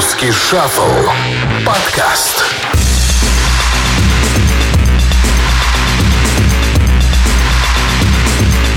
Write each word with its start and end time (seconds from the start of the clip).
Русский 0.00 0.32
шаффл. 0.32 1.10
Подкаст. 1.66 2.59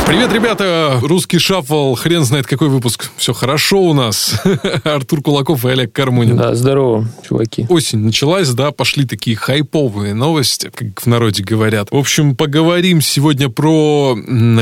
Привет, 0.06 0.32
ребята! 0.34 1.00
Русский 1.02 1.40
шаффл, 1.40 1.96
хрен 1.96 2.24
знает 2.24 2.46
какой 2.46 2.68
выпуск. 2.70 3.10
Все 3.18 3.34
хорошо 3.34 3.82
у 3.82 3.94
нас. 3.94 4.36
Артур 4.84 5.22
Кулаков 5.24 5.66
и 5.66 5.70
Олег 5.70 5.92
Кармунин. 5.94 6.38
Да, 6.38 6.54
здорово, 6.56 7.08
чуваки. 7.28 7.66
Осень 7.70 8.00
началась, 8.00 8.50
да, 8.50 8.72
пошли 8.72 9.06
такие 9.06 9.36
хайповые 9.36 10.14
новости, 10.14 10.70
как 10.76 11.02
в 11.02 11.06
народе 11.08 11.44
говорят. 11.44 11.88
В 11.90 11.96
общем, 11.96 12.36
поговорим 12.36 13.02
сегодня 13.02 13.50
про 13.50 14.16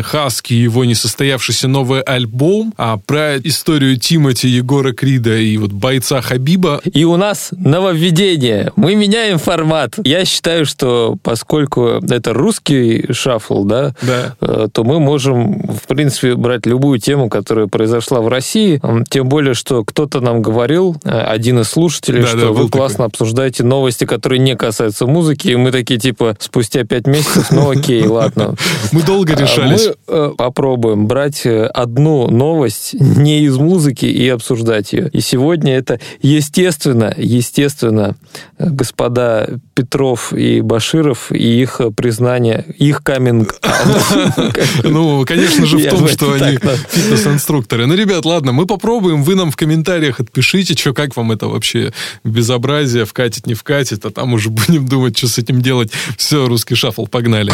Хаски, 0.03 0.53
его 0.53 0.85
несостоявшийся 0.85 1.67
новый 1.67 2.01
альбом, 2.01 2.73
а 2.77 2.97
про 2.97 3.37
историю 3.37 3.97
Тимати, 3.97 4.47
Егора 4.47 4.93
Крида 4.93 5.37
и 5.37 5.57
вот 5.57 5.71
бойца 5.71 6.21
Хабиба. 6.21 6.81
И 6.85 7.03
у 7.03 7.17
нас 7.17 7.49
нововведение. 7.57 8.71
Мы 8.75 8.95
меняем 8.95 9.37
формат. 9.37 9.95
Я 10.03 10.23
считаю, 10.25 10.65
что 10.65 11.17
поскольку 11.23 11.87
это 12.09 12.33
русский 12.33 13.11
шаффл, 13.11 13.65
да, 13.65 13.95
Да. 14.01 14.35
э, 14.39 14.67
то 14.71 14.83
мы 14.83 14.99
можем, 14.99 15.30
в 15.35 15.87
принципе, 15.87 16.35
брать 16.35 16.65
любую 16.65 16.99
тему, 16.99 17.29
которая 17.29 17.67
произошла 17.67 18.21
в 18.21 18.27
России. 18.27 18.81
Тем 19.09 19.29
более, 19.29 19.53
что 19.53 19.83
кто-то 19.83 20.19
нам 20.19 20.41
говорил, 20.41 20.95
э, 21.03 21.09
один 21.19 21.59
из 21.59 21.69
слушателей, 21.69 22.21
Да, 22.21 22.27
что 22.27 22.39
да, 22.39 22.47
вы 22.51 22.69
классно 22.69 22.97
такой. 22.97 23.07
обсуждаете 23.07 23.63
новости, 23.63 24.05
которые 24.05 24.39
не 24.39 24.55
касаются 24.55 25.05
музыки. 25.07 25.49
И 25.49 25.55
мы 25.55 25.71
такие, 25.71 25.99
типа, 25.99 26.35
спустя 26.39 26.83
пять 26.83 27.07
месяцев, 27.07 27.51
ну 27.51 27.69
окей, 27.69 28.05
ладно. 28.07 28.55
Мы 28.91 29.01
долго 29.03 29.33
решались. 29.35 29.87
Мы 29.87 29.95
э, 30.07 30.31
попробуем 30.37 31.07
брать 31.07 31.45
э, 31.45 31.65
одну 31.65 32.29
новость 32.29 32.93
не 32.99 33.41
из 33.41 33.57
музыки 33.57 34.05
и 34.05 34.27
обсуждать 34.29 34.93
ее. 34.93 35.09
И 35.09 35.21
сегодня 35.21 35.75
это, 35.75 35.99
естественно, 36.21 37.13
естественно, 37.17 38.15
господа 38.59 39.47
Петров 39.73 40.33
и 40.33 40.61
Баширов 40.61 41.31
и 41.31 41.61
их 41.61 41.81
признание, 41.95 42.65
их 42.77 43.03
каминг 43.03 43.55
Ну, 44.83 45.20
конечно 45.25 45.65
же, 45.65 45.77
в 45.77 45.89
том, 45.89 46.07
что 46.07 46.33
они 46.33 46.57
фитнес-инструкторы. 46.89 47.85
Ну, 47.85 47.95
ребят, 47.95 48.25
ладно, 48.25 48.51
мы 48.51 48.65
попробуем. 48.65 49.23
Вы 49.23 49.35
нам 49.35 49.51
в 49.51 49.55
комментариях 49.55 50.19
отпишите, 50.19 50.75
что, 50.75 50.93
как 50.93 51.15
вам 51.15 51.31
это 51.31 51.47
вообще 51.47 51.93
безобразие, 52.23 53.05
вкатит, 53.05 53.47
не 53.47 53.53
вкатит, 53.53 54.05
а 54.05 54.11
там 54.11 54.33
уже 54.33 54.49
будем 54.51 54.87
думать, 54.87 55.17
что 55.17 55.27
с 55.27 55.37
этим 55.37 55.61
делать. 55.61 55.91
Все, 56.17 56.47
русский 56.47 56.75
шаффл, 56.75 57.05
погнали. 57.07 57.53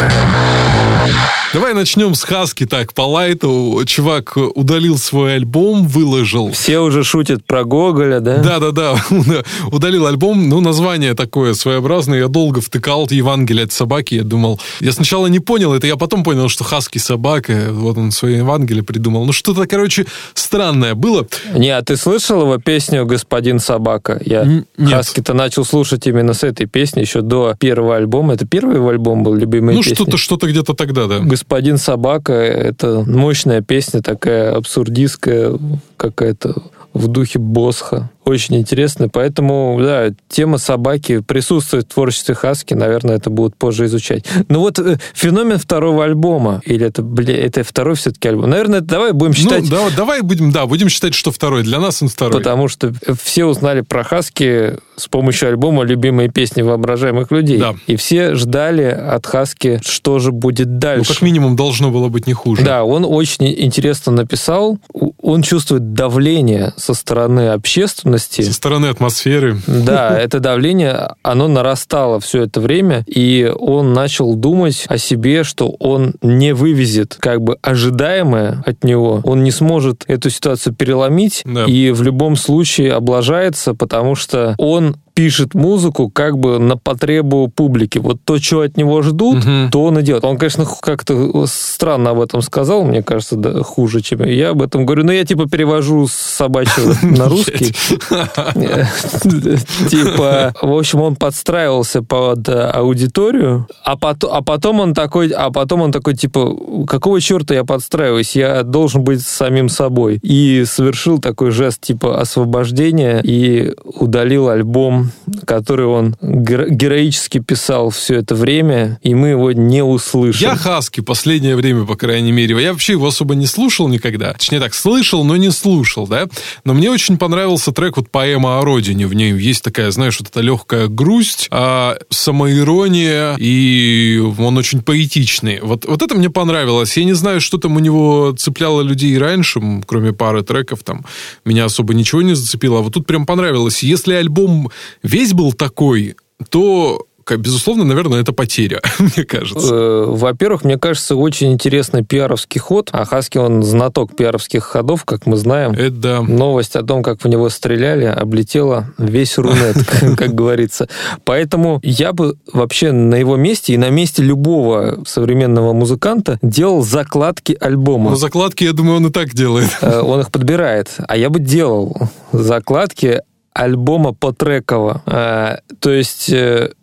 Давай 1.54 1.72
начнем 1.72 2.14
с 2.14 2.22
Хаски 2.24 2.66
так, 2.66 2.92
по 2.92 3.02
лайту. 3.02 3.82
Чувак 3.86 4.36
удалил 4.36 4.98
свой 4.98 5.36
альбом, 5.36 5.86
выложил. 5.86 6.52
Все 6.52 6.80
уже 6.80 7.04
шутят 7.04 7.44
про 7.46 7.64
Гоголя, 7.64 8.20
да? 8.20 8.38
Да-да-да, 8.38 8.96
удалил 9.72 10.06
альбом, 10.06 10.48
ну, 10.48 10.60
название 10.60 11.14
такое 11.14 11.54
своеобразное, 11.54 12.18
я 12.18 12.28
долго 12.28 12.60
втыкал 12.60 13.08
Евангелие 13.10 13.64
от 13.64 13.72
собаки, 13.72 14.16
я 14.16 14.24
думал, 14.24 14.60
я 14.80 14.92
сначала 14.92 15.26
не 15.26 15.40
понял 15.40 15.72
это, 15.72 15.86
я 15.86 15.96
потом 15.96 16.22
понял, 16.22 16.48
что 16.48 16.64
Хаски 16.64 16.98
собака, 16.98 17.52
вот 17.70 17.98
он 17.98 18.10
свое 18.10 18.38
Евангелие 18.38 18.82
придумал, 18.82 19.24
ну, 19.24 19.32
что-то, 19.32 19.66
короче, 19.66 20.06
странное 20.34 20.94
было. 20.94 21.26
Не, 21.54 21.70
а 21.70 21.82
ты 21.82 21.96
слышал 21.96 22.42
его 22.42 22.58
песню 22.58 23.06
«Господин 23.06 23.58
собака»? 23.58 24.20
Я 24.24 24.42
Н-. 24.42 24.66
Хаски-то 24.78 25.34
начал 25.34 25.64
слушать 25.64 26.06
именно 26.06 26.34
с 26.34 26.44
этой 26.44 26.66
песни 26.66 27.00
еще 27.00 27.22
до 27.22 27.54
первого 27.58 27.96
альбома. 27.96 28.34
Это 28.34 28.46
первый 28.46 28.76
его 28.76 28.88
альбом 28.88 29.22
был, 29.22 29.34
любимый 29.34 29.74
Ну, 29.74 29.82
что-то, 29.82 30.16
что-то 30.16 30.46
где-то 30.46 30.74
тогда, 30.74 31.06
да. 31.06 31.18
Господин 31.20 31.78
собака 31.78 32.32
это 32.32 33.04
мощная 33.06 33.60
песня, 33.60 34.02
такая 34.02 34.54
абсурдистская, 34.54 35.58
какая-то 35.96 36.54
в 36.94 37.06
духе 37.08 37.38
Босха. 37.38 38.10
Очень 38.28 38.56
интересно. 38.56 39.08
Поэтому, 39.08 39.78
да, 39.80 40.10
тема 40.28 40.58
собаки 40.58 41.20
присутствует 41.20 41.86
в 41.86 41.94
творчестве 41.94 42.34
Хаски. 42.34 42.74
Наверное, 42.74 43.16
это 43.16 43.30
будут 43.30 43.56
позже 43.56 43.86
изучать. 43.86 44.26
Ну 44.48 44.60
вот 44.60 44.78
э, 44.78 44.98
феномен 45.14 45.56
второго 45.58 46.04
альбома. 46.04 46.60
Или 46.66 46.86
это, 46.86 47.02
бля, 47.02 47.34
это 47.34 47.64
второй 47.64 47.94
все-таки 47.94 48.28
альбом. 48.28 48.50
Наверное, 48.50 48.82
давай 48.82 49.12
будем 49.12 49.32
считать... 49.32 49.62
Ну, 49.62 49.70
да, 49.70 49.96
давай 49.96 50.20
будем, 50.20 50.52
да, 50.52 50.66
будем 50.66 50.90
считать, 50.90 51.14
что 51.14 51.32
второй. 51.32 51.62
Для 51.62 51.80
нас 51.80 52.02
он 52.02 52.08
второй. 52.08 52.38
Потому 52.38 52.68
что 52.68 52.92
все 53.18 53.46
узнали 53.46 53.80
про 53.80 54.04
Хаски 54.04 54.76
с 54.96 55.08
помощью 55.08 55.48
альбома 55.48 55.84
«Любимые 55.84 56.28
песни 56.28 56.60
воображаемых 56.60 57.30
людей». 57.30 57.56
Да. 57.58 57.76
И 57.86 57.96
все 57.96 58.34
ждали 58.34 58.82
от 58.82 59.24
Хаски, 59.24 59.80
что 59.82 60.18
же 60.18 60.32
будет 60.32 60.68
Ну, 60.68 60.78
дальше. 60.78 61.14
как 61.14 61.22
минимум, 61.22 61.56
должно 61.56 61.90
было 61.90 62.08
быть 62.08 62.26
не 62.26 62.34
хуже. 62.34 62.62
Да, 62.62 62.84
он 62.84 63.06
очень 63.08 63.46
интересно 63.46 64.12
написал. 64.12 64.78
Он 65.22 65.40
чувствует 65.42 65.94
давление 65.94 66.74
со 66.76 66.92
стороны 66.92 67.48
общественности. 67.48 68.17
Со 68.18 68.52
стороны 68.52 68.86
атмосферы. 68.86 69.58
Да, 69.66 70.18
это 70.20 70.40
давление, 70.40 71.14
оно 71.22 71.48
нарастало 71.48 72.20
все 72.20 72.42
это 72.42 72.60
время, 72.60 73.04
и 73.06 73.52
он 73.58 73.92
начал 73.92 74.34
думать 74.34 74.84
о 74.88 74.98
себе, 74.98 75.44
что 75.44 75.68
он 75.78 76.14
не 76.22 76.52
вывезет 76.54 77.16
как 77.18 77.40
бы 77.42 77.56
ожидаемое 77.62 78.62
от 78.66 78.84
него, 78.84 79.20
он 79.24 79.42
не 79.44 79.50
сможет 79.50 80.04
эту 80.06 80.30
ситуацию 80.30 80.74
переломить, 80.74 81.42
Да. 81.44 81.64
и 81.64 81.90
в 81.90 82.02
любом 82.02 82.36
случае 82.36 82.92
облажается, 82.92 83.74
потому 83.74 84.14
что 84.14 84.54
он 84.58 84.96
пишет 85.18 85.54
музыку 85.54 86.08
как 86.08 86.38
бы 86.38 86.60
на 86.60 86.76
потребу 86.76 87.48
публики. 87.48 87.98
Вот 87.98 88.18
то, 88.24 88.38
что 88.38 88.60
от 88.60 88.76
него 88.76 89.02
ждут, 89.02 89.44
Мгм. 89.44 89.68
то 89.72 89.82
он 89.82 89.98
и 89.98 90.02
делает. 90.02 90.24
Он, 90.24 90.38
конечно, 90.38 90.64
как-то 90.80 91.44
странно 91.48 92.10
об 92.10 92.20
этом 92.20 92.40
сказал, 92.40 92.84
мне 92.84 93.02
кажется, 93.02 93.34
да, 93.34 93.64
хуже, 93.64 94.00
чем 94.00 94.22
я 94.22 94.50
об 94.50 94.62
этом 94.62 94.86
говорю. 94.86 95.02
Но 95.02 95.10
я, 95.10 95.24
типа, 95.24 95.48
перевожу 95.48 96.06
с 96.06 96.12
собачьего 96.12 96.94
на 97.02 97.28
русский. 97.28 97.74
Типа, 99.88 100.54
в 100.62 100.72
общем, 100.72 101.00
он 101.00 101.16
подстраивался 101.16 102.02
под 102.02 102.48
э, 102.48 102.52
аудиторию, 102.52 103.66
а 103.84 103.96
а 103.98 104.42
потом 104.42 104.78
он 104.78 104.94
такой, 104.94 105.30
а 105.30 105.50
потом 105.50 105.82
он 105.82 105.90
такой, 105.90 106.14
типа, 106.14 106.56
какого 106.86 107.20
черта 107.20 107.54
я 107.54 107.64
подстраиваюсь? 107.64 108.36
Я 108.36 108.62
должен 108.62 109.02
быть 109.02 109.22
самим 109.22 109.68
собой. 109.68 110.20
И 110.22 110.62
совершил 110.64 111.18
такой 111.18 111.50
жест, 111.50 111.80
типа, 111.80 112.20
освобождения 112.20 113.20
и 113.24 113.74
удалил 113.84 114.48
альбом, 114.48 115.07
который 115.46 115.86
он 115.86 116.16
геро- 116.20 116.68
героически 116.68 117.38
писал 117.38 117.90
все 117.90 118.16
это 118.16 118.34
время, 118.34 118.98
и 119.02 119.14
мы 119.14 119.28
его 119.28 119.52
не 119.52 119.82
услышим. 119.82 120.40
Я 120.40 120.56
Хаски 120.56 121.00
последнее 121.00 121.56
время, 121.56 121.84
по 121.84 121.96
крайней 121.96 122.32
мере. 122.32 122.60
Я 122.60 122.72
вообще 122.72 122.92
его 122.92 123.06
особо 123.06 123.34
не 123.34 123.46
слушал 123.46 123.88
никогда. 123.88 124.32
Точнее 124.32 124.60
так, 124.60 124.74
слышал, 124.74 125.24
но 125.24 125.36
не 125.36 125.50
слушал, 125.50 126.06
да. 126.06 126.26
Но 126.64 126.74
мне 126.74 126.90
очень 126.90 127.18
понравился 127.18 127.72
трек 127.72 127.96
вот 127.96 128.10
«Поэма 128.10 128.58
о 128.58 128.64
родине». 128.64 129.06
В 129.06 129.14
ней 129.14 129.32
есть 129.32 129.62
такая, 129.62 129.90
знаешь, 129.90 130.18
вот 130.18 130.28
эта 130.28 130.40
легкая 130.40 130.88
грусть, 130.88 131.48
а, 131.50 131.96
самоирония, 132.10 133.36
и 133.38 134.22
он 134.38 134.58
очень 134.58 134.82
поэтичный. 134.82 135.60
Вот, 135.60 135.84
вот 135.86 136.02
это 136.02 136.14
мне 136.14 136.30
понравилось. 136.30 136.96
Я 136.96 137.04
не 137.04 137.14
знаю, 137.14 137.40
что 137.40 137.58
там 137.58 137.76
у 137.76 137.78
него 137.78 138.34
цепляло 138.36 138.82
людей 138.82 139.16
раньше, 139.18 139.60
кроме 139.86 140.12
пары 140.12 140.42
треков, 140.42 140.82
там 140.82 141.04
меня 141.44 141.64
особо 141.64 141.94
ничего 141.94 142.22
не 142.22 142.34
зацепило. 142.34 142.78
А 142.78 142.82
вот 142.82 142.94
тут 142.94 143.06
прям 143.06 143.26
понравилось. 143.26 143.82
Если 143.82 144.14
альбом 144.14 144.70
весь 145.02 145.32
был 145.34 145.52
такой, 145.52 146.16
то, 146.50 147.04
безусловно, 147.36 147.84
наверное, 147.84 148.22
это 148.22 148.32
потеря, 148.32 148.80
мне 148.98 149.24
кажется. 149.24 149.74
Э, 149.74 150.04
Во-первых, 150.08 150.64
мне 150.64 150.78
кажется, 150.78 151.14
очень 151.14 151.52
интересный 151.52 152.02
пиаровский 152.02 152.58
ход. 152.58 152.88
А 152.92 153.04
Хаски, 153.04 153.36
он 153.36 153.62
знаток 153.62 154.16
пиаровских 154.16 154.64
ходов, 154.64 155.04
как 155.04 155.26
мы 155.26 155.36
знаем. 155.36 155.72
Это 155.72 155.90
да. 155.90 156.22
Новость 156.22 156.74
о 156.74 156.82
том, 156.82 157.02
как 157.02 157.22
в 157.22 157.28
него 157.28 157.50
стреляли, 157.50 158.04
облетела 158.06 158.94
весь 158.96 159.36
Рунет, 159.36 159.76
как 160.16 160.34
говорится. 160.34 160.88
Поэтому 161.24 161.80
я 161.82 162.14
бы 162.14 162.36
вообще 162.50 162.92
на 162.92 163.16
его 163.16 163.36
месте 163.36 163.74
и 163.74 163.76
на 163.76 163.90
месте 163.90 164.22
любого 164.22 165.02
современного 165.06 165.74
музыканта 165.74 166.38
делал 166.40 166.82
закладки 166.82 167.58
Но 167.60 167.66
альбома. 167.66 168.16
закладки, 168.16 168.64
я 168.64 168.72
думаю, 168.72 168.98
он 168.98 169.06
и 169.08 169.10
так 169.10 169.34
делает. 169.34 169.68
Э, 169.82 170.00
Он 170.00 170.20
их 170.20 170.30
подбирает. 170.30 170.92
А 171.06 171.14
я 171.16 171.28
бы 171.28 171.40
делал 171.40 171.94
закладки 172.32 173.20
альбома 173.58 174.12
потреково. 174.12 175.02
Э, 175.06 175.58
То 175.80 175.90
есть 175.90 176.32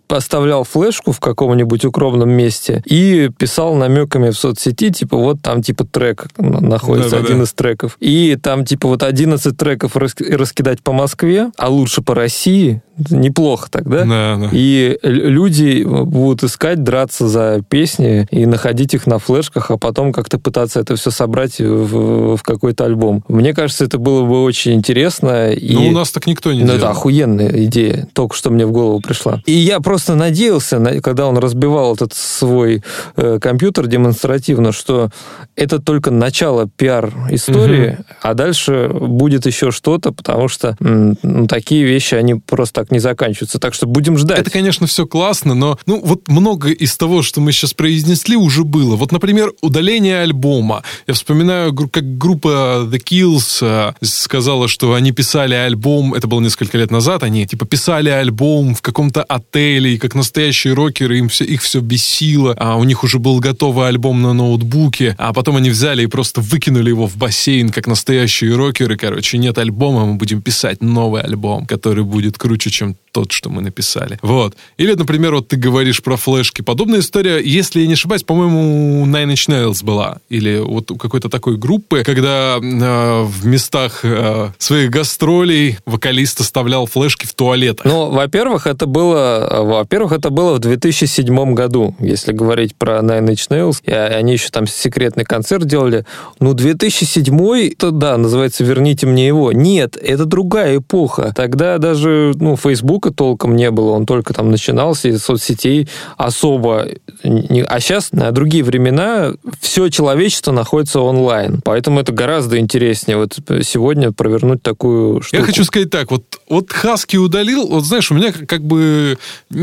поставлял 0.08 0.64
флешку 0.64 1.12
в 1.12 1.20
каком-нибудь 1.20 1.86
укромном 1.86 2.30
месте 2.30 2.82
и 2.86 3.30
писал 3.38 3.76
намеками 3.76 4.30
в 4.30 4.38
соцсети, 4.38 4.92
типа, 4.92 5.18
вот 5.18 5.42
там, 5.42 5.62
типа, 5.62 5.86
трек 5.86 6.28
находится, 6.38 7.12
Да-да-да. 7.12 7.28
один 7.30 7.44
из 7.44 7.54
треков. 7.54 7.98
И 8.00 8.38
там, 8.42 8.66
типа, 8.66 8.88
вот 8.88 9.04
11 9.04 9.56
треков 9.58 9.96
рас- 9.96 10.16
раскидать 10.20 10.82
по 10.82 10.92
Москве, 10.94 11.52
а 11.58 11.70
лучше 11.70 12.02
по 12.02 12.16
России, 12.16 12.82
Неплохо 13.10 13.70
тогда. 13.70 14.06
Да, 14.06 14.38
да. 14.38 14.50
И 14.54 14.98
люди 15.04 15.84
будут 15.84 16.44
искать, 16.46 16.82
драться 16.82 17.28
за 17.28 17.62
песни 17.68 18.26
и 18.32 18.46
находить 18.46 18.94
их 18.94 19.06
на 19.06 19.20
флешках, 19.20 19.70
а 19.70 19.78
потом 19.78 20.14
как-то 20.14 20.40
пытаться 20.40 20.80
это 20.80 20.96
все 20.96 21.12
собрать 21.12 21.60
в, 21.60 22.38
в 22.38 22.42
какой-то 22.42 22.86
альбом. 22.86 23.22
Мне 23.28 23.54
кажется, 23.54 23.84
это 23.84 23.98
было 23.98 24.24
бы 24.24 24.42
очень 24.44 24.76
интересно. 24.76 25.52
И... 25.52 25.74
Но 25.76 25.88
у 25.88 25.92
нас 25.92 26.12
так 26.12 26.26
никто 26.26 26.54
не 26.54 26.62
Ну, 26.62 26.68
делал. 26.68 26.78
это 26.78 26.90
охуенная 26.92 27.66
идея, 27.66 28.08
только 28.14 28.34
что 28.34 28.50
мне 28.50 28.66
в 28.66 28.72
голову 28.72 29.02
пришла. 29.02 29.42
И 29.46 29.52
я 29.52 29.82
просто 29.82 29.95
надеялся, 30.16 30.80
на- 30.80 31.02
когда 31.02 31.28
он 31.28 31.38
разбивал 31.38 31.96
этот 31.96 32.14
свой 32.14 32.84
э, 33.16 33.40
компьютер 33.42 33.88
демонстративно, 33.88 34.72
что 34.72 35.10
это 35.56 35.80
только 35.80 36.12
начало 36.12 36.68
пиар-истории, 36.68 38.00
а 38.22 38.34
дальше 38.34 38.90
будет 38.92 39.46
еще 39.46 39.72
что-то, 39.72 40.12
потому 40.12 40.48
что 40.48 40.76
ну, 40.80 41.48
такие 41.48 41.84
вещи, 41.84 42.16
они 42.16 42.36
просто 42.36 42.82
так 42.82 42.92
не 42.92 43.00
заканчиваются. 43.00 43.60
Так 43.60 43.74
что 43.74 43.88
будем 43.88 44.18
ждать. 44.18 44.40
Это, 44.40 44.50
конечно, 44.50 44.88
все 44.88 45.06
классно, 45.06 45.54
но 45.54 45.80
ну 45.86 46.02
вот 46.04 46.28
много 46.28 46.70
из 46.70 46.96
того, 46.98 47.22
что 47.22 47.42
мы 47.42 47.52
сейчас 47.52 47.74
произнесли, 47.74 48.36
уже 48.36 48.64
было. 48.64 48.96
Вот, 48.96 49.12
например, 49.12 49.54
удаление 49.62 50.22
альбома. 50.22 50.84
Я 51.08 51.14
вспоминаю, 51.14 51.74
как 51.74 52.18
группа 52.18 52.86
The 52.86 53.02
Kills 53.02 53.60
э, 53.62 53.94
сказала, 54.02 54.68
что 54.68 54.94
они 54.94 55.12
писали 55.12 55.54
альбом, 55.54 56.14
это 56.14 56.28
было 56.28 56.42
несколько 56.42 56.78
лет 56.78 56.92
назад, 56.92 57.24
они 57.24 57.46
типа 57.46 57.66
писали 57.66 58.10
альбом 58.10 58.76
в 58.76 58.82
каком-то 58.82 59.24
отеле, 59.24 59.85
и 59.90 59.98
как 59.98 60.16
настоящие 60.16 60.74
рокеры, 60.74 61.20
им 61.20 61.30
все, 61.30 61.46
их 61.46 61.62
все 61.62 61.80
бесило, 61.80 62.56
а 62.58 62.76
у 62.76 62.84
них 62.84 63.04
уже 63.04 63.20
был 63.20 63.40
готовый 63.40 63.88
альбом 63.88 64.22
на 64.22 64.34
ноутбуке, 64.34 65.16
а 65.18 65.34
потом 65.34 65.58
они 65.58 65.70
взяли 65.70 66.04
и 66.04 66.08
просто 66.08 66.42
выкинули 66.42 66.90
его 66.90 67.08
в 67.08 67.18
бассейн, 67.18 67.70
как 67.70 67.88
настоящие 67.88 68.56
рокеры. 68.56 68.98
Короче, 68.98 69.38
нет 69.38 69.58
альбома, 69.58 70.06
мы 70.06 70.16
будем 70.16 70.42
писать 70.42 70.82
новый 70.82 71.22
альбом, 71.22 71.66
который 71.66 72.04
будет 72.04 72.38
круче, 72.38 72.70
чем 72.70 72.96
тот, 73.16 73.32
что 73.32 73.50
мы 73.50 73.62
написали. 73.62 74.20
Вот. 74.22 74.58
Или, 74.76 74.94
например, 74.94 75.36
вот 75.36 75.48
ты 75.48 75.56
говоришь 75.56 76.04
про 76.04 76.18
флешки. 76.18 76.62
Подобная 76.62 77.00
история, 77.00 77.40
если 77.42 77.80
я 77.80 77.88
не 77.88 77.94
ошибаюсь, 77.94 78.24
по-моему, 78.24 79.02
у 79.02 79.06
Nine 79.06 79.32
Inch 79.34 79.48
Nails 79.48 79.86
была. 79.86 80.18
Или 80.28 80.60
вот 80.60 80.92
у 80.92 80.98
какой-то 80.98 81.30
такой 81.30 81.56
группы, 81.56 82.04
когда 82.04 82.58
э, 82.58 83.24
в 83.24 83.46
местах 83.46 84.02
э, 84.04 84.50
своих 84.58 84.90
гастролей 84.90 85.78
вокалист 85.86 86.42
оставлял 86.42 86.88
флешки 86.88 87.26
в 87.26 87.34
туалетах. 87.34 87.86
Ну, 87.86 88.12
во-первых, 88.12 88.68
это 88.68 88.86
было, 88.86 89.62
во-первых, 89.76 90.14
это 90.14 90.30
было 90.30 90.56
в 90.56 90.60
2007 90.60 91.54
году, 91.54 91.96
если 92.00 92.32
говорить 92.32 92.76
про 92.76 93.00
Nine 93.00 93.28
Inch 93.28 93.50
Nails. 93.50 93.82
И 93.84 93.92
они 93.92 94.34
еще 94.34 94.50
там 94.50 94.68
секретный 94.68 95.24
концерт 95.24 95.66
делали. 95.66 96.06
Ну, 96.40 96.54
2007, 96.54 97.72
то 97.78 97.92
да, 97.92 98.18
называется 98.18 98.64
«Верните 98.64 99.06
мне 99.08 99.28
его». 99.28 99.52
Нет, 99.52 99.98
это 99.98 100.26
другая 100.26 100.78
эпоха. 100.78 101.34
Тогда 101.36 101.78
даже, 101.78 102.34
ну, 102.36 102.56
Фейсбука 102.56 103.12
толком 103.12 103.56
не 103.56 103.72
было, 103.72 103.92
он 103.92 104.06
только 104.06 104.34
там 104.34 104.52
начинался, 104.52 105.10
и 105.10 105.18
соцсетей 105.18 105.88
особо 106.18 106.88
не... 107.24 107.64
А 107.64 107.80
сейчас, 107.80 108.12
на 108.12 108.32
другие 108.32 108.64
времена, 108.64 109.34
все 109.60 109.90
человечество 109.90 110.52
находится 110.52 111.00
онлайн. 111.02 111.62
Поэтому 111.64 112.00
это 112.00 112.12
гораздо 112.12 112.60
интереснее 112.60 113.18
вот 113.18 113.38
сегодня 113.64 114.12
провернуть 114.12 114.62
такую 114.62 115.22
штуку. 115.22 115.42
Я 115.42 115.46
хочу 115.46 115.64
сказать 115.64 115.90
так, 115.90 116.12
вот, 116.12 116.24
вот 116.50 116.72
Хаски 116.72 117.18
удалил, 117.18 117.68
вот 117.68 117.86
знаешь, 117.86 118.12
у 118.12 118.16
меня 118.16 118.32
как 118.32 118.62
бы 118.62 119.18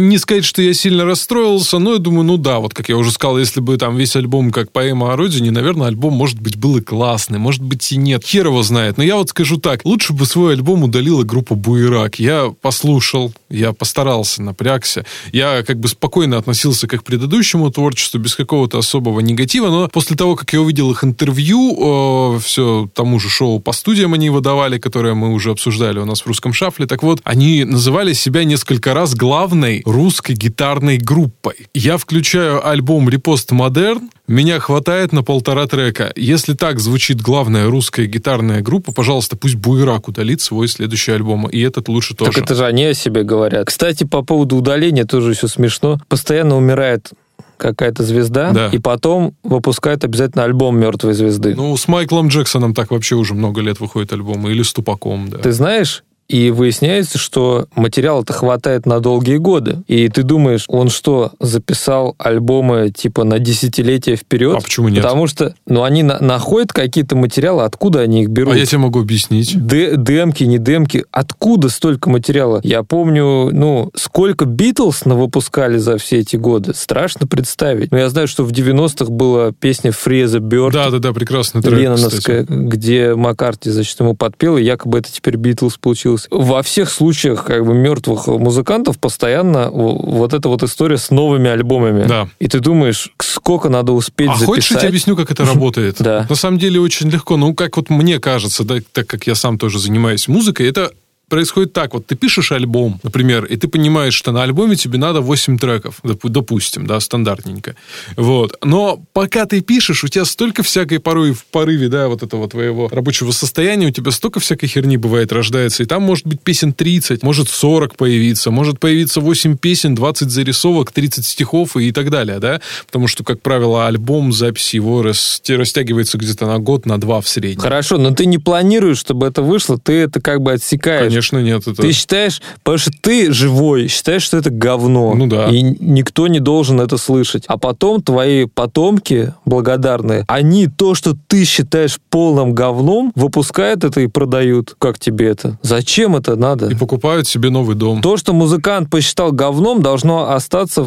не 0.08 0.18
сказать, 0.18 0.44
что 0.44 0.62
я 0.62 0.74
сильно 0.74 1.04
расстроился, 1.04 1.78
но 1.78 1.94
я 1.94 1.98
думаю, 1.98 2.24
ну 2.24 2.36
да, 2.36 2.58
вот 2.58 2.74
как 2.74 2.88
я 2.88 2.96
уже 2.96 3.10
сказал, 3.10 3.38
если 3.38 3.60
бы 3.60 3.76
там 3.76 3.96
весь 3.96 4.16
альбом 4.16 4.50
как 4.50 4.72
поэма 4.72 5.12
о 5.12 5.16
родине, 5.16 5.50
наверное, 5.50 5.88
альбом, 5.88 6.14
может 6.14 6.40
быть, 6.40 6.56
был 6.56 6.76
и 6.76 6.80
классный, 6.80 7.38
может 7.38 7.62
быть 7.62 7.90
и 7.92 7.96
нет, 7.96 8.24
хер 8.24 8.46
его 8.46 8.62
знает. 8.62 8.96
Но 8.98 9.04
я 9.04 9.16
вот 9.16 9.30
скажу 9.30 9.58
так, 9.58 9.84
лучше 9.84 10.12
бы 10.12 10.26
свой 10.26 10.54
альбом 10.54 10.82
удалила 10.84 11.22
группа 11.22 11.54
Буерак. 11.54 12.18
Я 12.18 12.52
послушал, 12.60 13.32
я 13.48 13.72
постарался, 13.72 14.42
напрягся, 14.42 15.04
я 15.32 15.62
как 15.62 15.78
бы 15.78 15.88
спокойно 15.88 16.38
относился 16.38 16.86
к 16.86 16.94
их 16.94 17.04
предыдущему 17.04 17.70
творчеству, 17.70 18.18
без 18.18 18.34
какого-то 18.34 18.78
особого 18.78 19.20
негатива, 19.20 19.68
но 19.68 19.88
после 19.88 20.16
того, 20.16 20.36
как 20.36 20.52
я 20.52 20.60
увидел 20.60 20.90
их 20.90 21.04
интервью, 21.04 22.36
э, 22.36 22.40
все 22.40 22.88
тому 22.94 23.18
же 23.20 23.28
шоу 23.28 23.60
по 23.60 23.72
студиям 23.72 24.14
они 24.14 24.30
выдавали, 24.30 24.78
которое 24.78 25.14
мы 25.14 25.32
уже 25.32 25.50
обсуждали 25.50 25.98
у 25.98 26.04
нас 26.04 26.22
в 26.22 26.26
русском 26.26 26.52
шафле, 26.52 26.86
так 26.86 27.02
вот, 27.02 27.20
они 27.24 27.64
называли 27.64 28.12
себя 28.12 28.44
несколько 28.44 28.94
раз 28.94 29.14
главной 29.14 29.82
русской 29.92 30.32
гитарной 30.32 30.96
группой. 30.98 31.68
Я 31.74 31.96
включаю 31.98 32.66
альбом 32.66 33.08
«Репост 33.08 33.52
Модерн», 33.52 34.10
меня 34.26 34.60
хватает 34.60 35.12
на 35.12 35.22
полтора 35.22 35.66
трека. 35.66 36.12
Если 36.16 36.54
так 36.54 36.78
звучит 36.80 37.20
главная 37.20 37.66
русская 37.68 38.06
гитарная 38.06 38.62
группа, 38.62 38.92
пожалуйста, 38.92 39.36
пусть 39.36 39.56
Буерак 39.56 40.08
удалит 40.08 40.40
свой 40.40 40.68
следующий 40.68 41.12
альбом. 41.12 41.48
И 41.48 41.60
этот 41.60 41.88
лучше 41.88 42.14
тоже. 42.14 42.32
Так 42.32 42.42
это 42.42 42.54
же 42.54 42.64
они 42.64 42.84
о 42.86 42.94
себе 42.94 43.24
говорят. 43.24 43.66
Кстати, 43.66 44.04
по 44.04 44.22
поводу 44.22 44.56
удаления 44.56 45.04
тоже 45.04 45.32
еще 45.32 45.48
смешно. 45.48 46.00
Постоянно 46.08 46.56
умирает 46.56 47.10
какая-то 47.58 48.02
звезда, 48.02 48.50
Да. 48.50 48.68
и 48.72 48.78
потом 48.78 49.34
выпускает 49.44 50.04
обязательно 50.04 50.44
альбом 50.44 50.78
мертвой 50.80 51.12
звезды. 51.14 51.54
Ну, 51.54 51.76
с 51.76 51.86
Майклом 51.86 52.28
Джексоном 52.28 52.74
так 52.74 52.90
вообще 52.90 53.14
уже 53.14 53.34
много 53.34 53.60
лет 53.60 53.78
выходит 53.78 54.12
альбомы. 54.12 54.50
Или 54.50 54.62
с 54.62 54.72
Тупаком, 54.72 55.28
да. 55.28 55.38
Ты 55.38 55.52
знаешь, 55.52 56.02
и 56.32 56.50
выясняется, 56.50 57.18
что 57.18 57.66
материала-то 57.76 58.32
хватает 58.32 58.86
на 58.86 59.00
долгие 59.00 59.36
годы. 59.36 59.82
И 59.86 60.08
ты 60.08 60.22
думаешь, 60.22 60.64
он 60.68 60.88
что, 60.88 61.32
записал 61.40 62.14
альбомы 62.18 62.90
типа 62.90 63.24
на 63.24 63.38
десятилетия 63.38 64.16
вперед? 64.16 64.56
А 64.56 64.60
почему 64.60 64.88
нет? 64.88 65.02
Потому 65.02 65.26
что, 65.26 65.54
ну, 65.66 65.82
они 65.82 66.02
на- 66.02 66.18
находят 66.20 66.72
какие-то 66.72 67.16
материалы, 67.16 67.64
откуда 67.64 68.00
они 68.00 68.22
их 68.22 68.28
берут? 68.30 68.54
А 68.54 68.58
я 68.58 68.64
тебе 68.66 68.78
могу 68.78 69.00
объяснить. 69.00 69.54
Д- 69.56 69.96
демки, 69.96 70.44
не 70.44 70.58
демки. 70.58 71.04
Откуда 71.10 71.68
столько 71.68 72.08
материала? 72.08 72.60
Я 72.64 72.82
помню, 72.82 73.50
ну, 73.52 73.90
сколько 73.94 74.46
Битлз 74.46 75.02
выпускали 75.04 75.76
за 75.76 75.98
все 75.98 76.18
эти 76.20 76.36
годы. 76.36 76.72
Страшно 76.74 77.26
представить. 77.26 77.92
Но 77.92 77.98
я 77.98 78.08
знаю, 78.08 78.26
что 78.26 78.44
в 78.44 78.52
90-х 78.52 79.10
была 79.10 79.52
песня 79.52 79.90
«Free 79.90 80.24
as 80.24 80.34
a 80.36 80.40
Bird», 80.40 80.72
Да-да-да, 80.72 81.12
прекрасный 81.12 81.60
трек, 81.60 81.78
Ленноновская, 81.78 82.44
кстати. 82.44 82.58
где 82.58 83.14
Маккарти, 83.14 83.70
значит, 83.70 84.00
ему 84.00 84.14
подпел, 84.14 84.56
и 84.56 84.62
якобы 84.62 84.98
это 84.98 85.12
теперь 85.12 85.36
Битлз 85.36 85.76
получилось. 85.76 86.21
Во 86.30 86.62
всех 86.62 86.90
случаях 86.90 87.44
как 87.44 87.64
бы 87.66 87.74
мертвых 87.74 88.26
музыкантов 88.26 88.98
постоянно 88.98 89.70
вот 89.70 90.32
эта 90.32 90.48
вот 90.48 90.62
история 90.62 90.96
с 90.98 91.10
новыми 91.10 91.50
альбомами. 91.50 92.04
Да. 92.06 92.28
И 92.38 92.48
ты 92.48 92.60
думаешь, 92.60 93.10
сколько 93.20 93.68
надо 93.68 93.92
успеть 93.92 94.28
А 94.28 94.32
записать? 94.34 94.46
хочешь, 94.46 94.70
я 94.72 94.76
тебе 94.78 94.88
объясню, 94.88 95.16
как 95.16 95.30
это 95.30 95.44
работает? 95.54 95.96
Да. 95.98 96.26
На 96.28 96.34
самом 96.36 96.58
деле 96.58 96.80
очень 96.80 97.08
легко. 97.10 97.36
Ну, 97.36 97.54
как 97.54 97.76
вот 97.76 97.90
мне 97.90 98.18
кажется, 98.18 98.64
да, 98.64 98.76
так 98.92 99.06
как 99.06 99.26
я 99.26 99.34
сам 99.34 99.58
тоже 99.58 99.78
занимаюсь 99.78 100.28
музыкой, 100.28 100.68
это 100.68 100.92
происходит 101.32 101.72
так. 101.72 101.94
Вот 101.94 102.06
ты 102.06 102.14
пишешь 102.14 102.52
альбом, 102.52 103.00
например, 103.02 103.46
и 103.46 103.56
ты 103.56 103.66
понимаешь, 103.66 104.12
что 104.12 104.32
на 104.32 104.42
альбоме 104.42 104.76
тебе 104.76 104.98
надо 104.98 105.22
8 105.22 105.58
треков, 105.58 105.98
доп- 106.04 106.28
допустим, 106.28 106.86
да, 106.86 107.00
стандартненько. 107.00 107.74
Вот. 108.18 108.58
Но 108.62 109.02
пока 109.14 109.46
ты 109.46 109.62
пишешь, 109.62 110.04
у 110.04 110.08
тебя 110.08 110.26
столько 110.26 110.62
всякой 110.62 110.98
порой 110.98 111.32
в 111.32 111.46
порыве, 111.46 111.88
да, 111.88 112.08
вот 112.08 112.22
этого 112.22 112.50
твоего 112.50 112.88
рабочего 112.88 113.30
состояния, 113.30 113.86
у 113.86 113.90
тебя 113.90 114.10
столько 114.10 114.40
всякой 114.40 114.66
херни 114.66 114.98
бывает 114.98 115.32
рождается, 115.32 115.82
и 115.82 115.86
там 115.86 116.02
может 116.02 116.26
быть 116.26 116.42
песен 116.42 116.74
30, 116.74 117.22
может 117.22 117.48
40 117.48 117.96
появиться, 117.96 118.50
может 118.50 118.78
появиться 118.78 119.22
8 119.22 119.56
песен, 119.56 119.94
20 119.94 120.28
зарисовок, 120.30 120.92
30 120.92 121.24
стихов 121.24 121.78
и 121.78 121.92
так 121.92 122.10
далее, 122.10 122.40
да, 122.40 122.60
потому 122.86 123.08
что, 123.08 123.24
как 123.24 123.40
правило, 123.40 123.86
альбом, 123.86 124.34
запись 124.34 124.74
его 124.74 125.02
растягивается 125.02 126.18
где-то 126.18 126.46
на 126.46 126.58
год, 126.58 126.84
на 126.84 127.00
два 127.00 127.22
в 127.22 127.28
среднем. 127.28 127.62
Хорошо, 127.62 127.96
но 127.96 128.10
ты 128.10 128.26
не 128.26 128.36
планируешь, 128.36 128.98
чтобы 128.98 129.26
это 129.26 129.40
вышло, 129.40 129.78
ты 129.78 129.94
это 129.94 130.20
как 130.20 130.42
бы 130.42 130.52
отсекаешь. 130.52 131.08
Конечно, 131.08 131.21
нет. 131.30 131.66
Это... 131.66 131.82
Ты 131.82 131.92
считаешь, 131.92 132.42
потому 132.62 132.78
что 132.78 132.90
ты 133.00 133.32
живой, 133.32 133.88
считаешь, 133.88 134.22
что 134.22 134.36
это 134.36 134.50
говно. 134.50 135.14
Ну 135.14 135.26
да. 135.26 135.48
И 135.48 135.62
никто 135.62 136.26
не 136.26 136.40
должен 136.40 136.80
это 136.80 136.96
слышать. 136.96 137.44
А 137.46 137.58
потом 137.58 138.02
твои 138.02 138.46
потомки 138.46 139.34
благодарные, 139.44 140.24
они 140.28 140.66
то, 140.66 140.94
что 140.94 141.14
ты 141.26 141.44
считаешь 141.44 141.98
полным 142.10 142.54
говном, 142.54 143.12
выпускают 143.14 143.84
это 143.84 144.00
и 144.00 144.06
продают. 144.06 144.74
Как 144.78 144.98
тебе 144.98 145.28
это? 145.28 145.58
Зачем 145.62 146.16
это 146.16 146.36
надо? 146.36 146.68
И 146.68 146.74
покупают 146.74 147.28
себе 147.28 147.50
новый 147.50 147.76
дом. 147.76 148.00
То, 148.02 148.16
что 148.16 148.32
музыкант 148.32 148.90
посчитал 148.90 149.32
говном, 149.32 149.82
должно 149.82 150.32
остаться 150.32 150.86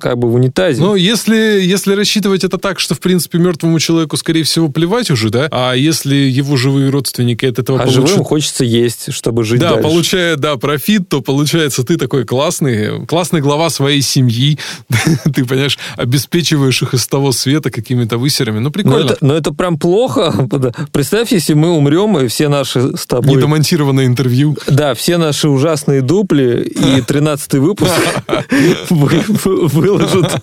как 0.00 0.18
бы 0.18 0.30
в 0.30 0.34
унитазе. 0.34 0.80
Ну, 0.80 0.94
если, 0.94 1.36
если 1.62 1.94
рассчитывать 1.94 2.44
это 2.44 2.58
так, 2.58 2.80
что, 2.80 2.94
в 2.94 3.00
принципе, 3.00 3.38
мертвому 3.38 3.78
человеку, 3.78 4.16
скорее 4.16 4.44
всего, 4.44 4.68
плевать 4.68 5.10
уже, 5.10 5.30
да, 5.30 5.48
а 5.50 5.74
если 5.74 6.14
его 6.14 6.56
живые 6.56 6.90
родственники 6.90 7.46
от 7.46 7.58
этого 7.58 7.78
а 7.78 7.84
получат... 7.84 8.08
живым 8.08 8.24
хочется 8.24 8.64
есть, 8.64 9.12
чтобы 9.12 9.44
жить 9.44 9.60
Да, 9.60 9.71
дальше. 9.76 9.88
получая, 9.88 10.36
да, 10.36 10.56
профит, 10.56 11.08
то 11.08 11.20
получается 11.20 11.82
ты 11.84 11.96
такой 11.96 12.24
классный, 12.24 13.06
классный 13.06 13.40
глава 13.40 13.70
своей 13.70 14.02
семьи. 14.02 14.58
Ты, 15.34 15.44
понимаешь, 15.44 15.78
обеспечиваешь 15.96 16.82
их 16.82 16.94
из 16.94 17.06
того 17.06 17.32
света 17.32 17.70
какими-то 17.70 18.18
высерами. 18.18 18.56
Ну, 18.58 18.64
Но 18.64 18.70
прикольно. 18.70 19.04
это, 19.12 19.16
но 19.20 19.34
это 19.34 19.52
прям 19.52 19.78
плохо. 19.78 20.32
Представь, 20.92 21.32
если 21.32 21.54
мы 21.54 21.70
умрем, 21.70 22.18
и 22.18 22.26
все 22.28 22.48
наши 22.48 22.96
с 22.96 23.06
тобой... 23.06 23.36
Недомонтированное 23.36 24.06
интервью. 24.06 24.56
Да, 24.66 24.94
все 24.94 25.16
наши 25.18 25.48
ужасные 25.48 26.00
дупли 26.02 26.62
и 26.62 27.00
13 27.06 27.54
выпуск 27.54 27.92
вы- 28.90 29.22
вы- 29.44 29.66
выложат. 29.68 30.42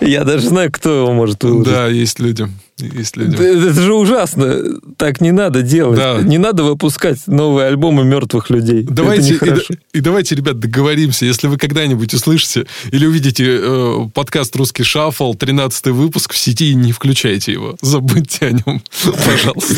Я 0.00 0.24
даже 0.24 0.48
знаю, 0.48 0.70
кто 0.72 0.90
его 0.94 1.12
может 1.12 1.42
выложить. 1.44 1.72
Да, 1.72 1.86
есть 1.88 2.18
люди. 2.20 2.46
Есть 2.78 3.16
люди. 3.16 3.36
Да, 3.36 3.42
Это 3.44 3.72
же 3.80 3.94
ужасно. 3.94 4.56
Так 4.96 5.20
не 5.20 5.32
надо 5.32 5.62
делать. 5.62 5.98
Да. 5.98 6.20
Не 6.22 6.38
надо 6.38 6.62
выпускать 6.64 7.18
новые 7.26 7.66
альбомы 7.68 8.04
мертвых 8.04 8.50
людей. 8.50 8.86
Давайте, 8.88 9.36
Это 9.36 9.60
и, 9.92 9.98
и 9.98 10.00
давайте, 10.00 10.34
ребят, 10.34 10.58
договоримся, 10.58 11.26
если 11.26 11.48
вы 11.48 11.56
когда-нибудь 11.58 12.14
услышите 12.14 12.66
или 12.92 13.06
увидите 13.06 13.44
э, 13.60 13.96
подкаст 14.14 14.54
«Русский 14.56 14.82
шаффл», 14.84 15.34
13 15.34 15.86
выпуск 15.88 16.32
в 16.32 16.38
сети, 16.38 16.74
не 16.74 16.92
включайте 16.92 17.52
его. 17.52 17.76
Забудьте 17.82 18.46
о 18.46 18.50
нем, 18.52 18.82
пожалуйста. 19.24 19.74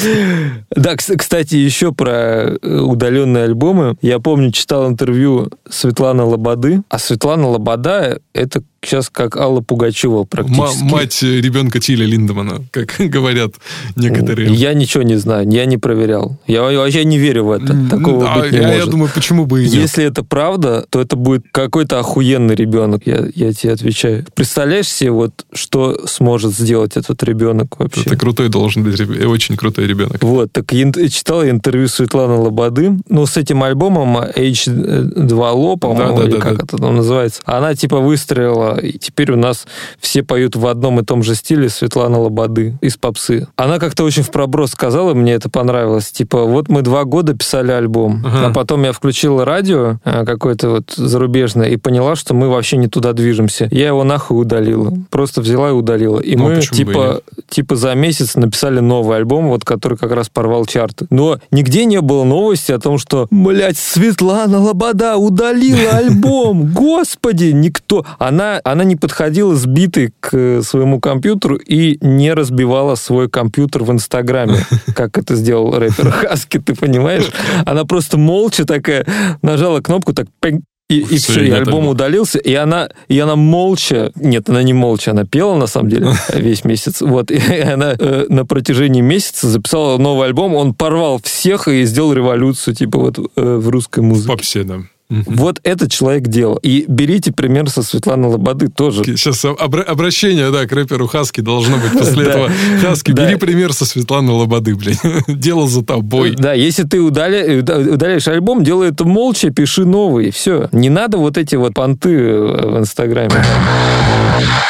Да, 0.71 0.95
кс- 0.95 1.17
кстати, 1.17 1.57
еще 1.57 1.93
про 1.93 2.57
э, 2.61 2.81
удаленные 2.81 3.45
альбомы. 3.45 3.97
Я 4.03 4.19
помню, 4.19 4.53
читал 4.53 4.89
интервью 4.89 5.51
Светланы 5.69 6.23
Лободы. 6.25 6.83
А 6.89 6.99
Светлана 6.99 7.49
Лобода— 7.49 8.21
это 8.35 8.63
сейчас 8.83 9.11
как 9.11 9.37
Алла 9.37 9.61
Пугачева 9.61 10.25
практически. 10.25 10.85
мать 10.85 11.23
ребенка 11.23 11.81
Тиля 11.81 12.07
Линдемана, 12.07 12.65
как 12.71 12.97
говорят 12.99 13.53
некоторые. 13.97 14.53
Я 14.55 14.75
ничего 14.75 15.03
не 15.03 15.17
знаю, 15.17 15.49
я 15.51 15.67
не 15.67 15.77
проверял. 15.79 16.39
Я 16.47 16.63
вообще 16.63 17.05
не 17.05 17.19
верю 17.19 17.45
в 17.45 17.51
это. 17.53 17.77
Такого 17.91 18.33
А 18.33 18.41
быть 18.41 18.53
не 18.53 18.59
я, 18.59 18.69
я 18.69 18.75
может. 18.75 18.91
думаю, 18.91 19.11
почему 19.15 19.47
бы 19.47 19.61
и 19.63 19.65
нет. 19.65 19.75
Если 19.75 20.05
это 20.05 20.23
правда, 20.25 20.87
то 20.91 21.01
это 21.01 21.17
будет 21.17 21.45
какой-то 21.53 21.99
охуенный 21.99 22.55
ребенок, 22.55 23.03
я, 23.07 23.27
я 23.35 23.53
тебе 23.53 23.73
отвечаю. 23.73 24.25
Представляешь 24.35 24.89
себе, 24.89 25.11
вот, 25.11 25.45
что 25.53 26.07
сможет 26.07 26.53
сделать 26.55 26.97
этот 26.97 27.23
ребенок 27.23 27.79
вообще? 27.79 28.03
Это 28.03 28.17
крутой 28.17 28.49
должен 28.49 28.83
быть, 28.83 28.99
очень 29.01 29.57
крутой 29.57 29.87
ребенок. 29.87 30.23
Вот, 30.23 30.53
так 30.53 30.73
я 30.73 30.91
читал 31.09 31.43
я 31.45 31.51
интервью 31.51 31.89
Светланы 31.89 32.35
Лободы, 32.35 32.99
ну, 33.09 33.27
с 33.27 33.37
этим 33.37 33.63
альбомом 33.63 34.17
H2Lo, 34.17 35.77
по-моему, 35.79 36.17
Да, 36.17 36.23
да, 36.23 36.29
или 36.29 36.33
да, 36.33 36.41
как 36.41 36.57
да. 36.59 36.65
это 36.65 36.77
там 36.79 36.97
называется. 36.97 37.41
Она, 37.45 37.75
типа, 37.75 37.99
выстрелила, 38.01 38.70
и 38.79 38.99
теперь 38.99 39.33
у 39.33 39.37
нас 39.37 39.67
все 39.99 40.23
поют 40.23 40.57
в 40.57 40.67
одном 40.67 41.01
и 41.01 41.05
том 41.05 41.23
же 41.23 41.35
стиле 41.35 41.69
Светлана 41.69 42.19
Лободы 42.21 42.79
из 42.81 42.97
попсы. 42.97 43.49
Она 43.57 43.79
как-то 43.79 44.05
очень 44.05 44.23
в 44.23 44.31
проброс 44.31 44.71
сказала, 44.73 45.15
мне 45.15 45.33
это 45.35 45.49
понравилось, 45.49 46.11
типа, 46.11 46.45
вот 46.45 46.69
мы 46.69 46.83
два 46.83 47.05
года 47.05 47.35
писали 47.35 47.73
альбом, 47.73 48.23
Ага. 48.25 48.49
а 48.49 48.53
потом 48.53 48.85
я 48.85 48.93
включила 48.93 49.45
радио 49.45 49.99
а, 50.05 50.25
какое-то 50.25 50.71
вот 50.71 50.93
зарубежное 50.95 51.69
и 51.69 51.77
поняла, 51.77 52.17
что 52.17 52.35
мы 52.35 52.49
вообще 52.49 52.77
не 52.77 52.89
туда 52.89 53.13
движемся. 53.13 53.69
Я 53.71 53.89
его 53.89 54.05
нахуй 54.05 54.41
удалила. 54.41 54.93
Просто 55.11 55.41
взяла 55.41 55.71
и 55.71 55.73
удалила. 55.73 56.21
И 56.21 56.37
Ну, 56.37 56.45
мы, 56.45 56.55
бы 56.57 56.61
и 56.61 56.67
типа, 56.67 57.21
типа 57.49 57.77
за 57.77 57.95
месяц 57.95 58.37
написали 58.37 58.81
новый 58.81 59.17
альбом, 59.17 59.49
вот 59.49 59.65
который 59.65 59.99
как 59.99 60.13
раз 60.13 60.29
порвал 60.29 60.67
чарты. 60.67 61.07
Но 61.11 61.39
нигде 61.51 61.85
не 61.85 62.01
было 62.01 62.25
новости 62.25 62.73
о 62.73 62.79
том, 62.79 62.99
что, 62.99 63.27
блядь, 63.31 63.79
Светлана 63.79 64.61
Лобода 64.61 65.17
удалила 65.17 65.91
альбом. 65.93 66.73
Господи, 66.75 67.47
никто. 67.53 68.05
Она, 68.19 68.60
она 68.65 68.85
не 68.85 68.97
подходила 68.97 69.55
сбитой 69.55 70.13
к 70.21 70.63
своему 70.63 71.01
компьютеру 71.01 71.57
и 71.57 71.99
не 72.01 72.33
разбивала 72.33 72.95
свой 72.95 73.29
компьютер 73.29 73.85
в 73.85 73.93
Инстаграме, 73.93 74.59
как 74.95 75.19
это 75.19 75.35
сделал 75.37 75.79
рэпер 75.79 76.11
Хаски, 76.11 76.59
ты 76.59 76.75
понимаешь? 76.75 77.31
Она 77.67 77.85
просто 77.85 78.19
молча 78.19 78.65
такая 78.65 79.07
нажала 79.43 79.81
кнопку, 79.81 80.13
так 80.13 80.27
пинг, 80.41 80.63
и, 80.89 80.99
и 80.99 81.19
все, 81.19 81.45
и 81.45 81.51
альбом 81.51 81.75
альбома. 81.75 81.91
удалился, 81.91 82.39
и 82.41 82.53
она, 82.55 82.89
и 83.07 83.17
она 83.21 83.37
молча, 83.37 84.11
нет, 84.17 84.49
она 84.49 84.61
не 84.65 84.73
молча, 84.73 85.13
она 85.13 85.25
пела 85.25 85.55
на 85.55 85.69
самом 85.69 85.89
деле 85.89 86.13
весь 86.35 86.65
месяц, 86.65 87.01
вот, 87.01 87.31
и 87.31 87.39
она 87.61 87.95
э, 87.97 88.27
на 88.29 88.45
протяжении 88.45 89.01
месяца 89.01 89.47
записала 89.49 89.99
новый 89.99 90.27
альбом, 90.27 90.55
он 90.57 90.75
порвал 90.75 91.21
всех 91.23 91.69
и 91.69 91.85
сделал 91.85 92.13
революцию, 92.13 92.75
типа 92.75 92.99
вот 92.99 93.19
э, 93.19 93.57
в 93.57 93.69
русской 93.69 94.01
В 94.01 94.05
музыке. 94.05 94.29
попсе, 94.33 94.65
да. 94.65 94.81
Вот 95.11 95.61
этот 95.65 95.91
человек 95.91 96.25
делал. 96.29 96.57
И 96.63 96.85
берите 96.89 97.33
пример 97.33 97.69
со 97.69 97.83
Светланы 97.83 98.29
Лободы 98.29 98.69
тоже. 98.69 99.05
Сейчас 99.05 99.45
обра- 99.45 99.83
обращение, 99.83 100.51
да, 100.51 100.67
к 100.67 100.73
рэперу 100.73 101.07
Хаски 101.09 101.41
должно 101.41 101.77
быть 101.79 101.93
после 101.93 102.25
этого. 102.29 102.51
Хаски, 102.81 103.11
бери 103.13 103.37
пример 103.37 103.73
со 103.73 103.85
Светланы 103.85 104.33
Лободы, 104.33 104.75
блин. 104.77 104.97
Дело 105.27 105.67
за 105.69 105.85
тобой. 105.85 106.35
Да, 106.37 106.53
если 106.53 106.85
ты 106.85 107.01
уда- 107.01 107.27
удаляешь 107.29 108.29
альбом, 108.29 108.63
делай 108.65 108.91
это 108.91 109.05
молча, 109.05 109.51
пиши 109.51 109.85
новый, 109.85 110.31
все. 110.31 110.69
Не 110.73 110.89
надо 110.91 111.19
вот 111.19 111.37
эти 111.37 111.57
вот 111.57 111.75
понты 111.75 112.11
э, 112.11 112.71
в 112.71 112.79
Инстаграме. 112.79 113.35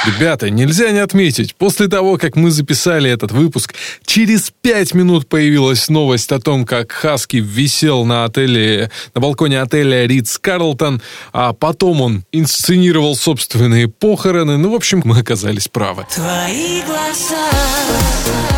Ребята, 0.06 0.50
нельзя 0.50 0.90
не 0.90 0.98
отметить, 0.98 1.54
после 1.54 1.86
того, 1.86 2.16
как 2.16 2.34
мы 2.34 2.50
записали 2.50 3.10
этот 3.10 3.30
выпуск, 3.32 3.74
через 4.04 4.52
пять 4.62 4.94
минут 4.94 5.28
появилась 5.28 5.88
новость 5.88 6.32
о 6.32 6.40
том, 6.40 6.64
как 6.64 6.90
Хаски 6.92 7.36
висел 7.36 8.04
на 8.04 8.24
отеле, 8.24 8.90
на 9.14 9.20
балконе 9.20 9.60
отеля 9.60 10.06
Ридс 10.30 10.38
Карлтон, 10.38 11.02
а 11.32 11.52
потом 11.52 12.00
он 12.00 12.24
инсценировал 12.32 13.16
собственные 13.16 13.88
похороны. 13.88 14.58
Ну, 14.58 14.72
в 14.72 14.74
общем, 14.74 15.02
мы 15.04 15.18
оказались 15.18 15.68
правы. 15.68 16.06
Твои 16.14 16.82
глаза 16.82 18.49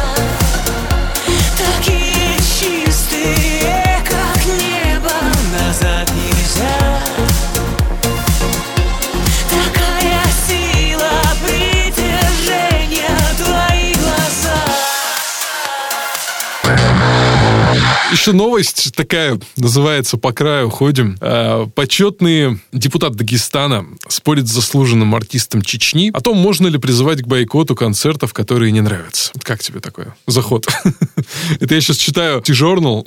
Еще 18.12 18.32
новость 18.32 18.94
такая, 18.94 19.40
называется 19.56 20.18
«По 20.18 20.32
краю 20.32 20.68
ходим». 20.68 21.16
Э, 21.22 21.66
Почетный 21.74 22.60
депутат 22.70 23.14
Дагестана 23.16 23.86
спорит 24.06 24.46
с 24.48 24.52
заслуженным 24.52 25.14
артистом 25.14 25.62
Чечни 25.62 26.10
о 26.12 26.20
том, 26.20 26.36
можно 26.36 26.66
ли 26.66 26.76
призывать 26.76 27.22
к 27.22 27.26
бойкоту 27.26 27.74
концертов, 27.74 28.34
которые 28.34 28.70
не 28.70 28.82
нравятся. 28.82 29.32
Как 29.42 29.62
тебе 29.62 29.80
такое? 29.80 30.14
Заход. 30.26 30.66
Это 31.60 31.74
я 31.74 31.80
сейчас 31.80 31.96
читаю 31.96 32.42
T-Journal. 32.42 33.02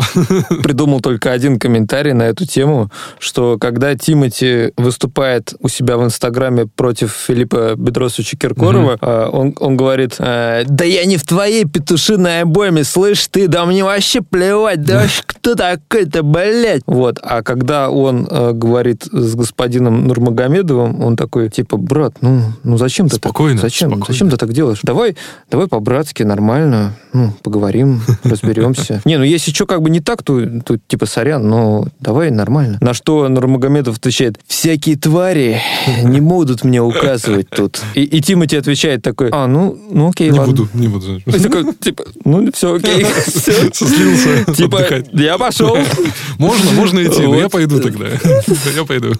Придумал 0.63 1.01
только 1.01 1.31
один 1.31 1.59
комментарий 1.59 2.13
на 2.13 2.23
эту 2.23 2.47
тему, 2.47 2.89
что 3.19 3.59
когда 3.59 3.93
Тимати 3.93 4.71
выступает 4.75 5.53
у 5.59 5.69
себя 5.69 5.97
в 5.97 6.03
Инстаграме 6.03 6.65
против 6.65 7.11
Филиппа 7.27 7.75
Бедросовича 7.75 8.37
Киркорова, 8.37 8.97
э, 8.99 9.29
он, 9.31 9.55
он 9.59 9.77
говорит, 9.77 10.15
э, 10.17 10.63
да 10.67 10.83
я 10.83 11.05
не 11.05 11.17
в 11.17 11.23
твоей 11.23 11.65
петушиной 11.65 12.41
обойме, 12.41 12.83
слышь 12.83 13.27
ты, 13.27 13.47
да 13.47 13.67
мне 13.67 13.83
вообще 13.83 14.21
плевать, 14.21 14.81
да 14.83 14.94
вообще 15.01 15.21
кто 15.25 15.55
такой-то, 15.55 16.23
блядь. 16.23 16.81
Вот, 16.85 17.19
а 17.21 17.43
когда 17.43 17.89
он 17.89 18.27
э, 18.29 18.51
говорит 18.53 19.03
с 19.11 19.35
господином 19.35 20.07
Нурмагомедовым, 20.07 21.03
он 21.03 21.15
такой, 21.15 21.49
типа, 21.49 21.77
брат, 21.77 22.15
ну, 22.21 22.41
ну 22.63 22.77
зачем 22.77 23.09
ты 23.09 23.17
Спокойно, 23.17 23.55
так? 23.55 23.69
Зачем? 23.69 23.89
спокойно. 23.89 24.05
Зачем 24.07 24.29
ты 24.29 24.37
так 24.37 24.53
делаешь? 24.53 24.79
Давай, 24.83 25.15
давай 25.49 25.67
по-братски, 25.67 26.23
нормально, 26.23 26.93
ну, 27.13 27.33
поговорим, 27.43 28.01
разберемся. 28.23 29.01
Не, 29.05 29.17
ну 29.17 29.23
если 29.23 29.51
что 29.51 29.65
как 29.65 29.81
бы 29.81 29.89
не 29.89 29.99
так, 29.99 30.23
то 30.23 30.41
тут 30.61 30.81
типа 30.87 31.05
сорян, 31.05 31.47
но 31.47 31.87
давай 31.99 32.31
нормально. 32.31 32.77
На 32.81 32.93
что 32.93 33.27
Нурмагомедов 33.27 33.97
отвечает, 33.97 34.39
всякие 34.47 34.97
твари 34.97 35.59
не 36.03 36.21
будут 36.21 36.63
мне 36.63 36.81
указывать 36.81 37.49
тут. 37.49 37.81
И, 37.93 38.03
и 38.03 38.21
Тимати 38.21 38.57
отвечает 38.57 39.01
такой, 39.01 39.29
а, 39.31 39.47
ну, 39.47 39.77
ну 39.91 40.09
окей, 40.09 40.29
Не 40.29 40.39
ладно. 40.39 40.53
буду, 40.53 40.69
не 40.73 40.87
буду. 40.87 41.17
И 41.25 41.39
такой, 41.39 41.73
типа, 41.73 42.05
ну 42.23 42.51
все, 42.53 42.75
окей, 42.75 43.05
все. 43.27 43.71
Слился 43.73 44.53
Типа, 44.53 44.84
отдыхать. 44.85 45.09
я 45.13 45.37
пошел. 45.37 45.77
Можно, 46.37 46.71
можно 46.71 47.01
идти, 47.01 47.21
но 47.21 47.35
я 47.37 47.47
пойду 47.47 47.79
тогда. 47.79 48.07
Я 48.75 48.83
пойду. 48.83 49.13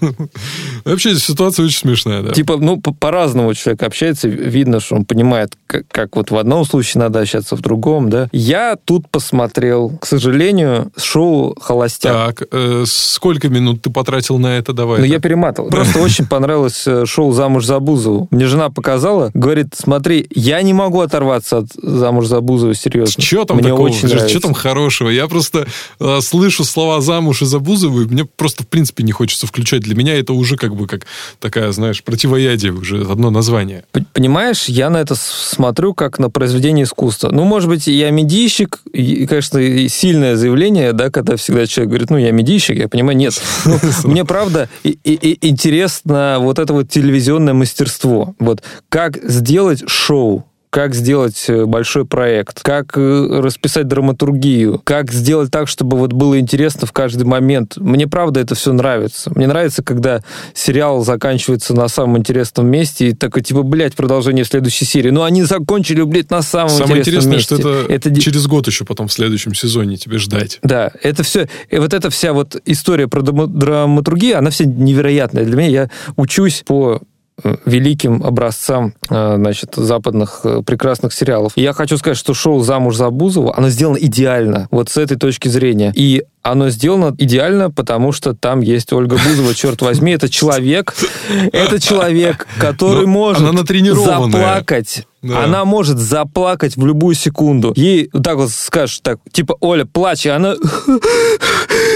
Вообще 0.84 1.14
ситуация 1.16 1.64
очень 1.64 1.78
смешная, 1.78 2.22
да. 2.22 2.32
Типа, 2.32 2.58
ну, 2.58 2.78
по- 2.78 2.92
по-разному 2.92 3.54
человек 3.54 3.82
общается, 3.82 4.28
видно, 4.28 4.80
что 4.80 4.96
он 4.96 5.06
понимает, 5.06 5.54
как, 5.66 6.14
вот 6.14 6.30
в 6.30 6.36
одном 6.36 6.66
случае 6.66 7.00
надо 7.02 7.20
общаться, 7.20 7.56
в 7.56 7.60
другом, 7.62 8.10
да. 8.10 8.28
Я 8.32 8.76
тут 8.84 9.08
посмотрел, 9.08 9.96
к 9.98 10.04
сожалению, 10.04 10.92
шоу 10.98 11.56
«Холостяк». 11.58 12.36
Так, 12.40 12.48
э, 12.52 12.84
сколько 12.86 13.48
минут 13.48 13.80
ты 13.80 13.90
потратил 13.90 14.36
на 14.38 14.58
это? 14.58 14.74
Давай. 14.74 14.98
Ну, 15.00 15.04
я 15.06 15.18
перематывал. 15.18 15.70
Просто 15.70 15.98
очень 16.00 16.26
понравилось 16.26 16.82
э, 16.86 17.06
шоу 17.06 17.32
«Замуж 17.32 17.64
за 17.64 17.78
Бузову». 17.80 18.28
Мне 18.30 18.44
жена 18.46 18.68
показала, 18.68 19.30
говорит, 19.32 19.68
смотри, 19.74 20.26
я 20.34 20.60
не 20.60 20.74
могу 20.74 21.00
оторваться 21.00 21.58
от 21.58 21.68
«Замуж 21.82 22.26
за 22.26 22.40
Бузову», 22.42 22.74
серьезно. 22.74 23.22
Что 23.22 23.44
там 23.46 23.56
Мне 23.56 23.70
такого? 23.70 23.86
очень 23.86 24.08
нравится. 24.08 24.28
Что 24.28 24.40
там 24.40 24.52
хорошего? 24.54 25.08
Я 25.08 25.26
просто 25.28 25.45
э, 25.54 26.20
слышу 26.22 26.64
слова 26.64 27.00
замуж 27.00 27.42
и 27.42 27.46
за 27.46 27.58
Бузову, 27.58 28.02
и 28.02 28.06
мне 28.06 28.24
просто 28.24 28.62
в 28.64 28.68
принципе 28.68 29.02
не 29.02 29.12
хочется 29.12 29.46
включать. 29.46 29.82
Для 29.82 29.94
меня 29.94 30.18
это 30.18 30.32
уже 30.32 30.56
как 30.56 30.74
бы 30.74 30.86
как 30.86 31.06
такая, 31.40 31.72
знаешь, 31.72 32.02
противоядие 32.02 32.72
уже 32.72 33.02
одно 33.02 33.30
название. 33.30 33.84
Понимаешь, 34.12 34.64
я 34.66 34.90
на 34.90 34.98
это 34.98 35.14
смотрю 35.16 35.94
как 35.94 36.18
на 36.18 36.30
произведение 36.30 36.84
искусства. 36.84 37.30
Ну, 37.32 37.44
может 37.44 37.68
быть, 37.68 37.86
я 37.86 38.10
медийщик, 38.10 38.80
и, 38.92 39.26
конечно, 39.26 39.60
сильное 39.88 40.36
заявление, 40.36 40.92
да, 40.92 41.10
когда 41.10 41.36
всегда 41.36 41.66
человек 41.66 41.90
говорит, 41.90 42.10
ну, 42.10 42.16
я 42.18 42.30
медийщик, 42.32 42.76
я 42.78 42.88
понимаю, 42.88 43.16
нет. 43.16 43.40
Ну, 43.64 43.78
мне, 44.04 44.24
правда, 44.24 44.68
и- 44.84 44.98
и- 45.04 45.14
и 45.14 45.48
интересно 45.48 46.38
вот 46.40 46.58
это 46.58 46.72
вот 46.72 46.88
телевизионное 46.88 47.54
мастерство. 47.54 48.34
Вот 48.38 48.62
как 48.88 49.18
сделать 49.22 49.82
шоу, 49.88 50.44
как 50.70 50.94
сделать 50.94 51.44
э, 51.48 51.64
большой 51.64 52.04
проект, 52.04 52.62
как 52.62 52.96
э, 52.98 53.40
расписать 53.40 53.88
драматургию, 53.88 54.80
как 54.84 55.10
сделать 55.12 55.50
так, 55.50 55.68
чтобы 55.68 55.96
вот 55.96 56.12
было 56.12 56.38
интересно 56.38 56.86
в 56.86 56.92
каждый 56.92 57.24
момент. 57.24 57.76
Мне 57.76 58.06
правда 58.06 58.40
это 58.40 58.54
все 58.54 58.72
нравится. 58.72 59.30
Мне 59.34 59.46
нравится, 59.46 59.82
когда 59.82 60.22
сериал 60.54 61.04
заканчивается 61.04 61.74
на 61.74 61.88
самом 61.88 62.18
интересном 62.18 62.66
месте 62.66 63.08
и 63.08 63.12
такой 63.14 63.42
типа, 63.42 63.62
блядь, 63.62 63.94
продолжение 63.94 64.44
в 64.44 64.48
следующей 64.48 64.84
серии. 64.84 65.10
Ну 65.10 65.22
они 65.22 65.44
закончили, 65.44 66.02
блядь, 66.02 66.30
на 66.30 66.42
самом 66.42 66.70
Самое 66.70 67.00
интересном 67.00 67.34
интересное, 67.34 67.58
месте. 67.58 67.84
что 67.86 67.92
это, 67.92 68.10
ди- 68.10 68.20
через 68.20 68.46
год 68.46 68.66
еще 68.66 68.84
потом 68.84 69.08
в 69.08 69.12
следующем 69.12 69.54
сезоне 69.54 69.96
тебе 69.96 70.18
ждать. 70.18 70.58
Да, 70.62 70.90
это 71.02 71.22
все, 71.22 71.48
и 71.70 71.78
вот 71.78 71.94
эта 71.94 72.10
вся 72.10 72.32
вот 72.32 72.60
история 72.66 73.08
про 73.08 73.20
драма- 73.22 73.46
драматургию, 73.46 74.38
она 74.38 74.50
вся 74.50 74.64
невероятная 74.64 75.44
для 75.44 75.56
меня. 75.56 75.68
Я 75.68 75.90
учусь 76.16 76.62
по 76.66 77.00
великим 77.64 78.22
образцам 78.22 78.94
э, 79.10 79.34
значит, 79.36 79.74
западных 79.76 80.40
э, 80.44 80.62
прекрасных 80.64 81.12
сериалов. 81.12 81.52
И 81.56 81.62
я 81.62 81.72
хочу 81.72 81.98
сказать, 81.98 82.16
что 82.16 82.32
шоу 82.34 82.60
«Замуж 82.60 82.96
за 82.96 83.10
Бузову», 83.10 83.52
оно 83.54 83.68
сделано 83.68 83.98
идеально, 83.98 84.68
вот 84.70 84.88
с 84.88 84.96
этой 84.96 85.16
точки 85.16 85.48
зрения. 85.48 85.92
И 85.94 86.24
оно 86.42 86.70
сделано 86.70 87.14
идеально, 87.18 87.70
потому 87.70 88.12
что 88.12 88.34
там 88.34 88.60
есть 88.60 88.92
Ольга 88.92 89.18
Бузова, 89.22 89.54
черт 89.54 89.82
возьми, 89.82 90.12
это 90.12 90.28
человек, 90.28 90.94
это 91.52 91.80
человек, 91.80 92.46
который 92.58 93.06
Но 93.06 93.12
может 93.12 93.42
она 93.42 93.62
заплакать 93.62 95.06
Да. 95.22 95.42
Она 95.42 95.64
может 95.64 95.98
заплакать 95.98 96.76
в 96.76 96.86
любую 96.86 97.16
секунду. 97.16 97.72
Ей 97.74 98.08
вот 98.12 98.22
так 98.22 98.36
вот 98.36 98.50
скажешь, 98.50 99.00
так, 99.02 99.18
типа, 99.32 99.56
Оля, 99.60 99.84
плачь, 99.84 100.24
и 100.24 100.28
она... 100.28 100.54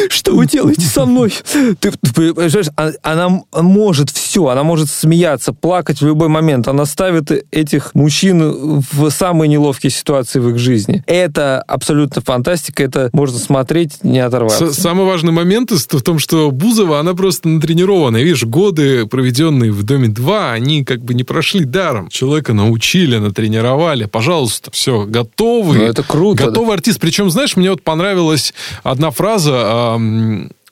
Что 0.08 0.34
вы 0.34 0.46
делаете 0.46 0.82
со 0.82 1.04
мной? 1.06 1.32
Ты, 1.52 1.74
ты 1.74 2.12
понимаешь, 2.12 2.68
а- 2.76 2.92
она 3.02 3.42
может 3.52 4.10
все, 4.10 4.48
она 4.48 4.62
может 4.62 4.90
смеяться, 4.90 5.52
плакать 5.52 6.00
в 6.00 6.06
любой 6.06 6.28
момент. 6.28 6.68
Она 6.68 6.86
ставит 6.86 7.30
этих 7.50 7.94
мужчин 7.94 8.82
в 8.92 9.10
самые 9.10 9.48
неловкие 9.48 9.90
ситуации 9.90 10.38
в 10.38 10.48
их 10.50 10.58
жизни. 10.58 11.02
Это 11.06 11.62
абсолютно 11.62 12.22
фантастика, 12.22 12.82
это 12.82 13.10
можно 13.12 13.38
смотреть, 13.38 14.02
не 14.02 14.20
оторваться. 14.20 14.72
Самый 14.72 15.06
важный 15.06 15.32
момент 15.32 15.70
в 15.70 16.02
том, 16.02 16.18
что 16.18 16.50
Бузова, 16.50 17.00
она 17.00 17.14
просто 17.14 17.48
натренированная. 17.48 18.22
Видишь, 18.22 18.44
годы, 18.44 19.06
проведенные 19.06 19.72
в 19.72 19.82
«Доме-2», 19.82 20.52
они 20.52 20.84
как 20.84 21.00
бы 21.02 21.14
не 21.14 21.24
прошли 21.24 21.64
даром. 21.64 22.08
Человека 22.08 22.52
научили, 22.52 23.16
натренировали. 23.18 24.04
Пожалуйста, 24.06 24.70
все, 24.70 25.04
готовый. 25.06 25.78
Ну, 25.78 25.84
это 25.84 26.02
круто, 26.02 26.44
Готовый 26.46 26.74
артист. 26.74 27.00
Причем, 27.00 27.30
знаешь, 27.30 27.56
мне 27.56 27.70
вот 27.70 27.82
понравилась 27.82 28.54
одна 28.82 29.10
фраза... 29.10 29.89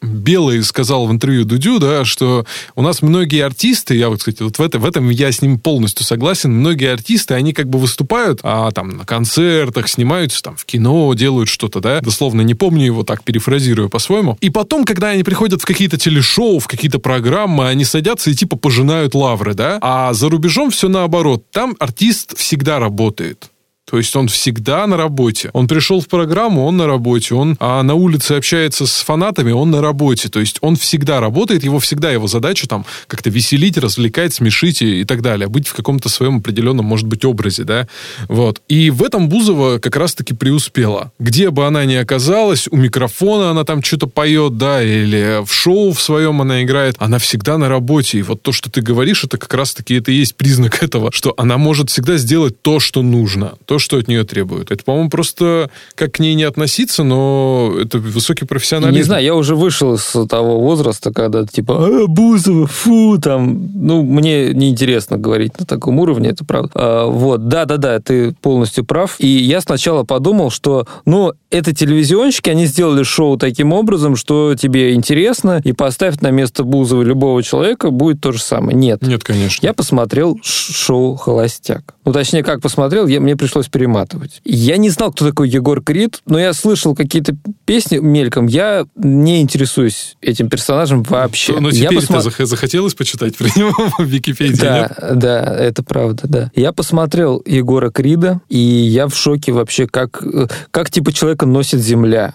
Белый 0.00 0.62
сказал 0.62 1.06
в 1.06 1.12
интервью 1.12 1.44
Дудю, 1.44 1.78
да, 1.80 2.04
что 2.04 2.46
у 2.76 2.82
нас 2.82 3.02
многие 3.02 3.44
артисты, 3.44 3.96
я 3.96 4.08
вот, 4.08 4.20
кстати, 4.20 4.42
вот 4.42 4.58
в, 4.58 4.62
это, 4.62 4.78
в 4.78 4.84
этом 4.84 5.10
я 5.10 5.32
с 5.32 5.42
ним 5.42 5.58
полностью 5.58 6.04
согласен, 6.04 6.52
многие 6.52 6.92
артисты, 6.92 7.34
они 7.34 7.52
как 7.52 7.68
бы 7.68 7.78
выступают 7.78 8.40
а, 8.42 8.70
там 8.70 8.90
на 8.90 9.04
концертах, 9.04 9.88
снимаются 9.88 10.42
там 10.42 10.56
в 10.56 10.64
кино, 10.64 11.12
делают 11.14 11.48
что-то, 11.48 11.80
да, 11.80 12.00
дословно 12.00 12.42
не 12.42 12.54
помню 12.54 12.86
его 12.86 13.02
так, 13.02 13.24
перефразирую 13.24 13.88
по-своему. 13.88 14.38
И 14.40 14.50
потом, 14.50 14.84
когда 14.84 15.08
они 15.08 15.24
приходят 15.24 15.62
в 15.62 15.66
какие-то 15.66 15.98
телешоу, 15.98 16.60
в 16.60 16.68
какие-то 16.68 17.00
программы, 17.00 17.68
они 17.68 17.84
садятся 17.84 18.30
и 18.30 18.34
типа 18.34 18.56
пожинают 18.56 19.14
лавры, 19.14 19.54
да, 19.54 19.78
а 19.80 20.12
за 20.12 20.28
рубежом 20.28 20.70
все 20.70 20.88
наоборот, 20.88 21.44
там 21.50 21.74
артист 21.80 22.38
всегда 22.38 22.78
работает. 22.78 23.50
То 23.90 23.96
есть 23.96 24.14
он 24.16 24.28
всегда 24.28 24.86
на 24.86 24.96
работе. 24.96 25.50
Он 25.52 25.66
пришел 25.66 26.00
в 26.00 26.08
программу, 26.08 26.66
он 26.66 26.76
на 26.76 26.86
работе. 26.86 27.34
Он 27.34 27.56
а, 27.58 27.82
на 27.82 27.94
улице 27.94 28.32
общается 28.32 28.86
с 28.86 29.00
фанатами, 29.00 29.52
он 29.52 29.70
на 29.70 29.80
работе. 29.80 30.28
То 30.28 30.40
есть 30.40 30.58
он 30.60 30.76
всегда 30.76 31.20
работает, 31.20 31.64
его 31.64 31.78
всегда 31.78 32.10
его 32.10 32.26
задача 32.26 32.68
там 32.68 32.84
как-то 33.06 33.30
веселить, 33.30 33.78
развлекать, 33.78 34.34
смешить 34.34 34.82
и, 34.82 35.00
и 35.00 35.04
так 35.04 35.22
далее. 35.22 35.48
Быть 35.48 35.68
в 35.68 35.74
каком-то 35.74 36.08
своем 36.08 36.38
определенном, 36.38 36.84
может 36.84 37.06
быть, 37.06 37.24
образе, 37.24 37.64
да. 37.64 37.88
Вот. 38.28 38.60
И 38.68 38.90
в 38.90 39.02
этом 39.02 39.28
Бузова 39.28 39.78
как 39.78 39.96
раз-таки 39.96 40.34
преуспела. 40.34 41.12
Где 41.18 41.50
бы 41.50 41.66
она 41.66 41.84
ни 41.84 41.94
оказалась, 41.94 42.68
у 42.70 42.76
микрофона 42.76 43.50
она 43.50 43.64
там 43.64 43.82
что-то 43.82 44.06
поет, 44.06 44.58
да, 44.58 44.82
или 44.82 45.44
в 45.44 45.52
шоу 45.52 45.92
в 45.92 46.02
своем 46.02 46.42
она 46.42 46.62
играет, 46.62 46.96
она 46.98 47.18
всегда 47.18 47.56
на 47.56 47.68
работе. 47.68 48.18
И 48.18 48.22
вот 48.22 48.42
то, 48.42 48.52
что 48.52 48.70
ты 48.70 48.82
говоришь, 48.82 49.24
это 49.24 49.38
как 49.38 49.54
раз-таки 49.54 49.94
это 49.94 50.12
и 50.12 50.16
есть 50.16 50.34
признак 50.34 50.82
этого, 50.82 51.10
что 51.12 51.32
она 51.36 51.56
может 51.56 51.90
всегда 51.90 52.18
сделать 52.18 52.60
то, 52.60 52.80
что 52.80 53.02
нужно, 53.02 53.54
то, 53.64 53.77
что 53.78 53.98
от 53.98 54.08
нее 54.08 54.24
требуют. 54.24 54.70
Это, 54.70 54.84
по-моему, 54.84 55.10
просто 55.10 55.70
как 55.94 56.12
к 56.12 56.18
ней 56.18 56.34
не 56.34 56.44
относиться, 56.44 57.04
но 57.04 57.74
это 57.80 57.98
высокий 57.98 58.44
профессионализм. 58.44 58.96
Не 58.96 59.02
знаю, 59.02 59.24
я 59.24 59.34
уже 59.34 59.54
вышел 59.54 59.94
из 59.94 60.14
того 60.28 60.60
возраста, 60.60 61.12
когда 61.12 61.44
типа 61.44 61.74
«А, 61.78 62.06
Бузова, 62.06 62.66
фу, 62.66 63.18
там, 63.18 63.70
ну, 63.74 64.02
мне 64.02 64.52
неинтересно 64.52 65.16
говорить 65.18 65.58
на 65.58 65.66
таком 65.66 65.98
уровне, 65.98 66.30
это 66.30 66.44
правда. 66.44 66.70
А, 66.74 67.06
вот, 67.06 67.48
да-да-да, 67.48 68.00
ты 68.00 68.32
полностью 68.32 68.84
прав. 68.84 69.16
И 69.18 69.26
я 69.26 69.60
сначала 69.60 70.04
подумал, 70.04 70.50
что, 70.50 70.86
ну, 71.04 71.32
это 71.50 71.74
телевизионщики, 71.74 72.50
они 72.50 72.66
сделали 72.66 73.02
шоу 73.02 73.36
таким 73.36 73.72
образом, 73.72 74.16
что 74.16 74.54
тебе 74.54 74.94
интересно, 74.94 75.60
и 75.64 75.72
поставь 75.72 76.20
на 76.20 76.30
место 76.30 76.64
Бузова 76.64 77.02
любого 77.02 77.42
человека, 77.42 77.90
будет 77.90 78.20
то 78.20 78.32
же 78.32 78.40
самое. 78.40 78.76
Нет. 78.76 79.02
Нет, 79.02 79.24
конечно. 79.24 79.66
Я 79.66 79.72
посмотрел 79.72 80.38
шоу 80.42 81.16
«Холостяк». 81.16 81.94
Ну, 82.04 82.12
точнее, 82.12 82.42
как 82.42 82.60
посмотрел, 82.60 83.06
я, 83.06 83.20
мне 83.20 83.36
пришлось 83.36 83.67
перематывать. 83.70 84.40
Я 84.44 84.76
не 84.76 84.90
знал, 84.90 85.12
кто 85.12 85.26
такой 85.26 85.48
Егор 85.48 85.82
Крид, 85.82 86.20
но 86.26 86.38
я 86.38 86.52
слышал 86.52 86.94
какие-то 86.94 87.34
песни 87.64 87.98
мельком. 87.98 88.46
Я 88.46 88.86
не 88.96 89.40
интересуюсь 89.40 90.16
этим 90.20 90.48
персонажем 90.48 91.02
вообще. 91.02 91.58
Но 91.60 91.70
я 91.70 91.88
теперь-то 91.88 92.12
посма- 92.14 92.22
зах- 92.30 92.46
захотелось 92.46 92.94
почитать 92.94 93.36
про 93.36 93.46
него 93.56 93.72
в 93.98 94.04
Википедии, 94.04 94.52
нет? 94.62 94.92
Да, 94.98 95.14
да, 95.14 95.56
это 95.56 95.82
правда, 95.82 96.22
да. 96.28 96.50
Я 96.54 96.72
посмотрел 96.72 97.42
Егора 97.46 97.90
Крида, 97.90 98.40
и 98.48 98.58
я 98.58 99.08
в 99.08 99.14
шоке 99.16 99.52
вообще, 99.52 99.86
как, 99.86 100.22
э, 100.22 100.46
как 100.70 100.90
типа 100.90 101.12
человека 101.12 101.46
носит 101.46 101.80
земля. 101.80 102.34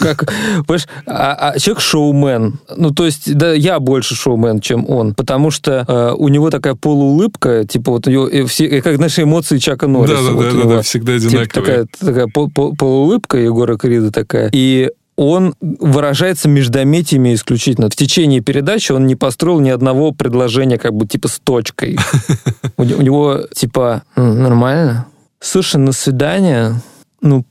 Как, 0.00 0.26
понимаешь, 0.66 0.86
а, 1.06 1.50
а 1.52 1.58
человек 1.58 1.80
шоумен. 1.80 2.58
Ну, 2.76 2.90
то 2.92 3.04
есть, 3.06 3.34
да, 3.34 3.52
я 3.52 3.80
больше 3.80 4.14
шоумен, 4.14 4.60
чем 4.60 4.88
он, 4.88 5.14
потому 5.14 5.50
что 5.50 5.84
э, 5.86 6.14
у 6.16 6.28
него 6.28 6.50
такая 6.50 6.74
полуулыбка, 6.74 7.64
типа 7.64 7.92
вот 7.92 8.06
э, 8.08 8.44
все, 8.46 8.80
как 8.82 8.98
наши 8.98 9.22
эмоции 9.22 9.58
Чака 9.58 9.86
Норриса. 9.86 10.16
Да, 10.16 10.22
да, 10.28 10.32
вот 10.32 10.44
да, 10.44 10.50
да, 10.50 10.56
него. 10.56 10.70
да, 10.70 10.82
всегда 10.82 11.18
Типа 11.18 11.26
одинаковые. 11.42 11.48
такая, 11.86 11.86
такая 12.00 12.26
пол- 12.26 12.50
пол- 12.50 12.74
полуулыбка 12.76 13.36
Егора 13.38 13.76
Крида 13.76 14.10
такая. 14.10 14.50
И 14.52 14.90
он 15.16 15.54
выражается 15.60 16.48
междометиями 16.48 17.34
исключительно. 17.34 17.90
В 17.90 17.96
течение 17.96 18.40
передачи 18.40 18.92
он 18.92 19.06
не 19.06 19.16
построил 19.16 19.60
ни 19.60 19.68
одного 19.68 20.12
предложения 20.12 20.78
как 20.78 20.94
бы 20.94 21.06
типа 21.06 21.28
с 21.28 21.38
точкой. 21.38 21.98
У 22.78 22.84
не- 22.84 22.94
у 22.94 23.02
него 23.02 23.40
типа 23.54 24.02
«М, 24.16 24.42
нормально. 24.42 25.06
Слушай, 25.40 25.76
на 25.76 25.92
свидание 25.92 26.74
ну? 27.20 27.44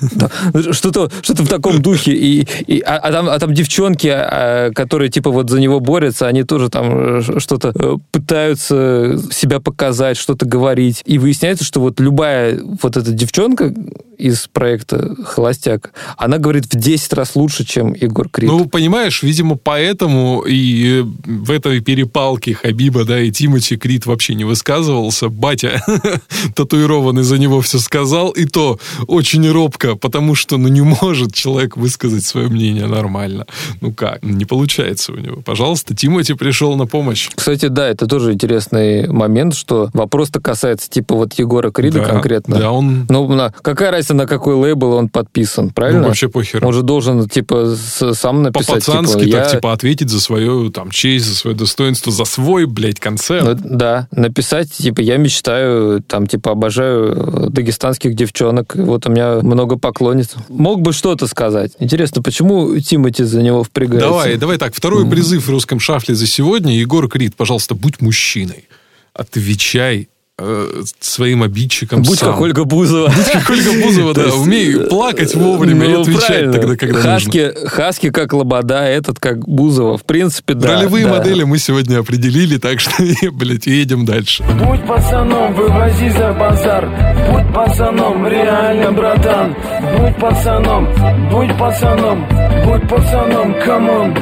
Да. 0.12 0.30
Что-то 0.72 1.10
что 1.22 1.34
в 1.34 1.48
таком 1.48 1.82
духе. 1.82 2.12
И, 2.12 2.46
и- 2.66 2.80
а, 2.80 2.96
а 2.98 3.12
там, 3.12 3.28
а 3.28 3.38
там 3.38 3.52
девчонки, 3.54 4.08
а, 4.08 4.70
которые 4.72 5.10
типа 5.10 5.30
вот 5.30 5.50
за 5.50 5.60
него 5.60 5.80
борются, 5.80 6.26
они 6.26 6.44
тоже 6.44 6.68
там 6.68 7.18
э, 7.18 7.22
что-то 7.38 7.72
э, 7.74 7.96
пытаются 8.12 9.18
себя 9.30 9.60
показать, 9.60 10.16
что-то 10.16 10.46
говорить. 10.46 11.02
И 11.04 11.18
выясняется, 11.18 11.64
что 11.64 11.80
вот 11.80 12.00
любая 12.00 12.60
вот 12.82 12.96
эта 12.96 13.10
девчонка 13.10 13.72
из 14.18 14.48
проекта 14.48 15.14
«Холостяк», 15.24 15.92
она 16.16 16.38
говорит 16.38 16.66
в 16.66 16.76
10 16.76 17.12
раз 17.12 17.36
лучше, 17.36 17.64
чем 17.64 17.94
Егор 17.94 18.28
Крид. 18.28 18.50
Ну, 18.50 18.66
понимаешь, 18.66 19.22
видимо, 19.22 19.56
поэтому 19.56 20.42
и 20.46 21.00
э, 21.00 21.02
в 21.02 21.50
этой 21.50 21.80
перепалке 21.80 22.54
Хабиба, 22.54 23.04
да, 23.04 23.20
и 23.20 23.30
Тимати 23.30 23.76
Крид 23.76 24.06
вообще 24.06 24.34
не 24.34 24.44
высказывался. 24.44 25.28
Батя 25.28 25.82
татуированный 26.54 27.22
за 27.22 27.38
него 27.38 27.60
все 27.60 27.78
сказал, 27.78 28.30
и 28.30 28.44
то 28.44 28.78
очень 29.06 29.48
робко, 29.50 29.94
потому 29.94 30.34
что, 30.34 30.56
ну, 30.56 30.68
не 30.68 30.82
может 30.82 31.32
человек 31.32 31.76
высказать 31.76 32.24
свое 32.24 32.48
мнение 32.48 32.86
нормально. 32.86 33.46
Ну 33.80 33.92
как? 33.92 34.22
Не 34.22 34.44
получается 34.44 35.12
у 35.12 35.16
него. 35.16 35.42
Пожалуйста, 35.42 35.94
Тимати 35.94 36.34
пришел 36.34 36.76
на 36.76 36.86
помощь. 36.86 37.28
Кстати, 37.34 37.66
да, 37.66 37.88
это 37.88 38.06
тоже 38.06 38.32
интересный 38.32 39.06
момент, 39.08 39.54
что 39.54 39.90
вопрос-то 39.92 40.40
касается 40.40 40.90
типа 40.90 41.14
вот 41.14 41.34
Егора 41.34 41.70
Крида 41.70 42.00
Да, 42.00 42.04
конкретно. 42.04 42.58
Да, 42.58 42.70
он 42.72 43.06
Ну, 43.08 43.50
какая 43.62 43.90
разница, 43.90 44.07
на 44.14 44.26
какой 44.26 44.54
лейбл 44.54 44.92
он 44.92 45.08
подписан, 45.08 45.70
правильно? 45.70 46.02
ну, 46.02 46.08
вообще 46.08 46.28
похер. 46.28 46.64
Он 46.64 46.72
же 46.72 46.82
должен, 46.82 47.28
типа, 47.28 47.74
сам 47.76 48.42
написать, 48.42 48.84
По-пацански 48.84 49.24
типа, 49.24 49.36
так, 49.36 49.44
я- 49.46 49.50
типа, 49.56 49.72
ответить 49.72 50.10
за 50.10 50.20
свою 50.20 50.70
там 50.70 50.90
честь, 50.90 51.26
за 51.26 51.34
свое 51.34 51.56
достоинство, 51.56 52.12
за 52.12 52.24
свой, 52.24 52.66
блядь, 52.66 53.00
концерт. 53.00 53.44
Ну, 53.44 53.76
да, 53.76 54.08
написать, 54.12 54.72
типа, 54.72 55.00
я 55.00 55.16
мечтаю, 55.16 56.02
там, 56.02 56.26
типа, 56.26 56.52
обожаю 56.52 57.48
дагестанских 57.50 58.14
девчонок, 58.14 58.74
вот 58.74 59.06
у 59.06 59.10
меня 59.10 59.40
много 59.42 59.76
поклонниц. 59.76 60.34
Мог 60.48 60.80
бы 60.80 60.92
что-то 60.92 61.26
сказать. 61.26 61.72
Интересно, 61.78 62.22
почему 62.22 62.78
Тимати 62.80 63.24
за 63.24 63.42
него 63.42 63.62
впрягается? 63.64 64.08
Давай, 64.08 64.36
давай 64.36 64.58
так. 64.58 64.74
Второй 64.74 65.08
призыв 65.08 65.46
в 65.46 65.50
русском 65.50 65.80
шафле 65.80 66.14
за 66.14 66.26
сегодня. 66.26 66.76
Егор 66.76 67.08
Крид, 67.08 67.36
пожалуйста, 67.36 67.74
будь 67.74 68.00
мужчиной. 68.00 68.68
Отвечай 69.14 70.08
э, 70.38 70.82
своим 71.00 71.42
обидчикам 71.42 72.02
Будь 72.02 72.18
сам. 72.18 72.32
как 72.32 72.40
Ольга 72.40 72.64
Бузова. 72.64 73.08
Будь 73.08 73.30
как 73.32 73.50
Ольга 73.50 73.72
Бузова, 73.82 74.14
да. 74.14 74.34
Умей 74.34 74.86
плакать 74.88 75.34
вовремя 75.34 75.86
и 75.86 75.92
Ну, 75.92 76.00
отвечать 76.02 76.52
тогда, 76.52 76.76
когда 76.76 76.94
нужно. 76.98 77.02
Хаски, 77.12 77.52
Хаски 77.66 78.10
как 78.10 78.32
Лобода, 78.32 78.84
этот 78.84 79.18
как 79.18 79.46
Бузова. 79.48 79.98
В 79.98 80.04
принципе, 80.04 80.54
да. 80.54 80.76
Ролевые 80.76 81.06
модели 81.06 81.42
мы 81.44 81.58
сегодня 81.58 81.98
определили, 81.98 82.58
так 82.58 82.80
что, 82.80 82.92
блядь, 83.32 83.66
едем 83.66 84.04
дальше. 84.04 84.44
Будь 84.64 84.86
пацаном, 84.86 85.54
вывози 85.54 86.10
за 86.10 86.32
базар 86.32 86.88
Будь 87.30 87.54
пацаном, 87.54 88.26
реально, 88.26 88.92
братан 88.92 89.54
Будь 89.98 90.16
пацаном, 90.16 90.86
будь 91.30 91.56
пацаном 91.58 92.26
Будь 92.64 92.88
пацаном, 92.88 93.54
come 93.64 93.99
on 93.99 94.16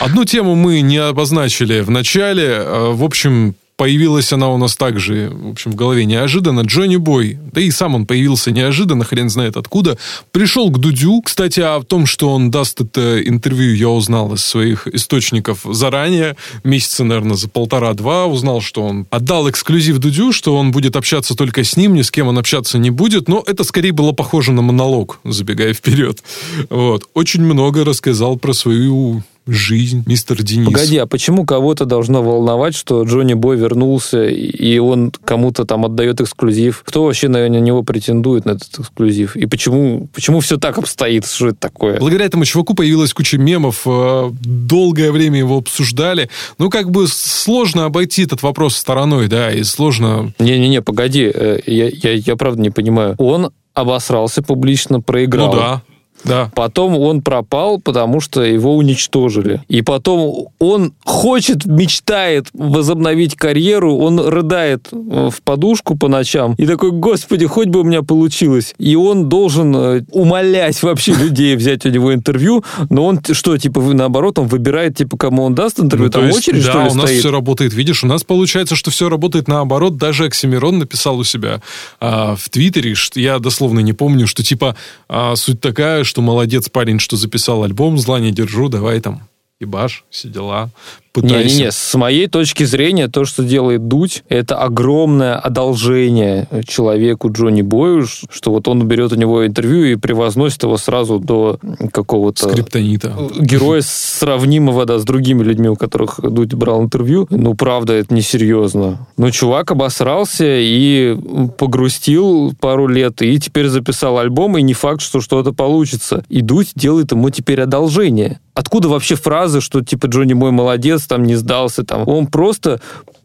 Одну 0.00 0.24
тему 0.24 0.54
мы 0.56 0.80
не 0.80 0.96
обозначили 0.98 1.80
в 1.80 1.90
начале. 1.90 2.46
Э, 2.48 2.90
В 2.92 3.04
общем, 3.04 3.54
появилась 3.76 4.32
она 4.32 4.50
у 4.50 4.58
нас 4.58 4.76
также, 4.76 5.30
в 5.30 5.50
общем, 5.50 5.72
в 5.72 5.74
голове 5.74 6.04
неожиданно. 6.04 6.60
Джонни 6.60 6.96
Бой, 6.96 7.38
да 7.52 7.60
и 7.60 7.70
сам 7.70 7.94
он 7.94 8.06
появился 8.06 8.50
неожиданно, 8.50 9.04
хрен 9.04 9.28
знает 9.28 9.56
откуда, 9.56 9.98
пришел 10.30 10.70
к 10.70 10.78
Дудю. 10.78 11.20
Кстати, 11.22 11.60
о 11.60 11.82
том, 11.82 12.06
что 12.06 12.30
он 12.32 12.50
даст 12.50 12.80
это 12.80 13.20
интервью, 13.26 13.74
я 13.74 13.88
узнал 13.88 14.34
из 14.34 14.44
своих 14.44 14.86
источников 14.86 15.60
заранее. 15.64 16.36
Месяца, 16.64 17.04
наверное, 17.04 17.36
за 17.36 17.48
полтора-два 17.48 18.26
узнал, 18.26 18.60
что 18.60 18.82
он 18.82 19.06
отдал 19.10 19.48
эксклюзив 19.48 19.98
Дудю, 19.98 20.32
что 20.32 20.56
он 20.56 20.70
будет 20.70 20.96
общаться 20.96 21.34
только 21.34 21.64
с 21.64 21.76
ним, 21.76 21.94
ни 21.94 22.02
с 22.02 22.10
кем 22.10 22.28
он 22.28 22.38
общаться 22.38 22.78
не 22.78 22.90
будет. 22.90 23.28
Но 23.28 23.42
это 23.46 23.64
скорее 23.64 23.92
было 23.92 24.12
похоже 24.12 24.52
на 24.52 24.62
монолог, 24.62 25.18
забегая 25.24 25.74
вперед. 25.74 26.22
Вот. 26.70 27.04
Очень 27.14 27.42
много 27.42 27.84
рассказал 27.84 28.36
про 28.36 28.52
свою 28.52 29.22
жизнь 29.46 30.04
мистер 30.06 30.42
Денис. 30.42 30.66
Погоди, 30.66 30.98
а 30.98 31.06
почему 31.06 31.44
кого-то 31.44 31.84
должно 31.84 32.22
волновать, 32.22 32.74
что 32.74 33.02
Джонни 33.02 33.34
Бой 33.34 33.56
вернулся, 33.56 34.24
и 34.24 34.78
он 34.78 35.10
кому-то 35.24 35.64
там 35.64 35.84
отдает 35.84 36.20
эксклюзив? 36.20 36.82
Кто 36.86 37.04
вообще 37.04 37.28
на 37.28 37.48
него 37.48 37.82
претендует 37.82 38.44
на 38.44 38.52
этот 38.52 38.80
эксклюзив? 38.80 39.36
И 39.36 39.46
почему, 39.46 40.08
почему 40.14 40.40
все 40.40 40.56
так 40.56 40.78
обстоит? 40.78 41.26
Что 41.26 41.48
это 41.48 41.58
такое? 41.58 41.98
Благодаря 41.98 42.26
этому 42.26 42.44
чуваку 42.44 42.74
появилась 42.74 43.12
куча 43.12 43.38
мемов, 43.38 43.82
э, 43.86 44.30
долгое 44.42 45.12
время 45.12 45.38
его 45.38 45.58
обсуждали. 45.58 46.28
Ну, 46.58 46.70
как 46.70 46.90
бы 46.90 47.06
сложно 47.08 47.84
обойти 47.84 48.22
этот 48.24 48.42
вопрос 48.42 48.76
стороной, 48.76 49.28
да, 49.28 49.52
и 49.52 49.62
сложно... 49.64 50.32
Не-не-не, 50.38 50.82
погоди, 50.82 51.30
э, 51.32 51.60
я, 51.66 51.88
я, 51.88 52.12
я 52.12 52.36
правда 52.36 52.62
не 52.62 52.70
понимаю. 52.70 53.14
Он 53.18 53.50
обосрался 53.74 54.42
публично, 54.42 55.00
проиграл. 55.00 55.52
Ну 55.52 55.60
да, 55.60 55.82
да. 56.24 56.50
Потом 56.54 56.96
он 56.98 57.22
пропал, 57.22 57.80
потому 57.80 58.20
что 58.20 58.42
его 58.42 58.76
уничтожили. 58.76 59.62
И 59.68 59.82
потом 59.82 60.48
он 60.58 60.92
хочет, 61.04 61.66
мечтает 61.66 62.46
возобновить 62.52 63.36
карьеру, 63.36 63.96
он 63.96 64.20
рыдает 64.20 64.88
э, 64.92 65.30
в 65.32 65.42
подушку 65.42 65.96
по 65.96 66.08
ночам 66.08 66.54
и 66.58 66.66
такой, 66.66 66.90
господи, 66.90 67.46
хоть 67.46 67.68
бы 67.68 67.80
у 67.80 67.84
меня 67.84 68.02
получилось. 68.02 68.74
И 68.78 68.94
он 68.94 69.28
должен 69.28 69.74
э, 69.74 70.02
умолять 70.10 70.82
вообще 70.82 71.12
людей 71.18 71.56
взять 71.56 71.84
у 71.86 71.88
него 71.88 72.14
интервью, 72.14 72.64
но 72.90 73.06
он 73.06 73.20
что, 73.32 73.56
типа, 73.56 73.80
наоборот, 73.80 74.38
он 74.38 74.46
выбирает, 74.46 74.96
типа, 74.96 75.16
кому 75.16 75.44
он 75.44 75.54
даст 75.54 75.80
интервью, 75.80 76.06
Ну, 76.06 76.12
там 76.12 76.26
есть, 76.26 76.38
очередь, 76.38 76.64
да, 76.64 76.70
что 76.70 76.82
ли, 76.82 76.90
у 76.90 76.94
нас 76.94 77.04
стоит? 77.06 77.20
все 77.20 77.30
работает. 77.30 77.74
Видишь, 77.74 78.04
у 78.04 78.06
нас 78.06 78.24
получается, 78.24 78.76
что 78.76 78.90
все 78.90 79.08
работает 79.08 79.48
наоборот. 79.48 79.96
Даже 79.96 80.26
Оксимирон 80.26 80.78
написал 80.78 81.18
у 81.18 81.24
себя 81.24 81.62
а, 82.00 82.36
в 82.36 82.48
Твиттере, 82.50 82.94
что 82.94 83.20
я 83.20 83.38
дословно 83.38 83.80
не 83.80 83.92
помню, 83.92 84.26
что 84.26 84.42
типа 84.42 84.76
а, 85.08 85.34
суть 85.36 85.60
такая, 85.60 86.04
что 86.04 86.11
молодец 86.20 86.68
парень, 86.68 86.98
что 86.98 87.16
записал 87.16 87.64
альбом, 87.64 87.96
зла 87.98 88.20
не 88.20 88.32
держу, 88.32 88.68
давай 88.68 89.00
там 89.00 89.28
ебаш, 89.60 90.04
все 90.10 90.28
дела, 90.28 90.70
пытайся. 91.12 91.36
Не-не-не, 91.36 91.70
с 91.70 91.94
моей 91.94 92.26
точки 92.26 92.64
зрения, 92.64 93.08
то, 93.08 93.24
что 93.24 93.44
делает 93.44 93.88
Дудь, 93.88 94.24
это 94.28 94.58
огромное 94.58 95.36
одолжение 95.36 96.48
человеку 96.66 97.30
Джонни 97.30 97.62
Бою, 97.62 98.06
что 98.06 98.50
вот 98.50 98.68
он 98.68 98.86
берет 98.86 99.12
у 99.12 99.16
него 99.16 99.46
интервью 99.46 99.84
и 99.84 99.96
превозносит 99.96 100.62
его 100.62 100.76
сразу 100.76 101.18
до 101.18 101.58
какого-то 101.92 102.50
Скриптонита. 102.50 103.14
героя, 103.38 103.82
сравнимого 103.84 104.86
да, 104.86 104.98
с 104.98 105.04
другими 105.04 105.42
людьми, 105.42 105.68
у 105.68 105.76
которых 105.76 106.20
Дудь 106.22 106.54
брал 106.54 106.82
интервью. 106.82 107.26
Ну, 107.30 107.54
правда, 107.54 107.92
это 107.94 108.14
несерьезно. 108.14 109.06
Ну, 109.16 109.30
чувак 109.30 109.70
обосрался 109.70 110.44
и 110.46 111.16
погрустил 111.58 112.54
пару 112.60 112.86
лет, 112.86 113.22
и 113.22 113.38
теперь 113.38 113.68
записал 113.68 114.18
альбом, 114.18 114.56
и 114.58 114.62
не 114.62 114.74
факт, 114.74 115.00
что 115.00 115.20
что-то 115.20 115.52
получится. 115.52 116.24
И 116.28 116.40
Дудь 116.40 116.72
делает 116.74 117.12
ему 117.12 117.30
теперь 117.30 117.60
одолжение. 117.60 118.40
Откуда 118.54 118.88
вообще 118.88 119.14
фразы, 119.14 119.62
что 119.62 119.80
типа 119.80 120.06
Джонни 120.06 120.34
мой 120.34 120.50
молодец, 120.50 121.01
там 121.08 121.24
не 121.24 121.34
сдался, 121.34 121.84
там. 121.84 122.08
Он 122.08 122.26
просто 122.26 122.80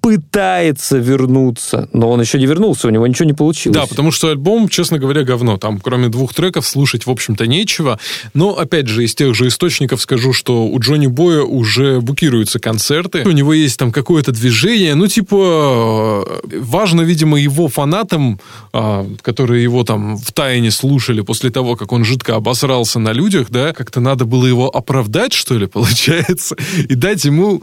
пытается 0.08 1.00
вернуться, 1.00 1.90
но 1.92 2.10
он 2.10 2.22
еще 2.22 2.40
не 2.40 2.46
вернулся, 2.46 2.88
у 2.88 2.92
него 2.92 3.06
ничего 3.06 3.26
не 3.26 3.34
получилось. 3.34 3.78
Да, 3.78 3.86
потому 3.86 4.12
что 4.12 4.30
альбом, 4.30 4.70
честно 4.70 5.00
говоря, 5.00 5.24
говно. 5.24 5.58
Там, 5.58 5.82
кроме 5.82 6.08
двух 6.08 6.34
треков, 6.34 6.66
слушать, 6.66 7.06
в 7.06 7.12
общем-то, 7.12 7.46
нечего. 7.46 8.00
Но, 8.34 8.58
опять 8.58 8.88
же, 8.88 9.04
из 9.04 9.16
тех 9.16 9.36
же 9.36 9.48
источников 9.50 10.02
скажу, 10.02 10.32
что 10.32 10.66
у 10.66 10.80
Джонни 10.80 11.08
Боя 11.08 11.42
уже 11.42 12.00
букируются 12.00 12.60
концерты. 12.60 13.24
У 13.26 13.32
него 13.32 13.54
есть 13.54 13.78
там 13.78 13.92
какое-то 13.92 14.32
движение. 14.32 14.96
Ну, 14.96 15.08
типа, 15.08 16.26
э, 16.50 16.60
важно, 16.62 17.02
видимо, 17.02 17.38
его 17.38 17.68
фанатам, 17.68 18.40
а, 18.72 19.06
которые 19.22 19.62
его 19.62 19.84
там 19.84 20.16
в 20.16 20.32
тайне 20.32 20.72
слушали 20.72 21.20
после 21.20 21.50
того, 21.50 21.76
как 21.76 21.92
он 21.92 22.06
жидко 22.06 22.36
обосрался 22.36 23.00
на 23.00 23.12
людях, 23.12 23.48
да, 23.50 23.74
как-то 23.74 24.00
надо 24.00 24.24
было 24.24 24.46
его 24.46 24.70
оправдать, 24.70 25.34
что 25.34 25.58
ли, 25.58 25.66
получается, 25.68 26.56
и 26.88 26.96
дать 26.96 27.26
ему, 27.26 27.62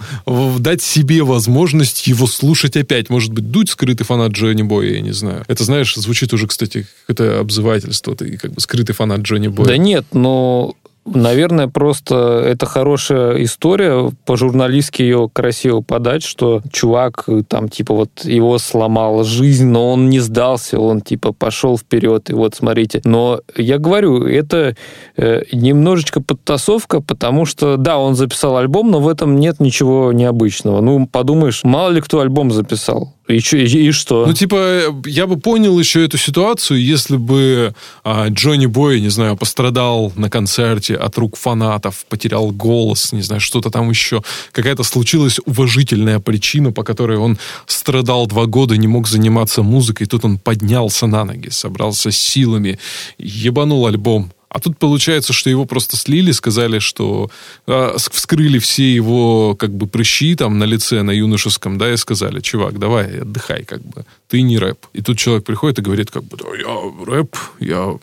дать 0.59 0.83
себе 0.83 1.22
возможность 1.22 2.07
его 2.07 2.26
слушать 2.34 2.76
опять. 2.76 3.10
Может 3.10 3.32
быть, 3.32 3.50
Дудь 3.50 3.70
скрытый 3.70 4.06
фанат 4.06 4.32
Джонни 4.32 4.62
Боя, 4.62 4.90
я 4.90 5.00
не 5.00 5.12
знаю. 5.12 5.44
Это, 5.48 5.64
знаешь, 5.64 5.94
звучит 5.94 6.32
уже, 6.32 6.46
кстати, 6.46 6.86
как 7.06 7.16
это 7.16 7.40
обзывательство. 7.40 8.14
Ты 8.14 8.36
как 8.36 8.52
бы 8.52 8.60
скрытый 8.60 8.94
фанат 8.94 9.20
Джонни 9.20 9.48
Боя. 9.48 9.66
Да 9.66 9.76
нет, 9.76 10.04
но, 10.12 10.76
наверное, 11.06 11.68
просто 11.68 12.42
это 12.46 12.66
хорошая 12.66 13.42
история, 13.42 14.10
по-журналистски 14.24 15.02
ее 15.02 15.30
красиво 15.32 15.80
подать, 15.80 16.22
что 16.22 16.62
чувак, 16.72 17.24
э, 17.26 17.42
там, 17.46 17.68
типа, 17.68 17.94
вот 17.94 18.24
его 18.24 18.58
сломала 18.58 19.24
жизнь, 19.24 19.66
но 19.66 19.92
он 19.92 20.08
не 20.08 20.20
сдался, 20.20 20.80
он, 20.80 21.00
типа, 21.00 21.32
пошел 21.32 21.78
вперед, 21.78 22.30
и 22.30 22.34
вот, 22.34 22.54
смотрите. 22.54 23.00
Но 23.04 23.40
я 23.56 23.78
говорю, 23.78 24.26
это 24.26 24.76
э, 25.16 25.42
немножечко 25.52 26.22
подтасовка, 26.22 27.00
потому 27.00 27.44
что, 27.44 27.76
да, 27.76 27.98
он 27.98 28.14
записал 28.14 28.56
альбом, 28.56 28.90
но 28.90 29.00
в 29.00 29.08
этом 29.08 29.36
нет 29.36 29.60
ничего 29.60 30.12
необычного. 30.12 30.80
Ну, 30.80 31.06
подумаешь, 31.06 31.64
мало 31.64 31.90
ли 31.90 32.00
кто 32.00 32.20
альбом 32.20 32.50
записал. 32.50 33.14
И, 33.26 33.40
чё- 33.40 33.56
и, 33.56 33.64
и 33.64 33.90
что? 33.90 34.26
Ну, 34.26 34.34
типа, 34.34 34.94
я 35.06 35.26
бы 35.26 35.38
понял 35.38 35.78
еще 35.78 36.04
эту 36.04 36.18
ситуацию, 36.18 36.82
если 36.82 37.16
бы 37.16 37.74
а, 38.02 38.28
Джонни 38.28 38.66
Бой, 38.66 39.00
не 39.00 39.08
знаю, 39.08 39.37
пострадал 39.37 40.12
на 40.14 40.28
концерте 40.28 40.94
от 40.94 41.16
рук 41.16 41.37
фанатов, 41.37 42.04
потерял 42.08 42.50
голос, 42.50 43.12
не 43.12 43.22
знаю, 43.22 43.40
что-то 43.40 43.70
там 43.70 43.88
еще. 43.88 44.22
Какая-то 44.52 44.82
случилась 44.82 45.40
уважительная 45.46 46.20
причина, 46.20 46.70
по 46.70 46.82
которой 46.82 47.16
он 47.16 47.38
страдал 47.66 48.26
два 48.26 48.44
года, 48.44 48.76
не 48.76 48.88
мог 48.88 49.08
заниматься 49.08 49.62
музыкой. 49.62 50.06
Тут 50.06 50.24
он 50.26 50.38
поднялся 50.38 51.06
на 51.06 51.24
ноги, 51.24 51.48
собрался 51.48 52.10
с 52.10 52.16
силами, 52.16 52.78
ебанул 53.18 53.87
альбом. 53.87 54.32
А 54.54 54.60
тут 54.60 54.78
получается, 54.78 55.32
что 55.32 55.50
его 55.50 55.64
просто 55.64 55.96
слили, 55.96 56.30
сказали, 56.30 56.78
что 56.78 57.28
э, 57.66 57.96
вскрыли 57.98 58.60
все 58.60 58.94
его 58.94 59.56
как 59.56 59.74
бы 59.74 59.88
прыщи 59.88 60.36
там 60.36 60.60
на 60.60 60.64
лице, 60.64 61.02
на 61.02 61.10
юношеском, 61.10 61.76
да, 61.76 61.92
и 61.92 61.96
сказали, 61.96 62.38
чувак, 62.38 62.78
давай, 62.78 63.18
отдыхай, 63.22 63.64
как 63.64 63.82
бы, 63.82 64.04
ты 64.28 64.42
не 64.42 64.56
рэп. 64.56 64.78
И 64.92 65.02
тут 65.02 65.18
человек 65.18 65.44
приходит 65.44 65.80
и 65.80 65.82
говорит, 65.82 66.12
как 66.12 66.22
бы, 66.22 66.36
да, 66.36 66.44
я 66.56 67.04
рэп, 67.04 67.36
я 67.58 67.98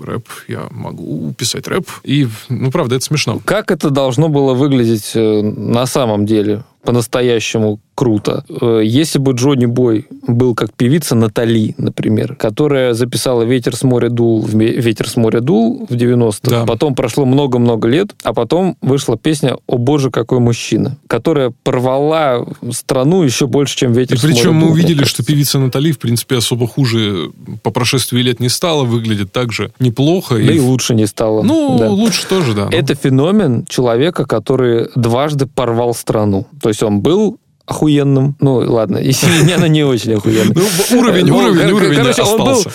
рэп, 0.00 0.28
я 0.46 0.68
могу 0.70 1.34
писать 1.36 1.66
рэп. 1.66 1.88
И, 2.04 2.28
ну, 2.48 2.70
правда, 2.70 2.94
это 2.94 3.04
смешно. 3.04 3.40
Как 3.44 3.72
это 3.72 3.90
должно 3.90 4.28
было 4.28 4.54
выглядеть 4.54 5.10
э, 5.16 5.42
на 5.42 5.86
самом 5.86 6.24
деле? 6.24 6.62
По-настоящему 6.84 7.80
круто. 7.96 8.44
Э, 8.48 8.82
Если 8.84 9.18
бы 9.18 9.32
Джонни 9.32 9.66
Бой 9.66 10.06
был 10.28 10.54
как 10.54 10.72
певица 10.72 11.14
Натали, 11.16 11.74
например, 11.78 12.36
которая 12.36 12.92
записала 12.94 13.42
«Ветер 13.42 13.74
с 13.74 13.82
моря 13.82 14.08
дул», 14.10 14.44
«Ветер 14.46 15.08
с 15.08 15.16
моря 15.16 15.40
дул» 15.40 15.86
в 15.88 15.94
90-х, 15.94 16.50
Да. 16.50 16.64
потом 16.66 16.94
прошло 16.94 17.24
много-много 17.24 17.88
лет, 17.88 18.14
а 18.22 18.32
потом 18.34 18.76
вышла 18.82 19.16
песня 19.16 19.56
«О 19.66 19.78
боже, 19.78 20.10
какой 20.10 20.38
мужчина», 20.38 20.98
которая 21.08 21.52
порвала 21.64 22.46
страну 22.70 23.22
еще 23.22 23.46
больше, 23.46 23.76
чем 23.76 23.92
«Ветер 23.92 24.16
И 24.16 24.18
с 24.18 24.22
моря 24.22 24.34
причем 24.34 24.54
мы 24.54 24.60
дул», 24.66 24.72
увидели, 24.72 25.04
что 25.04 25.24
певица 25.24 25.58
Натали, 25.58 25.90
в 25.92 25.98
принципе, 25.98 26.36
особо 26.36 26.66
хуже 26.66 27.30
по 27.62 27.70
прошествии 27.70 28.20
лет 28.20 28.40
не 28.40 28.50
стала, 28.50 28.84
выглядит 28.84 29.32
также 29.32 29.72
неплохо. 29.80 30.34
Да 30.36 30.52
и 30.52 30.60
лучше 30.60 30.94
не 30.94 31.06
стало. 31.06 31.42
Ну, 31.42 31.78
Да. 31.78 31.88
лучше 31.90 32.26
тоже, 32.28 32.52
да. 32.54 32.68
Это 32.70 32.94
феномен 32.94 33.64
человека, 33.66 34.26
который 34.26 34.88
дважды 34.94 35.46
порвал 35.46 35.94
страну. 35.94 36.46
То 36.60 36.68
есть 36.68 36.82
он 36.82 37.00
был 37.00 37.38
охуенным. 37.66 38.36
Ну, 38.40 38.54
ладно, 38.56 38.98
не, 39.44 39.52
оно 39.52 39.66
не 39.66 39.82
очень 39.84 40.14
охуенное. 40.14 40.54
Ну, 40.54 40.98
уровень, 40.98 41.26
Ну, 41.26 41.36
уровень, 41.38 41.62
кор- 41.70 41.74
уровень 41.74 41.96
короче, 41.96 42.22
он 42.22 42.38
был, 42.38 42.52
остался. 42.52 42.70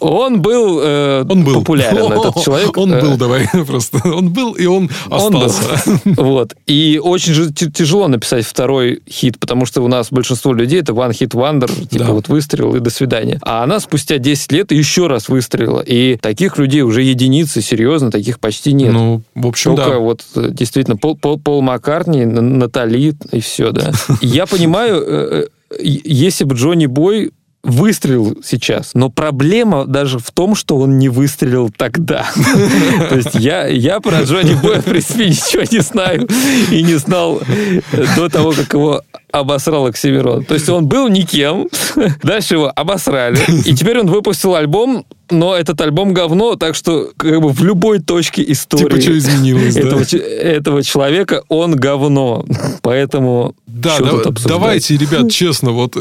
он 0.00 0.42
был, 0.42 0.80
э, 0.82 1.24
Он 1.28 1.44
был. 1.44 1.54
популярен, 1.54 2.12
этот 2.12 2.42
человек. 2.42 2.76
Он 2.76 2.92
Э, 2.92 3.00
был, 3.00 3.16
давай, 3.16 3.48
просто. 3.66 4.00
Он 4.04 4.30
был, 4.30 4.52
и 4.52 4.66
он 4.66 4.90
Он 5.10 5.32
был. 5.32 5.44
остался. 5.44 6.00
Вот. 6.04 6.54
И 6.66 7.00
очень 7.02 7.32
же 7.34 7.52
тяжело 7.52 8.08
написать 8.08 8.44
второй 8.44 9.00
хит, 9.08 9.38
потому 9.38 9.66
что 9.66 9.82
у 9.82 9.88
нас 9.88 10.08
большинство 10.10 10.52
людей 10.52 10.80
это 10.80 10.92
one 10.92 11.10
hit 11.10 11.30
wonder, 11.30 11.68
типа 11.88 12.04
Да. 12.04 12.12
вот 12.12 12.28
выстрел 12.28 12.74
и 12.74 12.80
до 12.80 12.90
свидания. 12.90 13.38
А 13.42 13.62
она 13.64 13.80
спустя 13.80 14.18
10 14.18 14.52
лет 14.52 14.72
еще 14.72 15.06
раз 15.06 15.28
выстрелила. 15.28 15.80
И 15.80 16.16
таких 16.16 16.58
людей 16.58 16.82
уже 16.82 17.02
единицы, 17.02 17.62
серьезно, 17.62 18.10
таких 18.10 18.38
почти 18.40 18.72
нет. 18.72 18.92
Ну, 18.92 19.22
в 19.34 19.46
общем, 19.46 19.74
Только 19.76 19.90
да. 19.92 19.98
вот 19.98 20.22
э, 20.36 20.48
действительно 20.50 20.96
Пол, 20.96 21.16
Пол, 21.16 21.38
Пол 21.38 21.62
Маккартни, 21.62 22.24
Натали 22.24 23.14
и 23.32 23.40
все, 23.40 23.70
да. 23.72 23.92
Я 24.34 24.46
понимаю, 24.46 25.00
э, 25.06 25.46
э, 25.70 25.76
если 25.80 26.42
бы 26.42 26.56
Джонни 26.56 26.86
Бой 26.86 27.30
выстрелил 27.62 28.36
сейчас, 28.42 28.90
но 28.94 29.08
проблема 29.08 29.86
даже 29.86 30.18
в 30.18 30.30
том, 30.32 30.56
что 30.56 30.76
он 30.76 30.98
не 30.98 31.08
выстрелил 31.08 31.70
тогда. 31.70 32.26
То 33.08 33.14
есть 33.14 33.34
я, 33.34 33.66
я 33.68 34.00
про 34.00 34.22
Джонни 34.22 34.54
Боя, 34.54 34.80
в 34.80 34.84
принципе, 34.84 35.28
ничего 35.28 35.62
не 35.70 35.78
знаю 35.78 36.28
и 36.70 36.82
не 36.82 36.94
знал 36.96 37.40
э, 37.46 37.80
до 38.16 38.28
того, 38.28 38.50
как 38.52 38.74
его 38.74 39.02
обосрал 39.30 39.86
Оксимирон. 39.86 40.44
То 40.44 40.54
есть 40.54 40.68
он 40.68 40.86
был 40.86 41.08
никем, 41.08 41.68
дальше 42.24 42.54
его 42.54 42.72
обосрали, 42.74 43.38
и 43.64 43.72
теперь 43.72 44.00
он 44.00 44.08
выпустил 44.08 44.56
альбом, 44.56 45.06
но 45.30 45.54
этот 45.54 45.80
альбом 45.80 46.12
говно, 46.14 46.54
так 46.56 46.74
что 46.74 47.10
как 47.16 47.40
бы 47.40 47.50
в 47.50 47.62
любой 47.64 47.98
точке 48.00 48.44
истории 48.52 48.84
Типа, 48.84 49.00
что 49.00 49.16
изменилось, 49.18 49.74
да? 49.74 49.80
этого, 49.80 50.04
че- 50.06 50.18
этого 50.18 50.82
человека 50.82 51.42
он 51.48 51.74
говно. 51.76 52.44
Поэтому 52.82 53.54
Да, 53.66 53.98
да- 54.00 54.30
давайте, 54.44 54.96
ребят, 54.96 55.30
честно, 55.30 55.70
вот 55.72 55.96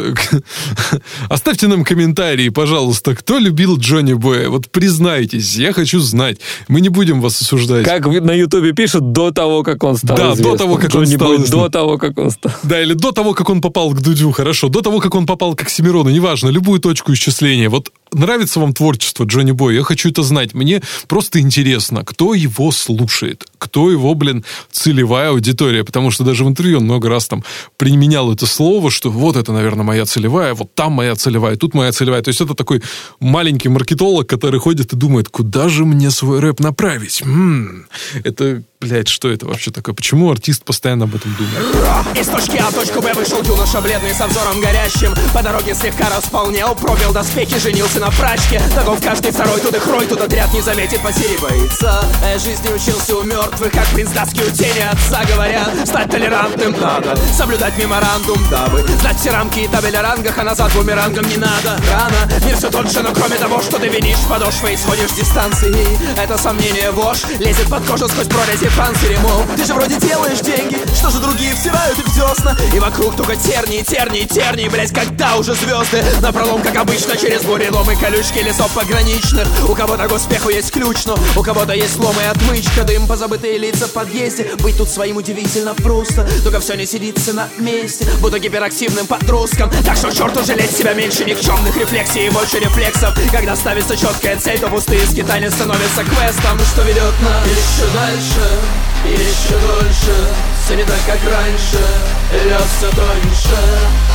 оставьте 1.30 1.68
нам 1.68 1.84
комментарии, 1.84 2.50
пожалуйста, 2.50 3.16
кто 3.16 3.38
любил 3.40 3.78
Джонни 3.78 4.14
Боя. 4.14 4.50
Вот 4.50 4.70
признайтесь, 4.70 5.56
я 5.56 5.74
хочу 5.74 6.00
знать. 6.00 6.40
Мы 6.68 6.82
не 6.82 6.90
будем 6.90 7.22
вас 7.22 7.42
осуждать. 7.42 7.86
Как 7.86 8.06
на 8.06 8.32
Ютубе 8.34 8.74
пишут, 8.74 9.12
до 9.12 9.32
того, 9.32 9.64
как 9.64 9.84
он 9.84 9.98
стал 9.98 10.18
Да, 10.18 10.28
до 10.30 10.34
известным. 10.34 10.58
того, 10.58 10.76
как 10.76 10.96
он 10.96 11.04
Джонни 11.04 11.16
стал 11.16 11.28
Бой. 11.38 11.48
До 11.50 11.70
того, 11.70 11.98
как 11.98 12.18
он 12.18 12.32
стал. 12.32 12.52
Да, 12.64 12.82
или 12.82 12.94
до 12.94 13.12
того, 13.12 13.34
как 13.34 13.50
он 13.50 13.62
попал 13.62 13.92
к 13.92 14.02
Дудю, 14.02 14.32
хорошо. 14.32 14.70
До 14.70 14.82
того, 14.82 15.00
как 15.00 15.16
он 15.16 15.26
попал 15.26 15.56
к 15.56 15.62
Оксимирону, 15.62 16.10
неважно, 16.10 16.50
любую 16.50 16.80
точку 16.80 17.14
исчисления. 17.14 17.70
Вот 17.70 17.92
нравится 18.12 18.60
вам 18.60 18.74
творчество 18.74 19.13
Джонни 19.22 19.52
Бой? 19.52 19.76
Я 19.76 19.84
хочу 19.84 20.10
это 20.10 20.24
знать. 20.24 20.54
Мне 20.54 20.82
просто 21.08 21.40
интересно, 21.40 22.04
кто 22.04 22.34
его 22.34 22.72
слушает, 22.72 23.46
кто 23.64 23.90
его, 23.90 24.14
блин, 24.14 24.44
целевая 24.72 25.30
аудитория. 25.30 25.84
Потому 25.84 26.12
что 26.12 26.24
даже 26.24 26.44
в 26.44 26.50
интервью 26.50 26.80
он 26.80 26.84
много 26.84 27.08
раз 27.10 27.28
там 27.28 27.44
применял 27.78 28.32
это 28.34 28.46
слово, 28.46 28.92
что 28.92 29.10
вот 29.10 29.38
это, 29.38 29.54
наверное, 29.54 29.86
моя 29.86 30.06
целевая, 30.06 30.54
вот 30.54 30.76
там 30.76 30.92
моя 30.92 31.16
целевая, 31.16 31.56
тут 31.56 31.74
моя 31.74 31.92
целевая. 31.94 32.22
То 32.22 32.30
есть 32.30 32.42
это 32.42 32.54
такой 32.56 32.82
маленький 33.20 33.70
маркетолог, 33.70 34.28
который 34.28 34.60
ходит 34.60 34.92
и 34.92 34.96
думает, 34.98 35.30
куда 35.30 35.70
же 35.70 35.86
мне 35.86 36.12
свой 36.12 36.40
рэп 36.40 36.60
направить? 36.60 37.22
М, 37.22 37.86
это, 38.24 38.62
блядь, 38.82 39.08
что 39.08 39.30
это 39.32 39.46
вообще 39.46 39.72
такое? 39.72 39.96
Почему 39.96 40.30
артист 40.30 40.64
постоянно 40.66 41.06
об 41.06 41.16
этом 41.16 41.34
думает? 41.36 42.18
Из 42.20 42.28
точки 42.28 42.58
А 42.58 42.72
точку 42.72 43.02
Б 43.02 43.14
вышел 43.14 43.42
юноша 43.44 43.82
бледный 43.82 44.14
со 44.14 44.28
взором 44.28 44.60
горящим 44.60 45.14
По 45.34 45.42
дороге 45.42 45.74
слегка 45.74 46.10
располнел, 46.10 46.76
пробил 46.76 47.14
доспехи, 47.14 47.60
женился 47.60 48.00
на 48.00 48.12
прачке 48.12 48.62
Таков 48.76 49.02
каждый 49.02 49.32
второй, 49.32 49.60
тут 49.62 49.76
их 49.76 49.88
рой, 49.88 50.06
тут 50.08 50.22
отряд 50.22 50.54
не 50.54 50.62
заметит, 50.62 51.02
потери 51.02 51.38
боится 51.42 52.04
А 52.24 52.30
я 52.32 52.40
жизни 52.40 52.68
учился 52.70 53.16
у 53.16 53.24
мертвых, 53.54 53.72
как 53.72 53.86
принц 53.88 54.10
доски 54.12 54.42
у 54.42 54.52
тени 54.52 54.80
отца 54.80 55.24
Говорят, 55.26 55.88
стать 55.88 56.10
толерантным 56.10 56.76
надо, 56.80 57.16
соблюдать 57.32 57.78
меморандум, 57.78 58.38
дабы 58.50 58.84
Знать 59.00 59.20
все 59.20 59.32
рамки 59.32 59.60
и 59.60 59.68
табель 59.68 59.96
о 59.98 60.02
рангах, 60.02 60.38
а 60.38 60.44
назад 60.44 60.72
бумерангом 60.74 61.28
не 61.28 61.38
надо. 61.38 61.80
Рано, 61.92 62.46
мир 62.46 62.58
все 62.58 62.70
тот 62.70 62.92
же, 62.92 63.02
но 63.02 63.12
кроме 63.14 63.36
того, 63.36 63.62
что 63.62 63.80
ты 63.80 63.88
винишь 63.88 64.18
подошвой, 64.30 64.76
исходишь 64.76 65.10
с 65.10 65.14
дистанции. 65.14 65.76
Это 66.18 66.38
сомнение 66.38 66.92
вошь, 66.92 67.24
лезет 67.40 67.70
под 67.70 67.86
кожу 67.86 68.08
сквозь 68.08 68.28
прорези 68.28 68.70
панциря, 68.76 69.20
мол 69.20 69.44
Ты 69.56 69.66
же 69.66 69.74
вроде 69.74 69.96
делаешь 69.96 70.40
деньги, 70.40 70.78
что 70.96 71.10
же 71.10 71.20
другие 71.20 71.54
втирают 71.54 71.98
их 72.00 72.06
в 72.06 72.16
десна 72.16 72.58
И 72.74 72.80
вокруг 72.80 73.16
только 73.16 73.36
тернии, 73.36 73.82
тернии, 73.82 74.24
тернии, 74.24 74.68
блять, 74.68 74.94
когда 74.94 75.36
уже 75.36 75.54
звезды 75.54 76.04
На 76.22 76.32
пролом, 76.32 76.62
как 76.62 76.76
обычно, 76.76 77.16
через 77.18 77.44
бурелом 77.44 77.90
и 77.92 77.96
колючки 77.96 78.40
лесов 78.40 78.72
пограничных. 78.74 79.48
У 79.70 79.76
кого-то 79.76 80.08
к 80.08 80.12
успеху 80.12 80.50
есть 80.50 80.72
ключ, 80.72 81.06
но 81.06 81.18
у 81.36 81.44
кого-то 81.44 81.74
есть 81.74 81.96
слом 81.96 82.16
и 82.20 82.26
отмычка. 82.26 82.84
Дым, 82.84 83.08
позабытые 83.44 83.58
лица 83.58 83.88
в 83.88 83.92
подъезде, 83.92 84.48
быть 84.60 84.78
тут 84.78 84.90
своим 84.90 85.18
удивительно 85.18 85.74
просто. 85.76 86.28
Только 86.44 86.60
все 86.60 86.76
не 86.76 86.86
сидится 86.86 87.34
на 87.34 87.50
месте, 87.60 88.06
будто 88.22 88.40
гиперактивным 88.40 89.06
подростком. 89.06 89.70
Так 89.86 89.98
что 89.98 90.12
черту 90.12 90.44
жалеть 90.44 90.72
себя 90.72 90.94
меньше 90.94 91.26
никчемных 91.26 91.76
рефлексий 91.78 92.28
и 92.28 92.30
больше 92.30 92.60
рефлексов. 92.60 93.18
Когда 93.32 93.56
ставится 93.56 93.98
четкая 93.98 94.38
цель, 94.38 94.60
то 94.60 94.70
пустые 94.70 95.06
скитания 95.06 95.52
становятся 95.52 96.04
квестом. 96.04 96.60
Что 96.74 96.84
ведет 96.84 97.14
нас? 97.22 97.46
Еще 97.46 97.88
дальше, 97.94 98.62
еще 99.06 99.60
дольше. 99.60 100.34
Все 100.64 100.76
не 100.76 100.84
так, 100.84 101.00
как 101.06 101.20
раньше, 101.30 101.86
лед 102.34 102.62
все 102.78 102.90
тоньше 102.90 103.58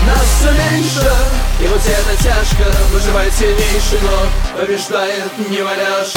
Нас 0.07 0.24
все 0.38 0.50
меньше, 0.52 1.12
и 1.62 1.66
вот 1.66 1.81
это 1.81 2.22
тяжко 2.22 2.64
Выживает 2.92 3.33
сильнейший, 3.33 3.98
но 4.02 4.61
побеждает 4.61 5.50
не 5.50 5.62
валяш 5.62 6.14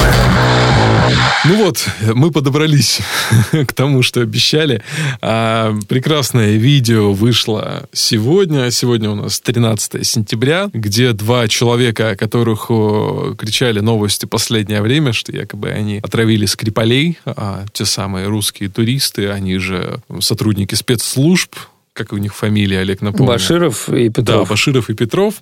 Ну 1.44 1.64
вот, 1.64 1.86
мы 2.14 2.30
подобрались 2.30 3.00
к 3.66 3.72
тому, 3.72 4.02
что 4.02 4.20
обещали. 4.20 4.82
А, 5.20 5.74
прекрасное 5.88 6.56
видео 6.56 7.12
вышло 7.12 7.88
сегодня. 7.92 8.70
Сегодня 8.70 9.10
у 9.10 9.14
нас 9.14 9.40
13 9.40 10.06
сентября, 10.06 10.70
где 10.72 11.12
два 11.12 11.48
человека, 11.48 12.10
о 12.10 12.16
которых 12.16 12.70
о, 12.70 13.34
кричали 13.36 13.80
новости 13.80 14.26
последнее 14.26 14.82
время, 14.82 15.12
что 15.12 15.32
якобы 15.32 15.70
они 15.70 15.98
отравили 15.98 16.46
Скрипалей, 16.46 17.18
а 17.24 17.64
те 17.72 17.84
самые 17.84 18.28
русские 18.28 18.68
туристы, 18.68 19.28
они 19.28 19.58
же 19.58 20.00
сотрудники 20.20 20.74
спецслужб, 20.74 21.54
как 21.94 22.12
у 22.12 22.16
них 22.16 22.34
фамилия, 22.34 22.80
Олег 22.80 23.02
напомню. 23.02 23.26
Баширов 23.32 23.88
и 23.88 24.08
Да, 24.08 24.22
Петров. 24.22 24.48
Баширов 24.48 24.90
и 24.90 24.94
Петров. 24.94 25.34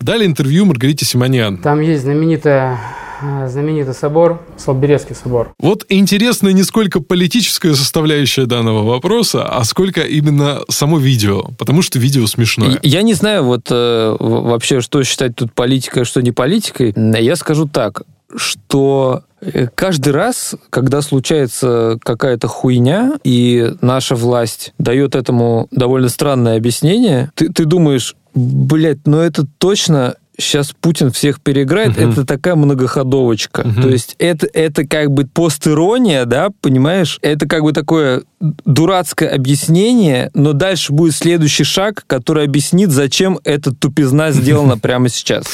Дали 0.00 0.24
интервью 0.24 0.64
Маргарите 0.64 1.04
Симоньян. 1.04 1.58
Там 1.58 1.80
есть 1.80 2.02
знаменитая, 2.02 2.78
э, 3.22 3.48
знаменитый 3.48 3.94
собор, 3.94 4.40
Слоберецкий 4.56 5.16
собор. 5.16 5.52
Вот 5.58 5.84
интересно 5.88 6.50
не 6.50 6.62
сколько 6.62 7.00
политическая 7.00 7.74
составляющая 7.74 8.46
данного 8.46 8.84
вопроса, 8.84 9.44
а 9.48 9.64
сколько 9.64 10.02
именно 10.02 10.60
само 10.68 10.98
видео, 10.98 11.50
потому 11.58 11.82
что 11.82 11.98
видео 11.98 12.26
смешное. 12.28 12.78
Я 12.82 13.02
не 13.02 13.14
знаю 13.14 13.44
вот 13.44 13.66
э, 13.70 14.16
вообще, 14.20 14.80
что 14.80 15.02
считать 15.02 15.34
тут 15.34 15.52
политикой, 15.54 16.02
а 16.02 16.04
что 16.04 16.20
не 16.22 16.30
политикой. 16.30 16.94
Я 17.20 17.34
скажу 17.34 17.66
так, 17.66 18.02
что 18.36 19.22
э, 19.40 19.66
каждый 19.74 20.12
раз, 20.12 20.54
когда 20.70 21.02
случается 21.02 21.98
какая-то 22.02 22.48
хуйня, 22.48 23.14
и 23.24 23.72
наша 23.80 24.14
власть 24.14 24.72
дает 24.78 25.14
этому 25.14 25.68
довольно 25.70 26.08
странное 26.08 26.56
объяснение, 26.56 27.30
ты, 27.34 27.48
ты 27.52 27.64
думаешь, 27.64 28.14
блядь, 28.34 29.06
ну 29.06 29.18
это 29.18 29.46
точно 29.58 30.16
сейчас 30.38 30.72
Путин 30.78 31.10
всех 31.10 31.40
переиграет, 31.40 31.96
Мгм. 31.96 32.10
это 32.10 32.26
такая 32.26 32.56
многоходовочка. 32.56 33.66
Мгм. 33.66 33.82
То 33.82 33.88
есть 33.88 34.16
это, 34.18 34.46
это 34.52 34.86
как 34.86 35.10
бы 35.10 35.24
постирония, 35.26 36.26
да, 36.26 36.48
понимаешь? 36.60 37.18
Это 37.22 37.48
как 37.48 37.62
бы 37.62 37.72
такое 37.72 38.22
дурацкое 38.40 39.30
объяснение, 39.30 40.30
но 40.34 40.52
дальше 40.52 40.92
будет 40.92 41.14
следующий 41.14 41.64
шаг, 41.64 42.04
который 42.06 42.44
объяснит, 42.44 42.90
зачем 42.90 43.38
эта 43.44 43.72
тупизна 43.74 44.30
сделана 44.32 44.78
прямо 44.78 45.08
сейчас. 45.08 45.44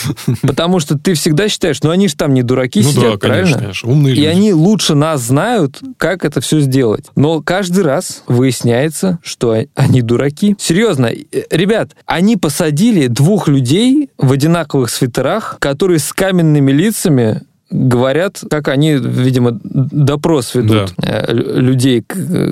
Потому 0.42 0.80
что 0.80 0.98
ты 0.98 1.14
всегда 1.14 1.48
считаешь, 1.48 1.82
ну 1.82 1.90
они 1.90 2.08
же 2.08 2.16
там 2.16 2.34
не 2.34 2.42
дураки 2.42 2.82
ну 2.82 2.90
сидят, 2.90 3.12
да, 3.12 3.18
правильно? 3.18 3.58
конечно, 3.58 3.90
умные 3.90 4.14
И 4.14 4.16
люди. 4.16 4.26
они 4.26 4.52
лучше 4.52 4.94
нас 4.94 5.20
знают, 5.22 5.80
как 5.96 6.24
это 6.24 6.40
все 6.40 6.60
сделать. 6.60 7.06
Но 7.14 7.40
каждый 7.40 7.84
раз 7.84 8.22
выясняется, 8.26 9.18
что 9.22 9.56
они 9.74 10.02
дураки. 10.02 10.56
Серьезно, 10.58 11.06
э, 11.06 11.42
ребят, 11.50 11.90
они 12.06 12.36
посадили 12.36 13.06
двух 13.06 13.48
людей 13.48 14.10
в 14.18 14.32
одинаковых 14.32 14.90
свитерах, 14.90 15.56
которые 15.60 15.98
с 15.98 16.12
каменными 16.12 16.72
лицами 16.72 17.42
говорят, 17.72 18.42
как 18.50 18.68
они, 18.68 18.92
видимо, 18.92 19.58
допрос 19.62 20.54
ведут 20.54 20.92
э, 21.02 21.32
лю- 21.32 21.60
людей, 21.60 22.04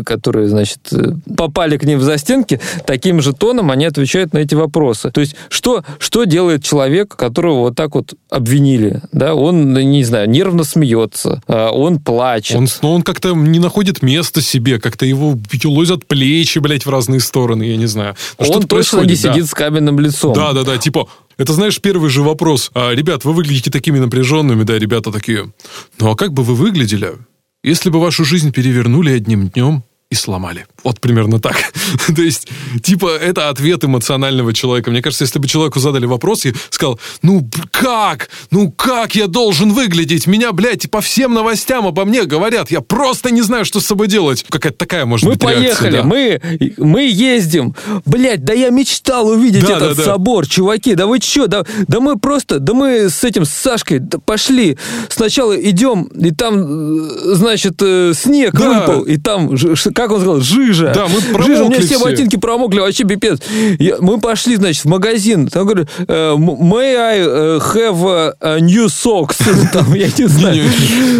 которые, 0.05 0.49
значит, 0.49 0.81
э, 0.93 1.13
попали 1.37 1.77
к 1.77 1.85
ним 1.85 1.99
в 1.99 2.03
застенки, 2.03 2.61
таким 2.87 3.21
же 3.21 3.33
тоном 3.33 3.71
они 3.71 3.85
отвечают 3.85 4.33
на 4.33 4.39
эти 4.39 4.55
вопросы. 4.55 5.11
То 5.11 5.21
есть, 5.21 5.37
что, 5.49 5.85
что 5.99 6.25
делает 6.25 6.65
человек, 6.65 7.15
которого 7.15 7.61
вот 7.61 7.77
так 7.77 7.95
вот 7.95 8.15
обвинили? 8.31 9.03
Да? 9.13 9.35
Он, 9.35 9.75
не 9.75 10.05
знаю, 10.05 10.29
нервно 10.29 10.65
смеется, 10.65 11.43
а, 11.47 11.71
он 11.71 11.99
плачет. 11.99 12.57
Он, 12.57 12.67
ну, 12.83 12.93
он 12.93 13.03
как-то 13.03 13.35
не 13.35 13.59
находит 13.59 14.03
места 14.03 14.41
себе, 14.41 14.81
как-то 14.81 15.05
его 15.05 15.39
лозят 15.65 16.07
плечи, 16.07 16.59
блядь, 16.59 16.87
в 16.87 16.91
разные 16.91 17.21
стороны, 17.21 17.65
я 17.65 17.77
не 17.77 17.87
знаю. 17.87 18.17
Ну, 18.39 18.47
он 18.47 18.63
точно 18.63 18.99
не 18.99 19.09
происходит, 19.09 19.23
да. 19.23 19.33
сидит 19.35 19.47
с 19.47 19.55
каменным 19.55 20.01
лицом. 20.01 20.33
Да, 20.33 20.53
да, 20.53 20.63
да, 20.63 20.79
типа, 20.79 21.09
это, 21.41 21.55
знаешь, 21.55 21.81
первый 21.81 22.11
же 22.11 22.23
вопрос. 22.23 22.71
А, 22.75 22.93
ребят, 22.93 23.25
вы 23.25 23.33
выглядите 23.33 23.71
такими 23.71 23.99
напряженными, 23.99 24.63
да, 24.63 24.79
ребята 24.79 25.11
такие. 25.11 25.51
Ну, 25.99 26.11
а 26.11 26.15
как 26.15 26.35
бы 26.35 26.43
вы 26.43 26.55
выглядели, 26.55 27.13
если 27.65 27.89
бы 27.89 27.99
вашу 27.99 28.27
жизнь 28.27 28.53
перевернули 28.53 29.13
одним 29.13 29.49
днем? 29.49 29.83
И 30.11 30.17
сломали. 30.17 30.67
Вот 30.83 31.01
примерно 31.01 31.39
так. 31.39 31.57
То 32.17 32.21
есть, 32.21 32.49
типа, 32.83 33.17
это 33.17 33.49
ответ 33.49 33.85
эмоционального 33.85 34.53
человека. 34.53 34.91
Мне 34.91 35.03
кажется, 35.03 35.23
если 35.23 35.39
бы 35.39 35.47
человеку 35.47 35.79
задали 35.79 36.05
вопрос 36.05 36.47
и 36.47 36.55
сказал, 36.71 36.99
ну 37.23 37.49
как? 37.71 38.29
Ну 38.51 38.73
как 38.73 39.15
я 39.15 39.29
должен 39.29 39.73
выглядеть? 39.73 40.27
Меня, 40.27 40.51
блядь, 40.51 40.91
по 40.91 41.01
всем 41.01 41.33
новостям 41.33 41.87
обо 41.87 42.05
мне 42.05 42.25
говорят. 42.25 42.73
Я 42.73 42.81
просто 42.81 43.31
не 43.31 43.43
знаю, 43.43 43.65
что 43.65 43.79
с 43.79 43.87
собой 43.87 44.09
делать. 44.09 44.45
Какая-то 44.49 44.77
такая, 44.77 45.07
может 45.07 45.27
Мы 45.27 45.33
быть, 45.35 45.43
реакция, 45.45 45.61
поехали, 45.93 45.97
да. 45.99 46.03
мы, 46.03 46.41
мы 46.79 47.03
ездим. 47.09 47.77
Блять, 48.05 48.45
да 48.45 48.53
я 48.53 48.71
мечтал 48.71 49.29
увидеть 49.29 49.63
Да, 49.65 49.77
этот 49.77 49.91
да, 49.91 49.95
да. 49.95 50.05
собор, 50.05 50.47
чуваки. 50.49 50.97
Да 50.97 51.07
вы 51.07 51.21
чё? 51.21 51.47
Да, 51.47 51.65
да 51.87 52.01
мы 52.01 52.19
просто, 52.19 52.59
да 52.59 52.75
мы 52.75 53.11
с 53.11 53.23
этим, 53.23 53.45
с 53.45 53.51
Сашкой 53.51 54.01
да 54.01 54.19
пошли. 54.19 54.77
Сначала 55.09 55.53
идем, 55.61 56.05
и 56.05 56.33
там, 56.33 56.57
э, 56.59 57.35
значит, 57.37 57.75
э, 57.81 58.13
снег 58.17 58.55
Да. 58.55 58.81
выпал, 58.81 59.03
и 59.03 59.17
там, 59.17 59.57
как 60.03 60.13
он 60.13 60.21
сказал, 60.21 60.41
жижа. 60.41 60.93
Да, 60.95 61.07
мы 61.09 61.21
Жижа, 61.21 61.31
у 61.31 61.35
промокли 61.35 61.69
меня 61.69 61.81
все 61.87 61.97
все. 61.97 62.05
ботинки 62.05 62.37
промокли, 62.37 62.81
вообще 62.81 63.05
пипец. 63.05 63.41
Я- 63.79 63.97
мы 64.01 64.21
пошли, 64.21 64.57
значит, 64.57 64.85
в 64.85 64.89
магазин. 64.89 65.49
Там 65.49 65.65
говорю, 65.67 65.87
э, 66.09 66.35
may 66.37 66.97
I 66.97 67.19
э, 67.21 67.59
have 67.75 68.35
a 68.41 68.59
new 68.61 68.87
socks? 68.87 69.37
Там, 69.73 69.95
я 69.95 70.09
не 70.17 70.27
знаю. 70.27 70.65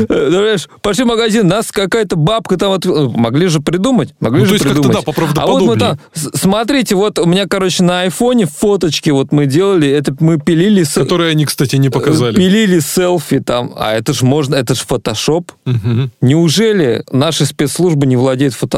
Э, 0.09 0.57
пошли 0.83 1.05
в 1.05 1.09
магазин, 1.09 1.47
нас 1.49 1.71
какая-то 1.73 2.17
бабка 2.17 2.57
там... 2.57 2.73
от- 2.73 2.87
э, 2.87 3.09
Могли 3.15 3.47
же 3.49 3.61
придумать. 3.61 4.15
Могли 4.21 4.41
Ну, 4.41 4.47
же 4.47 4.51
то 4.51 4.55
есть 4.55 4.65
как-то, 4.65 4.83
придумать. 5.13 5.35
да, 5.35 5.43
А 5.43 5.47
вот 5.47 5.63
мы 5.63 5.77
там... 5.77 5.99
Смотрите, 6.15 6.95
вот 6.95 7.19
у 7.19 7.27
меня, 7.27 7.47
короче, 7.47 7.83
на 7.83 8.03
айфоне 8.03 8.47
фоточки 8.47 9.11
вот 9.11 9.33
мы 9.33 9.47
делали. 9.47 9.89
Это 9.91 10.15
мы 10.21 10.39
пилили... 10.39 10.85
Которые 10.95 11.31
они, 11.33 11.45
кстати, 11.45 11.77
не 11.77 11.89
показали. 11.91 12.35
Пилили 12.37 12.81
селфи 12.81 13.41
там. 13.41 13.73
А 13.77 13.93
это 13.95 14.13
ж 14.13 14.23
можно... 14.23 14.55
Это 14.55 14.75
ж 14.75 14.79
фотошоп. 14.79 15.53
Мгм. 15.65 16.11
Неужели 16.21 17.05
наши 17.13 17.47
спецслужбы 17.47 18.07
не 18.07 18.17
владеют 18.17 18.55
фотошопом? 18.55 18.70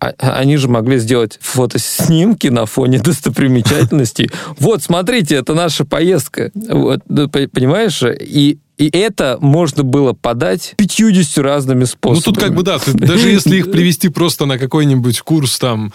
А- 0.00 0.12
а 0.18 0.38
Они 0.38 0.56
же 0.56 0.68
могли 0.68 0.98
сделать 0.98 1.38
фотоснимки 1.40 2.48
на 2.48 2.66
фоне 2.66 2.98
достопримечательностей. 3.04 4.30
Вот, 4.58 4.82
смотрите, 4.82 5.36
это 5.36 5.54
наша 5.54 5.84
поездка. 5.84 6.50
Вот, 6.54 7.00
понимаешь? 7.06 8.02
И, 8.20 8.58
и 8.76 8.88
это 8.92 9.38
можно 9.40 9.82
было 9.84 10.12
подать 10.14 10.74
50 10.76 11.38
разными 11.38 11.80
Ну, 11.80 11.86
способами. 11.86 12.22
тут 12.24 12.38
как 12.38 12.54
бы, 12.54 12.62
да, 12.62 12.78
ты- 12.78 12.92
даже 12.92 13.28
если 13.30 13.56
их 13.56 13.70
привести 13.72 14.08
просто 14.08 14.46
на 14.46 14.58
какой-нибудь 14.58 15.20
курс 15.20 15.58
там 15.58 15.92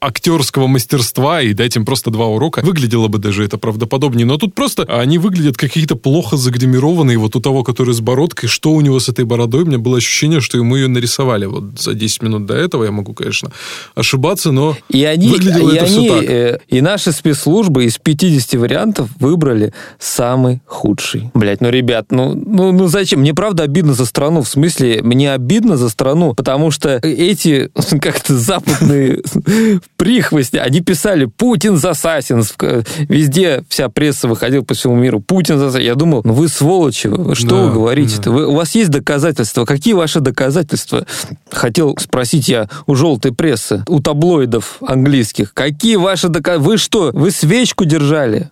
актерского 0.00 0.66
мастерства 0.66 1.42
и 1.42 1.52
дать 1.54 1.76
им 1.76 1.84
просто 1.84 2.10
два 2.10 2.26
урока, 2.26 2.60
выглядело 2.62 3.08
бы 3.08 3.18
даже 3.18 3.44
это 3.44 3.58
правдоподобнее. 3.58 4.26
Но 4.26 4.36
тут 4.36 4.54
просто 4.54 4.84
они 4.84 5.18
выглядят 5.18 5.56
какие-то 5.56 5.96
плохо 5.96 6.36
загримированные. 6.36 7.18
Вот 7.18 7.36
у 7.36 7.40
того, 7.40 7.64
который 7.64 7.94
с 7.94 8.00
бородкой, 8.00 8.48
что 8.48 8.72
у 8.72 8.80
него 8.80 9.00
с 9.00 9.08
этой 9.08 9.24
бородой, 9.24 9.62
у 9.62 9.66
меня 9.66 9.78
было 9.78 9.96
ощущение, 9.96 10.40
что 10.40 10.56
ему 10.58 10.76
ее 10.76 10.88
нарисовали. 10.88 11.46
Вот 11.46 11.80
за 11.80 11.94
10 11.94 12.22
минут 12.22 12.46
до 12.46 12.54
этого 12.54 12.84
я 12.84 12.90
могу, 12.90 13.14
конечно, 13.14 13.50
ошибаться, 13.94 14.52
но 14.52 14.76
И 14.88 15.04
они, 15.04 15.28
выглядело 15.28 15.70
и, 15.70 15.76
это 15.76 15.84
они 15.86 15.98
все 16.06 16.14
так. 16.20 16.24
э, 16.30 16.58
и 16.68 16.80
наши 16.80 17.12
спецслужбы 17.12 17.84
из 17.84 17.98
50 17.98 18.54
вариантов 18.60 19.08
выбрали 19.18 19.72
самый 19.98 20.60
худший. 20.66 21.30
Блять, 21.34 21.60
ну, 21.60 21.70
ребят, 21.70 22.06
ну, 22.10 22.19
ну, 22.34 22.72
ну 22.72 22.86
зачем? 22.88 23.20
Мне 23.20 23.34
правда 23.34 23.64
обидно 23.64 23.94
за 23.94 24.06
страну. 24.06 24.42
В 24.42 24.48
смысле, 24.48 25.00
мне 25.02 25.32
обидно 25.32 25.76
за 25.76 25.88
страну, 25.88 26.34
потому 26.34 26.70
что 26.70 27.00
эти 27.02 27.70
как-то 28.00 28.36
западные 28.36 29.22
прихвостни, 29.96 30.58
они 30.58 30.80
писали 30.80 31.24
«Путин 31.24 31.76
засасин». 31.76 32.42
Везде 33.08 33.64
вся 33.68 33.88
пресса 33.88 34.28
выходила 34.28 34.62
по 34.62 34.74
всему 34.74 34.94
миру. 34.94 35.20
«Путин 35.20 35.58
засасин». 35.58 35.86
Я 35.86 35.94
думал, 35.94 36.22
ну 36.24 36.32
вы 36.32 36.48
сволочи, 36.48 37.10
что 37.34 37.48
Да, 37.48 37.56
вы 37.62 37.72
говорите-то? 37.72 38.30
Вы- 38.30 38.46
у 38.46 38.54
вас 38.54 38.74
есть 38.74 38.90
доказательства? 38.90 39.64
Какие 39.64 39.94
ваши 39.94 40.20
доказательства? 40.20 41.06
Хотел 41.50 41.96
спросить 41.98 42.48
я 42.48 42.68
у 42.86 42.94
желтой 42.94 43.32
прессы, 43.32 43.84
у 43.88 44.00
таблоидов 44.00 44.78
английских. 44.86 45.52
Какие 45.54 45.96
ваши 45.96 46.28
доказательства? 46.28 46.70
Вы 46.70 46.78
что, 46.78 47.10
вы 47.12 47.30
свечку 47.30 47.84
держали? 47.84 48.50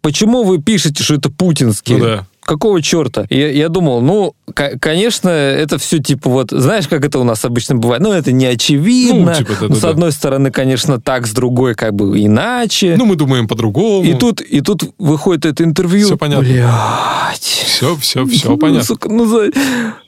Почему 0.00 0.44
вы 0.44 0.58
пишете, 0.58 1.02
что 1.02 1.14
это 1.14 1.30
путинские? 1.30 1.98
Ну 1.98 2.04
да. 2.04 2.26
Какого 2.48 2.80
черта? 2.80 3.26
Я, 3.28 3.50
я 3.50 3.68
думал, 3.68 4.00
ну, 4.00 4.32
ко- 4.54 4.78
конечно, 4.80 5.28
это 5.28 5.76
все 5.76 5.98
типа 5.98 6.30
вот, 6.30 6.50
знаешь, 6.50 6.88
как 6.88 7.04
это 7.04 7.18
у 7.18 7.24
нас 7.24 7.44
обычно 7.44 7.74
бывает? 7.74 8.00
Ну, 8.02 8.10
это 8.10 8.32
не 8.32 8.46
очевидно. 8.46 9.32
Ну, 9.32 9.34
типа, 9.36 9.52
да, 9.60 9.66
Ну, 9.66 9.68
да, 9.68 9.74
с 9.74 9.80
да. 9.80 9.88
одной 9.90 10.12
стороны, 10.12 10.50
конечно, 10.50 10.98
так, 10.98 11.26
с 11.26 11.32
другой, 11.32 11.74
как 11.74 11.92
бы 11.94 12.18
иначе. 12.24 12.94
Ну, 12.96 13.04
мы 13.04 13.16
думаем 13.16 13.46
по-другому. 13.48 14.02
и 14.08 14.14
тут, 14.14 14.40
и 14.40 14.62
тут 14.62 14.82
выходит 14.98 15.44
это 15.44 15.62
интервью. 15.62 16.06
Всё 16.06 16.16
понятно. 16.16 16.44
Блядь. 16.48 17.38
Все, 17.42 17.94
все, 17.96 18.24
все 18.26 18.48
Ну, 18.48 18.56
понятно. 18.56 18.84
сука, 18.84 19.10
ну, 19.10 19.26
за- 19.26 19.50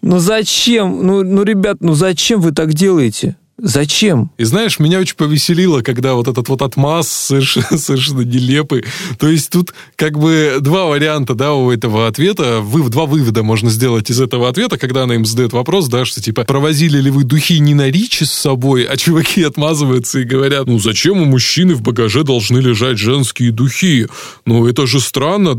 ну 0.00 0.18
зачем? 0.18 1.07
Ну, 1.07 1.22
ну, 1.22 1.42
ребят, 1.42 1.76
ну 1.81 1.92
зачем 1.92 2.40
вы 2.40 2.53
так 2.53 2.72
делаете? 2.72 3.37
Зачем? 3.62 4.31
И 4.38 4.44
знаешь, 4.44 4.79
меня 4.79 5.01
очень 5.01 5.16
повеселило, 5.16 5.83
когда 5.83 6.14
вот 6.14 6.29
этот 6.29 6.49
вот 6.49 6.62
отмаз 6.62 7.11
совершенно, 7.11 7.66
совершенно 7.79 8.23
нелепый. 8.23 8.85
То 9.18 9.29
есть 9.29 9.51
тут 9.51 9.75
как 9.96 10.18
бы 10.18 10.59
два 10.61 10.87
варианта, 10.87 11.35
да, 11.35 11.53
у 11.53 11.70
этого 11.70 12.07
ответа. 12.07 12.61
Вы, 12.61 12.88
два 12.88 13.07
вывода 13.07 13.42
можно 13.42 13.70
сделать 13.70 14.11
из 14.11 14.20
этого 14.20 14.49
ответа, 14.49 14.79
когда 14.79 15.03
она 15.03 15.14
им 15.14 15.27
задает 15.27 15.53
вопрос, 15.53 15.88
да, 15.88 16.05
что 16.05 16.23
типа, 16.23 16.44
провозили 16.44 17.01
ли 17.01 17.11
вы 17.11 17.25
духи 17.25 17.59
не 17.61 17.75
на 17.75 17.90
Ричи 17.90 18.25
с 18.25 18.33
собой, 18.33 18.85
а 18.85 18.96
чуваки 18.96 19.42
отмазываются 19.42 20.20
и 20.20 20.25
говорят, 20.25 20.66
ну 20.66 20.79
зачем 20.79 21.20
у 21.20 21.25
мужчины 21.27 21.75
в 21.75 21.83
багаже 21.83 22.25
должны 22.25 22.59
лежать 22.59 22.99
женские 22.99 23.51
духи? 23.51 24.09
Ну 24.46 24.66
это 24.66 24.87
же 24.87 25.01
странно. 25.01 25.55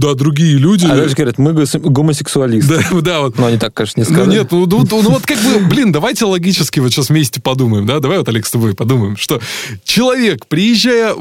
Да, 0.00 0.14
другие 0.14 0.56
люди... 0.56 0.86
А 0.86 0.96
дальше 0.96 1.14
говорят, 1.14 1.38
мы 1.38 1.52
гомосексуалисты. 1.52 2.78
Да, 2.90 3.00
да, 3.00 3.20
вот 3.20 3.38
Но 3.38 3.46
они 3.46 3.58
так, 3.58 3.74
конечно, 3.74 4.00
не 4.00 4.06
ну 4.08 4.14
сказали. 4.14 4.34
нет, 4.36 4.50
ну, 4.50 4.66
ну, 4.66 4.78
вот- 4.78 4.90
ну 4.90 5.10
вот 5.10 5.26
как 5.26 5.38
бы, 5.38 5.58
блин, 5.68 5.92
давайте 5.92 6.24
логически 6.24 6.80
вот 6.80 6.90
сейчас 6.92 7.10
вместе 7.10 7.40
подумаем, 7.40 7.86
да, 7.86 8.00
давай 8.00 8.18
вот, 8.18 8.28
Олег, 8.28 8.46
с 8.46 8.50
тобой 8.50 8.74
подумаем, 8.74 9.16
что 9.16 9.40
человек, 9.84 10.46
приезжая 10.46 11.14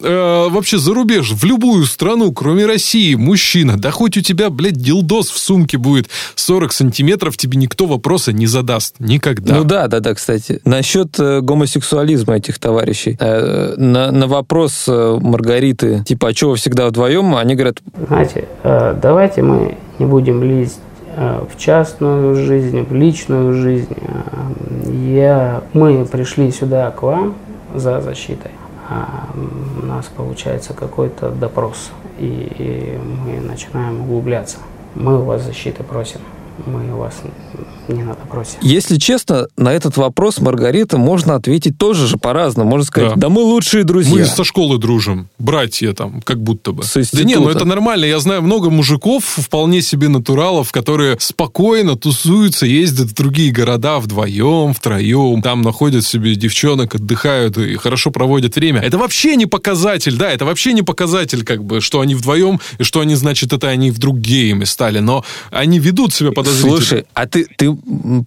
э, 0.00 0.48
вообще 0.50 0.78
за 0.78 0.92
рубеж, 0.94 1.30
в 1.32 1.44
любую 1.44 1.86
страну, 1.86 2.32
кроме 2.32 2.66
России, 2.66 3.14
мужчина, 3.14 3.78
да 3.78 3.90
хоть 3.90 4.16
у 4.16 4.20
тебя, 4.20 4.50
блядь, 4.50 4.76
дилдос 4.76 5.30
в 5.30 5.38
сумке 5.38 5.78
будет 5.78 6.08
40 6.34 6.72
сантиметров, 6.72 7.36
тебе 7.36 7.56
никто 7.58 7.86
вопроса 7.86 8.32
не 8.32 8.46
задаст, 8.46 8.96
никогда. 8.98 9.56
Ну 9.56 9.64
да, 9.64 9.88
да, 9.88 10.00
да, 10.00 10.14
кстати. 10.14 10.60
Насчет 10.64 11.18
э, 11.18 11.40
гомосексуализма 11.40 12.36
этих 12.36 12.58
товарищей. 12.58 13.16
Э, 13.18 13.74
на, 13.76 14.10
на 14.12 14.26
вопрос 14.26 14.84
э, 14.88 15.18
Маргариты, 15.20 16.04
типа, 16.06 16.28
а 16.28 16.34
чего 16.34 16.50
вы 16.52 16.56
всегда 16.56 16.86
вдвоем, 16.88 17.34
они 17.34 17.54
говорят, 17.54 17.78
Знаете, 18.26 18.48
э, 18.64 18.94
давайте 19.00 19.42
мы 19.42 19.76
не 19.98 20.06
будем 20.06 20.42
лезть 20.42 20.80
э, 21.14 21.44
в 21.48 21.56
частную 21.56 22.34
жизнь, 22.34 22.82
в 22.82 22.92
личную 22.92 23.52
жизнь. 23.52 23.94
Э, 23.96 24.90
Я, 24.90 25.62
мы 25.72 26.04
пришли 26.04 26.50
сюда 26.50 26.90
к 26.90 27.02
вам 27.02 27.34
за 27.74 28.00
защитой. 28.00 28.50
А 28.88 29.28
у 29.82 29.86
нас 29.86 30.06
получается 30.06 30.74
какой-то 30.74 31.30
допрос, 31.30 31.90
и, 32.18 32.98
мы 33.24 33.40
начинаем 33.40 34.00
углубляться. 34.02 34.58
Мы 34.94 35.20
у 35.20 35.24
вас 35.24 35.42
защиты 35.42 35.82
просим, 35.82 36.20
мы 36.64 36.92
у 36.92 36.98
вас 36.98 37.14
не 37.88 38.02
надо 38.02 38.20
просим. 38.28 38.58
Если 38.62 38.96
честно, 38.96 39.46
на 39.56 39.72
этот 39.72 39.96
вопрос 39.96 40.40
Маргарита 40.40 40.98
можно 40.98 41.34
ответить 41.34 41.78
тоже 41.78 42.06
же 42.06 42.16
по-разному. 42.16 42.70
Можно 42.70 42.86
сказать, 42.86 43.10
Да. 43.10 43.16
да, 43.16 43.28
мы 43.28 43.42
лучшие 43.42 43.84
друзья. 43.84 44.14
Мы 44.14 44.24
со 44.24 44.44
школы 44.44 44.78
дружим, 44.78 45.28
братья 45.38 45.92
там, 45.92 46.20
как 46.22 46.40
будто 46.42 46.72
бы. 46.72 46.82
С 46.82 47.10
Да 47.12 47.24
не, 47.24 47.36
ну 47.36 47.48
это 47.48 47.64
нормально. 47.64 48.04
Я 48.04 48.18
знаю 48.18 48.42
много 48.42 48.70
мужиков, 48.70 49.24
вполне 49.24 49.82
себе 49.82 50.08
натуралов, 50.08 50.72
которые 50.72 51.16
спокойно 51.20 51.96
тусуются, 51.96 52.66
ездят 52.66 53.08
в 53.08 53.14
другие 53.14 53.52
города 53.52 53.98
вдвоем, 53.98 54.72
втроем, 54.74 55.42
там 55.42 55.62
находят 55.62 56.04
себе 56.04 56.34
девчонок, 56.34 56.94
отдыхают 56.94 57.58
и 57.58 57.76
хорошо 57.76 58.10
проводят 58.10 58.56
время. 58.56 58.80
Это 58.80 58.98
вообще 58.98 59.36
не 59.36 59.46
показатель, 59.46 60.16
да, 60.16 60.30
это 60.30 60.44
вообще 60.44 60.72
не 60.72 60.82
показатель, 60.82 61.44
как 61.44 61.64
бы, 61.64 61.80
что 61.80 62.00
они 62.00 62.14
вдвоем, 62.14 62.60
и 62.78 62.82
что 62.82 63.00
они, 63.00 63.14
значит, 63.14 63.52
это 63.52 63.68
они 63.68 63.90
вдруг 63.90 64.18
геями 64.18 64.64
стали, 64.64 64.98
но 64.98 65.24
они 65.50 65.78
ведут 65.78 66.12
себя 66.14 66.32
подозрительно. 66.46 66.76
Слушай, 66.76 67.06
а 67.14 67.26
ты, 67.26 67.46
ты 67.56 67.76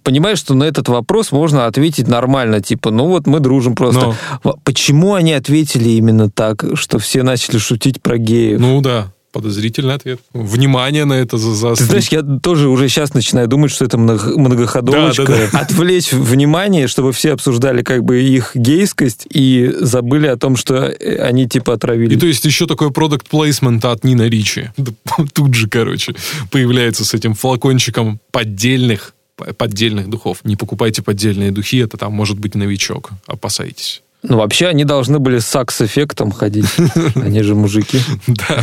понимаешь, 0.04 0.38
что 0.38 0.54
на 0.54 0.64
этот 0.64 0.88
вопрос 0.88 1.32
можно 1.32 1.66
ответить 1.66 2.08
нормально, 2.08 2.60
типа, 2.60 2.90
ну 2.90 3.06
вот 3.08 3.26
мы 3.26 3.40
дружим 3.40 3.74
просто. 3.74 4.00
Ну. 4.06 4.14
Во- 4.44 4.56
Почему 4.64 5.14
они 5.14 5.32
ответили 5.32 5.90
именно 5.90 6.30
так, 6.30 6.64
что 6.74 6.98
все 6.98 7.22
начали 7.22 7.58
шутить 7.58 8.00
про 8.02 8.18
геев? 8.18 8.60
Ну 8.60 8.80
да, 8.80 9.12
подозрительный 9.32 9.94
ответ. 9.94 10.20
Внимание 10.32 11.04
на 11.04 11.14
это 11.14 11.38
за 11.38 11.74
Ты 11.74 11.84
знаешь, 11.84 12.08
я 12.08 12.22
тоже 12.22 12.68
уже 12.68 12.88
сейчас 12.88 13.14
начинаю 13.14 13.48
думать, 13.48 13.70
что 13.70 13.84
это 13.84 13.96
много- 13.98 14.38
многоходовочка. 14.38 15.26
Да, 15.26 15.48
да, 15.52 15.58
Отвлечь 15.60 16.12
внимание, 16.12 16.88
чтобы 16.88 17.12
все 17.12 17.32
обсуждали 17.32 17.82
как 17.82 18.04
бы 18.04 18.20
их 18.20 18.52
гейскость 18.54 19.26
и 19.30 19.72
забыли 19.80 20.26
о 20.26 20.36
том, 20.36 20.56
что 20.56 20.86
э, 20.86 21.16
они 21.22 21.48
типа 21.48 21.74
отравили. 21.74 22.14
И 22.14 22.18
то 22.18 22.26
есть 22.26 22.44
еще 22.44 22.66
такой 22.66 22.90
продукт 22.90 23.28
плейсмента 23.28 23.92
от 23.92 24.04
Нина 24.04 24.28
Ричи. 24.28 24.70
Да, 24.76 24.92
Тут 25.32 25.54
же, 25.54 25.68
короче, 25.68 26.14
появляется 26.50 27.04
с 27.04 27.14
этим 27.14 27.34
флакончиком 27.34 28.20
поддельных 28.32 29.14
поддельных 29.56 30.08
духов. 30.10 30.40
Не 30.44 30.56
покупайте 30.56 31.02
поддельные 31.02 31.50
духи, 31.50 31.78
это 31.78 31.96
там 31.96 32.12
может 32.12 32.38
быть 32.38 32.54
новичок. 32.54 33.10
Опасайтесь. 33.26 34.02
Ну, 34.22 34.36
вообще, 34.36 34.66
они 34.66 34.84
должны 34.84 35.18
были 35.18 35.38
с 35.38 35.46
сакс-эффектом 35.46 36.30
ходить. 36.30 36.66
Они 37.14 37.42
же 37.42 37.54
мужики. 37.54 38.00
Да. 38.26 38.62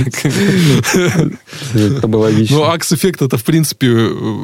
Это 1.73 2.07
было 2.07 2.23
логично. 2.23 2.57
Ну, 2.57 2.63
акс-эффект 2.63 3.23
это, 3.23 3.37
в 3.37 3.43
принципе, 3.43 3.87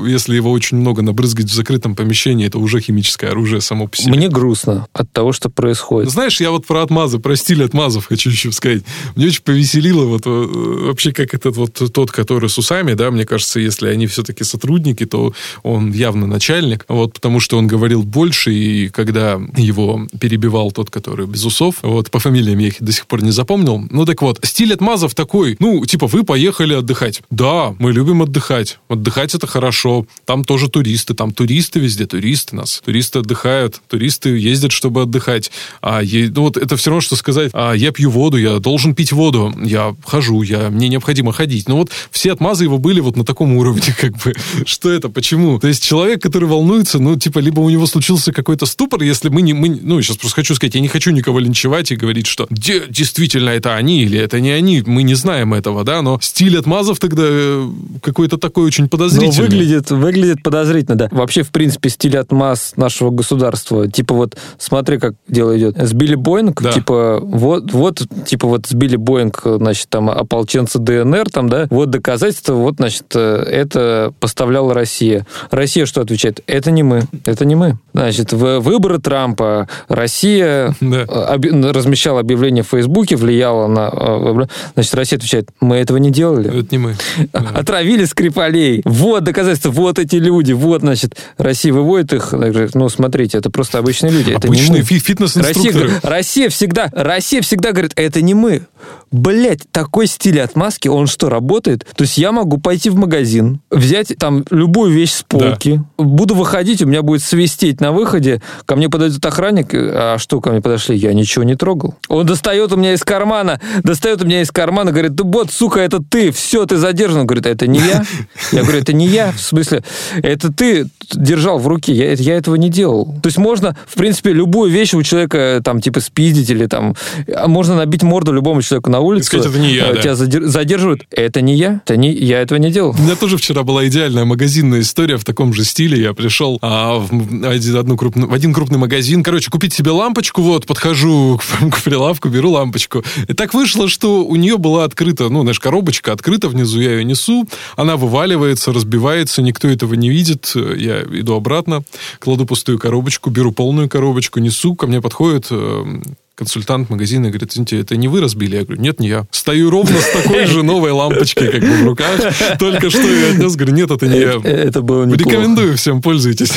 если 0.08 0.36
его 0.36 0.52
очень 0.52 0.78
много 0.78 1.04
набрызгать 1.04 1.46
в 1.46 1.54
закрытом 1.54 1.96
помещении, 1.96 2.48
это 2.48 2.58
уже 2.58 2.80
химическое 2.80 3.28
оружие 3.28 3.62
само 3.62 3.88
по 3.88 3.96
себе. 3.96 4.12
Мне 4.12 4.28
грустно 4.28 4.88
от 4.94 5.12
того, 5.12 5.34
что 5.34 5.50
Ну, 5.50 5.54
происходит. 5.54 6.12
Знаешь, 6.12 6.42
я 6.42 6.50
вот 6.50 6.66
про 6.66 6.82
отмазы, 6.82 7.20
про 7.20 7.36
стиль 7.36 7.64
отмазов 7.64 8.08
хочу 8.08 8.32
еще 8.32 8.52
сказать. 8.52 8.82
Мне 9.16 9.28
очень 9.28 9.44
повеселило 9.44 10.06
вот 10.06 10.24
э, 10.26 10.30
вообще 10.30 11.12
как 11.12 11.34
этот 11.36 11.58
вот 11.58 11.74
тот, 11.94 12.12
который 12.12 12.50
с 12.50 12.58
усами, 12.58 12.94
да, 12.94 13.12
мне 13.12 13.26
кажется, 13.26 13.60
если 13.60 13.88
они 13.88 14.08
все-таки 14.08 14.44
сотрудники, 14.44 15.06
то 15.06 15.34
он 15.62 15.92
явно 15.92 16.26
начальник, 16.26 16.86
вот, 16.88 17.14
потому 17.14 17.40
что 17.40 17.58
он 17.58 17.68
говорил 17.68 18.02
больше, 18.02 18.52
и 18.52 18.90
когда 18.90 19.40
его 19.56 20.08
перебивал 20.20 20.72
тот, 20.72 20.90
который 20.90 21.03
без 21.08 21.46
усов, 21.46 21.76
вот, 21.82 22.12
по 22.12 22.20
фамилиям 22.20 22.60
я 22.60 22.68
их 22.68 22.82
до 22.82 22.92
сих 22.92 23.08
пор 23.08 23.24
не 23.24 23.32
запомнил, 23.32 23.84
ну, 23.90 24.06
так 24.06 24.22
вот, 24.22 24.40
стиль 24.44 24.74
отмазов 24.74 25.16
такой, 25.16 25.56
ну, 25.60 25.86
типа, 25.86 26.08
вы 26.08 26.24
поехали 26.24 26.74
отдыхать. 26.74 27.22
Да, 27.30 27.76
мы 27.80 27.92
любим 27.92 28.22
отдыхать. 28.22 28.80
Отдыхать 28.90 29.36
это 29.36 29.48
хорошо. 29.48 30.06
Там 30.26 30.44
тоже 30.44 30.70
туристы, 30.70 31.14
там 31.14 31.32
туристы 31.32 31.80
везде, 31.80 32.06
туристы 32.06 32.56
нас. 32.56 32.82
Туристы 32.86 33.20
отдыхают, 33.20 33.82
туристы 33.88 34.30
ездят, 34.38 34.72
чтобы 34.72 35.02
отдыхать. 35.02 35.52
А 35.82 36.02
е- 36.02 36.32
ну, 36.34 36.44
вот 36.44 36.58
это 36.58 36.76
все 36.78 36.90
равно, 36.90 37.02
что 37.02 37.16
сказать, 37.16 37.52
а, 37.54 37.74
я 37.74 37.92
пью 37.92 38.10
воду, 38.10 38.38
я 38.38 38.60
должен 38.60 38.96
пить 38.96 39.12
воду, 39.12 39.54
я 39.64 39.96
хожу, 40.06 40.42
я, 40.42 40.70
мне 40.70 40.88
необходимо 40.88 41.34
ходить. 41.34 41.68
Ну 41.68 41.78
вот 41.78 41.92
все 42.12 42.32
отмазы 42.32 42.66
его 42.66 42.78
были 42.78 43.00
вот 43.00 43.16
на 43.16 43.26
таком 43.26 43.56
уровне, 43.56 43.96
как 44.00 44.18
бы. 44.18 44.34
Что 44.66 44.92
это, 44.92 45.10
почему? 45.10 45.60
То 45.60 45.68
есть 45.68 45.84
человек, 45.84 46.22
который 46.22 46.48
волнуется, 46.48 47.00
ну, 47.00 47.18
типа, 47.18 47.40
либо 47.40 47.60
у 47.60 47.70
него 47.70 47.86
случился 47.88 48.32
какой-то 48.32 48.66
ступор, 48.66 49.02
если 49.02 49.30
мы 49.30 49.42
не, 49.42 49.54
мы, 49.54 49.70
ну, 49.70 50.02
сейчас 50.02 50.18
просто 50.18 50.36
хочу 50.36 50.56
сказать, 50.56 50.76
я 50.76 50.82
не 50.82 50.88
хочу 50.94 51.12
никого 51.12 51.40
линчевать 51.40 51.92
и 51.92 51.96
говорить, 51.96 52.28
что 52.28 52.46
«Де- 52.50 52.84
действительно 52.88 53.50
это 53.50 53.76
они 53.76 54.04
или 54.04 54.20
это 54.20 54.40
не 54.40 54.52
они, 54.52 54.84
мы 54.86 55.04
не 55.04 55.16
знаем 55.16 55.54
этого, 55.54 55.84
да, 55.84 56.02
но 56.02 56.20
стиль 56.22 56.58
отмазов 56.58 57.00
тогда 57.00 57.24
э, 57.26 57.68
какой-то 58.02 58.38
такой 58.38 58.66
очень 58.66 58.84
Ну, 58.86 58.90
подозрительный. 58.90 59.48
выглядит, 59.50 59.92
выглядит 59.92 60.44
подозрительно, 60.44 60.96
да. 60.96 61.08
Вообще, 61.12 61.42
в 61.44 61.50
принципе, 61.50 61.90
стиль 61.90 62.18
отмаз 62.18 62.74
нашего 62.78 63.10
государства. 63.10 63.90
Типа 63.90 64.14
вот, 64.16 64.38
смотри, 64.58 65.00
как 65.00 65.16
дело 65.28 65.58
идет. 65.58 65.76
Сбили 65.78 66.16
Боинг, 66.16 66.62
Да. 66.62 66.72
типа, 66.72 67.20
вот, 67.22 67.72
вот, 67.72 68.02
типа 68.26 68.48
вот 68.48 68.68
сбили 68.68 68.96
Боинг, 68.96 69.42
значит, 69.44 69.90
там, 69.90 70.10
ополченцы 70.10 70.78
ДНР, 70.80 71.30
там, 71.32 71.50
да, 71.50 71.68
вот 71.72 71.90
доказательства, 71.90 72.54
вот, 72.54 72.76
значит, 72.78 73.06
э, 73.16 73.44
это 73.44 74.14
поставляла 74.20 74.74
Россия. 74.74 75.26
Россия 75.50 75.86
что 75.86 76.02
отвечает? 76.02 76.42
Это 76.48 76.70
не 76.72 76.84
мы, 76.84 77.04
это 77.26 77.46
не 77.46 77.56
мы. 77.56 77.78
Значит, 77.94 78.32
в 78.34 78.60
выборы 78.60 79.00
Трампа 79.00 79.68
Россия 79.88 80.76
Да. 80.94 81.06
э, 81.36 81.72
размещала 81.72 82.20
объявление 82.20 82.64
в 82.64 82.68
Фейсбуке, 82.68 83.16
влияла 83.16 83.68
на... 83.68 83.90
э, 83.92 84.46
Значит, 84.76 84.94
Россия 84.96 85.18
отвечает, 85.18 85.50
мы 85.60 85.78
этого 85.78 85.98
не 85.98 86.12
делали. 86.12 86.50
Это 86.60 86.68
не 86.72 86.78
мы. 86.78 86.96
Отравили 87.34 88.06
Скрипалей. 88.06 88.82
Вот 88.86 89.24
доказательства, 89.24 89.72
вот 89.72 90.00
эти 90.00 90.16
люди, 90.18 90.54
вот, 90.54 90.82
значит, 90.82 91.16
Россия 91.38 91.74
выводит 91.74 92.14
их. 92.14 92.32
Говорит, 92.34 92.76
Ну, 92.76 92.90
смотрите, 92.90 93.38
это 93.38 93.50
просто 93.50 93.80
обычные 93.80 94.12
люди, 94.12 94.32
это 94.32 94.48
не 94.48 94.56
Обычные 94.58 94.82
мы. 94.82 94.86
фитнес-инструкторы. 95.00 95.86
Россия, 95.88 96.00
Россия 96.04 96.50
всегда, 96.50 96.90
Россия 96.92 97.42
всегда 97.42 97.72
говорит, 97.72 97.94
это 97.96 98.22
не 98.22 98.34
мы. 98.34 98.64
Блять, 99.12 99.62
такой 99.72 100.08
стиль 100.08 100.42
отмазки, 100.42 100.88
он 100.88 101.08
что, 101.08 101.30
работает? 101.30 101.86
То 101.96 102.04
есть 102.04 102.18
я 102.18 102.32
могу 102.32 102.58
пойти 102.58 102.90
в 102.90 102.96
магазин, 102.96 103.60
взять 103.70 104.14
там 104.18 104.44
любую 104.50 104.92
вещь 104.92 105.12
с 105.12 105.24
полки, 105.24 105.82
буду 105.98 106.34
выходить, 106.36 106.82
у 106.82 106.88
меня 106.88 107.02
будет 107.04 107.22
свистеть 107.22 107.80
на 107.80 107.92
выходе, 107.92 108.42
ко 108.66 108.76
мне 108.76 108.90
подойдет 108.90 109.24
охранник, 109.26 109.70
а 109.74 110.18
что 110.18 110.42
ко 110.42 110.50
мне 110.52 110.62
подошли? 110.74 110.98
Я 110.98 111.14
ничего 111.14 111.44
не 111.44 111.56
трогал. 111.56 111.96
Он 112.08 112.26
достает 112.26 112.72
у 112.72 112.78
меня 112.78 112.94
из 112.94 113.04
кармана, 113.04 113.60
достает 113.84 114.22
у 114.22 114.26
меня 114.26 114.42
из 114.42 114.52
кармана, 114.52 114.92
говорит, 114.92 115.14
да 115.16 115.24
вот, 115.24 115.52
сука, 115.52 115.80
это 115.80 116.02
ты, 116.02 116.32
все, 116.32 116.66
ты 116.66 116.78
задержан. 116.78 117.22
Он 117.22 117.28
говорит, 117.28 117.46
это 117.46 117.68
не 117.68 117.80
я. 117.80 118.04
Я 118.52 118.64
говорю, 118.64 118.80
это 118.80 118.94
не 118.94 119.08
я, 119.08 119.32
в 119.32 119.40
смысле, 119.40 119.84
это 120.22 120.52
ты 120.52 120.88
держал 121.12 121.60
в 121.60 121.68
руке, 121.68 121.94
я, 121.94 122.14
я 122.14 122.36
этого 122.38 122.56
не 122.56 122.70
делал. 122.70 123.06
То 123.22 123.28
есть 123.28 123.38
можно, 123.38 123.76
в 123.88 123.96
принципе, 123.96 124.34
любую 124.34 124.72
вещь 124.72 124.94
у 124.94 125.04
человека, 125.04 125.62
там, 125.64 125.80
типа, 125.80 126.00
спиздить 126.00 126.50
или 126.50 126.66
там, 126.66 126.96
а 127.34 127.48
можно 127.48 127.76
набить 127.76 128.04
морду 128.04 128.32
любому 128.32 128.62
человеку 128.62 128.90
на 128.90 129.00
улице. 129.00 129.28
сказать, 129.28 129.48
это 129.48 129.60
не 129.60 129.74
я, 129.74 129.90
э, 129.90 129.94
да. 129.96 130.02
Тебя 130.02 130.14
задер- 130.14 130.46
задерживают. 130.46 131.06
Это 131.12 131.42
не 131.42 131.56
я, 131.56 131.82
это 131.86 131.98
не, 131.98 132.12
я 132.12 132.42
этого 132.42 132.58
не 132.58 132.72
делал. 132.72 132.96
У 132.98 133.02
меня 133.02 133.16
тоже 133.16 133.38
вчера 133.38 133.64
была 133.64 133.88
идеальная 133.88 134.26
магазинная 134.26 134.82
история 134.82 135.18
в 135.18 135.24
таком 135.24 135.54
же 135.54 135.64
стиле. 135.64 136.02
Я 136.02 136.14
пришел 136.14 136.58
а, 136.62 136.98
в, 136.98 137.48
один, 137.48 137.78
одну 137.78 137.96
крупную- 137.96 138.28
в 138.28 138.34
один 138.34 138.54
крупный 138.54 138.80
магазин. 138.80 139.24
Короче, 139.24 139.52
купить 139.52 139.74
себе 139.74 139.92
лампочку. 139.92 140.42
Вот, 140.42 140.63
подхожу 140.66 141.38
к, 141.38 141.70
к 141.72 141.84
прилавку, 141.84 142.30
беру 142.30 142.52
лампочку. 142.52 143.04
И 143.28 143.34
так 143.34 143.54
вышло, 143.54 143.88
что 143.88 144.26
у 144.26 144.36
нее 144.36 144.58
была 144.58 144.84
открыта, 144.84 145.30
ну, 145.30 145.42
знаешь, 145.42 145.60
коробочка 145.60 146.12
открыта 146.12 146.48
внизу. 146.48 146.80
Я 146.80 146.92
ее 146.92 147.04
несу. 147.04 147.48
Она 147.76 147.98
вываливается, 147.98 148.74
разбивается. 148.74 149.42
Никто 149.42 149.68
этого 149.68 149.94
не 149.94 150.10
видит. 150.10 150.54
Я 150.56 151.04
иду 151.04 151.36
обратно, 151.36 151.84
кладу 152.20 152.46
пустую 152.46 152.80
коробочку, 152.80 153.30
беру 153.30 153.52
полную 153.52 153.90
коробочку, 153.90 154.40
несу. 154.40 154.76
Ко 154.76 154.88
мне 154.88 155.02
подходит 155.02 155.48
э, 155.52 156.02
консультант 156.36 156.90
магазина 156.90 157.30
говорит, 157.30 157.52
извините, 157.52 157.80
это 157.80 157.96
не 157.96 158.08
вы 158.08 158.22
разбили? 158.22 158.58
Я 158.58 158.64
говорю, 158.64 158.82
нет, 158.82 159.00
не 159.00 159.08
я. 159.08 159.28
Стою 159.32 159.70
ровно 159.70 160.00
с 160.00 160.10
такой 160.12 160.46
же 160.46 160.64
новой 160.64 160.92
лампочкой, 160.92 161.52
как 161.52 161.62
бы 161.62 161.76
в 161.78 161.84
руках. 161.86 162.20
Только 162.60 162.90
что 162.90 163.02
я 163.02 163.32
отнес, 163.32 163.56
говорю, 163.56 163.74
нет, 163.76 163.92
это 163.92 164.08
не 164.08 164.20
я. 164.20 164.42
Это 164.44 164.82
было 164.82 165.06
неплохо. 165.06 165.30
Рекомендую 165.30 165.78
всем, 165.78 166.02
пользуйтесь. 166.02 166.54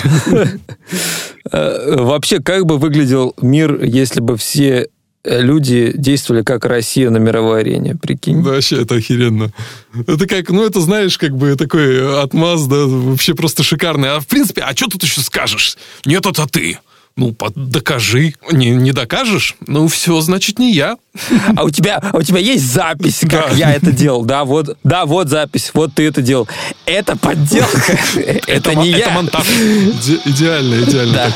Э, 1.53 1.97
Вообще, 1.99 2.41
как 2.41 2.67
бы 2.67 2.79
выглядел 2.79 3.35
мир, 3.41 3.83
если 3.85 4.21
бы 4.21 4.37
все 4.37 4.89
э, 5.23 5.41
люди 5.43 5.93
действовали 5.95 6.43
как 6.43 6.65
Россия 6.65 7.11
на 7.11 7.19
мировой 7.19 7.61
арене, 7.61 7.95
прикинь? 7.95 8.43
Да, 8.43 8.51
Вообще, 8.51 8.83
это 8.83 8.97
охеренно. 8.97 9.53
Это 10.07 10.27
как, 10.27 10.51
ну, 10.51 10.65
это, 10.65 10.81
знаешь, 10.81 11.19
как 11.19 11.37
бы 11.37 11.55
такой 11.55 12.21
отмаз, 12.23 12.67
да, 12.67 12.87
вообще 12.87 13.35
просто 13.35 13.63
шикарный. 13.63 14.11
А 14.11 14.21
в 14.21 14.27
принципе, 14.27 14.63
а 14.63 14.75
что 14.75 14.89
тут 14.89 15.03
еще 15.05 15.21
скажешь? 15.21 15.77
Нет, 16.05 16.27
это 16.27 16.47
ты. 16.47 16.79
Ну, 17.19 17.33
под- 17.33 17.55
докажи. 17.71 18.35
Не, 18.53 18.71
не 18.71 18.93
докажешь? 18.93 19.57
Ну, 19.67 19.89
все, 19.89 20.21
значит, 20.21 20.59
не 20.59 20.73
я. 20.75 20.97
А 21.57 21.65
у 21.65 21.71
тебя, 21.71 21.97
а 22.13 22.19
у 22.19 22.23
тебя 22.23 22.41
есть 22.41 22.71
запись, 22.71 23.21
как 23.23 23.51
Да. 23.51 23.57
я 23.57 23.73
это 23.73 23.91
делал? 23.91 24.25
Да, 24.27 24.45
вот, 24.45 24.77
да, 24.85 25.07
вот 25.07 25.31
запись, 25.31 25.71
вот 25.73 25.95
ты 25.95 26.07
это 26.07 26.21
делал. 26.21 26.47
Это 26.85 27.17
подделка. 27.17 27.99
Это 28.47 28.75
не 28.75 28.91
это 28.91 28.99
я. 28.99 29.11
монтаж. 29.11 29.47
Иде- 29.49 30.21
идеально, 30.27 30.83
идеально. 30.85 31.15
Да, 31.15 31.33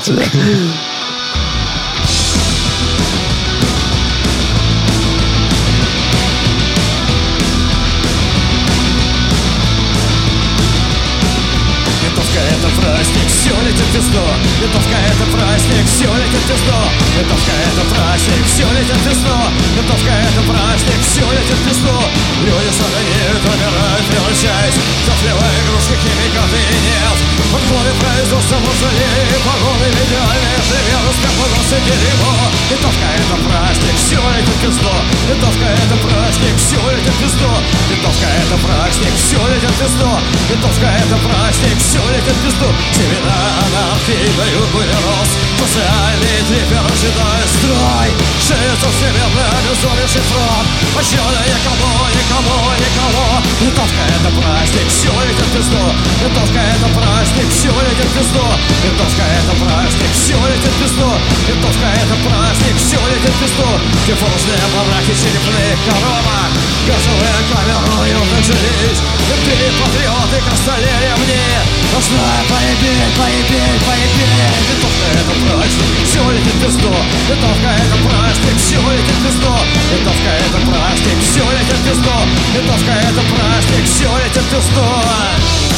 это 15.21 15.37
праздник, 15.37 15.85
все 15.87 16.09
летит 16.17 16.41
в 16.41 16.49
пизду 16.49 16.81
Винтовка 17.17 17.53
это 17.53 17.83
праздник, 17.93 18.43
все 18.47 18.65
летит 18.73 18.97
в 18.97 19.05
пизду 19.05 19.37
Винтовка 19.77 20.13
это 20.17 20.41
праздник, 20.49 21.01
все 21.05 21.25
летит 21.33 21.59
в 21.61 21.69
пизду. 21.69 21.99
Люди 22.41 22.73
сатанеют, 22.73 23.43
умирают, 23.45 24.05
превращаясь 24.09 24.77
в 24.81 25.05
Топлевая 25.05 25.57
игрушка, 25.61 25.95
химикаты 26.01 26.57
и 26.57 26.77
нефть 26.89 27.25
Подходы 27.53 27.93
производства 28.01 28.57
мавзолеи 28.65 29.37
Погоны 29.45 29.89
в 29.93 29.99
идеальные 30.09 30.59
живеры 30.65 31.11
Скопылся 31.21 31.77
дерьмо 31.85 32.33
Винтовка 32.71 33.09
это 33.13 33.37
праздник, 33.45 33.95
все 34.01 34.17
летит 34.17 34.57
в 34.57 34.61
пизду 34.65 34.95
Винтовка 35.29 35.69
это 35.69 35.97
праздник, 36.01 36.55
все 36.57 36.81
летит 36.97 37.13
в 37.13 37.21
пизду 37.21 37.53
Винтовка 37.91 38.29
это 38.41 38.57
праздник, 38.65 39.13
все 39.21 39.41
летит 39.53 39.69
в 39.69 39.79
пизду 39.81 40.13
Винтовка 40.49 40.89
это 40.89 41.17
праздник, 41.21 41.77
все 41.77 42.01
летит 42.09 42.33
в 42.33 42.45
пизду. 42.45 42.69
Семена 42.97 43.37
анархии 43.61 44.31
дают 44.37 44.69
были 44.71 44.97
рост 45.11 45.35
Социальный 45.61 46.39
трипер 46.49 46.83
ожидает 46.83 47.49
строй. 47.59 48.09
Шеется 48.41 48.89
всемирный 48.91 49.49
обезумевший 49.59 50.23
фронт 50.31 50.67
Пощады 50.95 51.41
никому, 51.47 51.91
никому, 52.11 52.59
никому 52.75 53.51
Винтовка 53.61 54.03
это 54.09 54.31
праздник, 54.41 54.89
все 54.89 55.13
летит 55.21 55.45
в 55.45 55.53
пизду. 55.53 55.85
Винтовка 56.25 56.61
это 56.65 56.89
праздник, 56.97 57.49
все 57.53 57.69
летит 57.69 58.09
в 58.09 58.15
пизду. 58.17 58.47
Винтовка 58.83 59.25
это 59.37 59.53
праздник, 59.61 60.11
все 60.17 60.37
летит 60.49 60.73
в 60.73 60.81
пизду. 60.81 61.11
Винтовка 61.45 61.89
это 61.93 62.17
праздник, 62.25 62.75
все 62.81 62.99
летит 63.13 63.35
в 63.37 63.41
пизду. 63.41 63.69
Диффузные 64.09 64.65
бараки, 64.73 65.13
черепные 65.13 65.77
коробок 65.85 66.51
Газовые 66.89 67.41
камеры, 67.53 68.17
начались. 68.33 69.01
Ты 69.29 69.59
патриоты, 69.77 70.37
костолерия 70.49 71.15
мне. 71.21 71.45
Должна 71.93 72.33
поебеть, 72.49 73.13
поебеть, 73.13 73.81
поебеть 73.85 74.57
Винтовка 74.73 75.00
это 75.13 75.33
праздник, 75.47 75.91
все 76.05 76.21
летит 76.31 76.55
в 76.55 76.65
пизду 76.65 76.95
Винтовка 77.29 77.71
это 77.71 77.97
праздник, 78.09 78.57
все 78.59 78.77
летит 78.77 79.17
в 79.17 79.27
пизду. 79.27 79.55
Винтовка 79.93 80.31
это 80.45 80.59
праздник, 80.67 81.19
все 81.23 81.45
летит 81.53 81.79
в 81.79 81.89
пизду. 81.89 82.17
Винтовка 82.55 82.93
это 82.93 83.23
праздник, 83.35 83.85
все 83.87 84.11
летит 84.19 84.43
в 84.43 84.51
пизду 84.51 85.70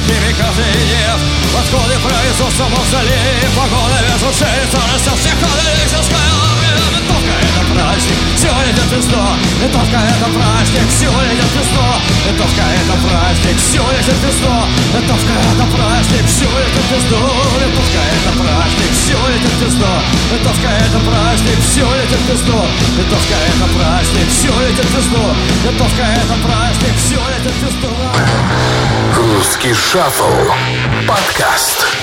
химикаты 0.00 0.62
и 0.62 0.84
нефть 0.88 1.52
Подходы 1.52 1.98
производства 2.00 2.68
мавзолей 2.68 3.48
Погода 3.56 4.00
ветру 4.02 4.32
шеи, 4.32 4.64
растет 4.94 5.18
всех 5.18 5.34
католическая 5.40 6.41
пизду 8.92 9.24
Винтовка 9.60 9.96
это 9.96 10.26
праздник, 10.36 10.86
все 10.88 11.08
летит 11.08 11.48
в 11.48 11.54
пизду 11.56 11.86
Винтовка 12.26 12.64
это 12.76 12.94
праздник, 13.00 13.56
все 13.56 13.80
летит 13.92 14.14
в 14.14 14.22
пизду 14.22 14.52
Винтовка 14.92 15.34
это 15.48 15.64
праздник, 15.72 16.24
все 16.28 16.44
летит 16.60 16.84
в 16.84 16.88
пизду 16.92 17.22
Винтовка 17.62 18.00
это 18.12 18.30
праздник, 18.36 18.90
все 18.92 19.16
летит 19.32 19.52
в 19.52 19.64
пизду 19.64 19.92
Винтовка 20.30 20.68
это 20.68 20.98
праздник, 21.08 21.58
все 21.64 21.86
летит 21.96 22.20
в 22.20 22.26
пизду 22.28 22.60
Винтовка 22.98 23.36
это 23.48 23.66
праздник, 23.72 24.28
все 24.28 24.52
летит 24.60 24.84
в 24.84 24.94
пизду 24.94 25.24
Винтовка 25.64 26.04
это 26.20 26.34
праздник, 26.44 26.94
все 26.96 27.20
летит 27.32 27.52
в 27.52 27.60
пизду 27.64 27.92
Русский 29.16 29.72
шаффл. 29.72 30.52
Подкаст. 31.06 32.01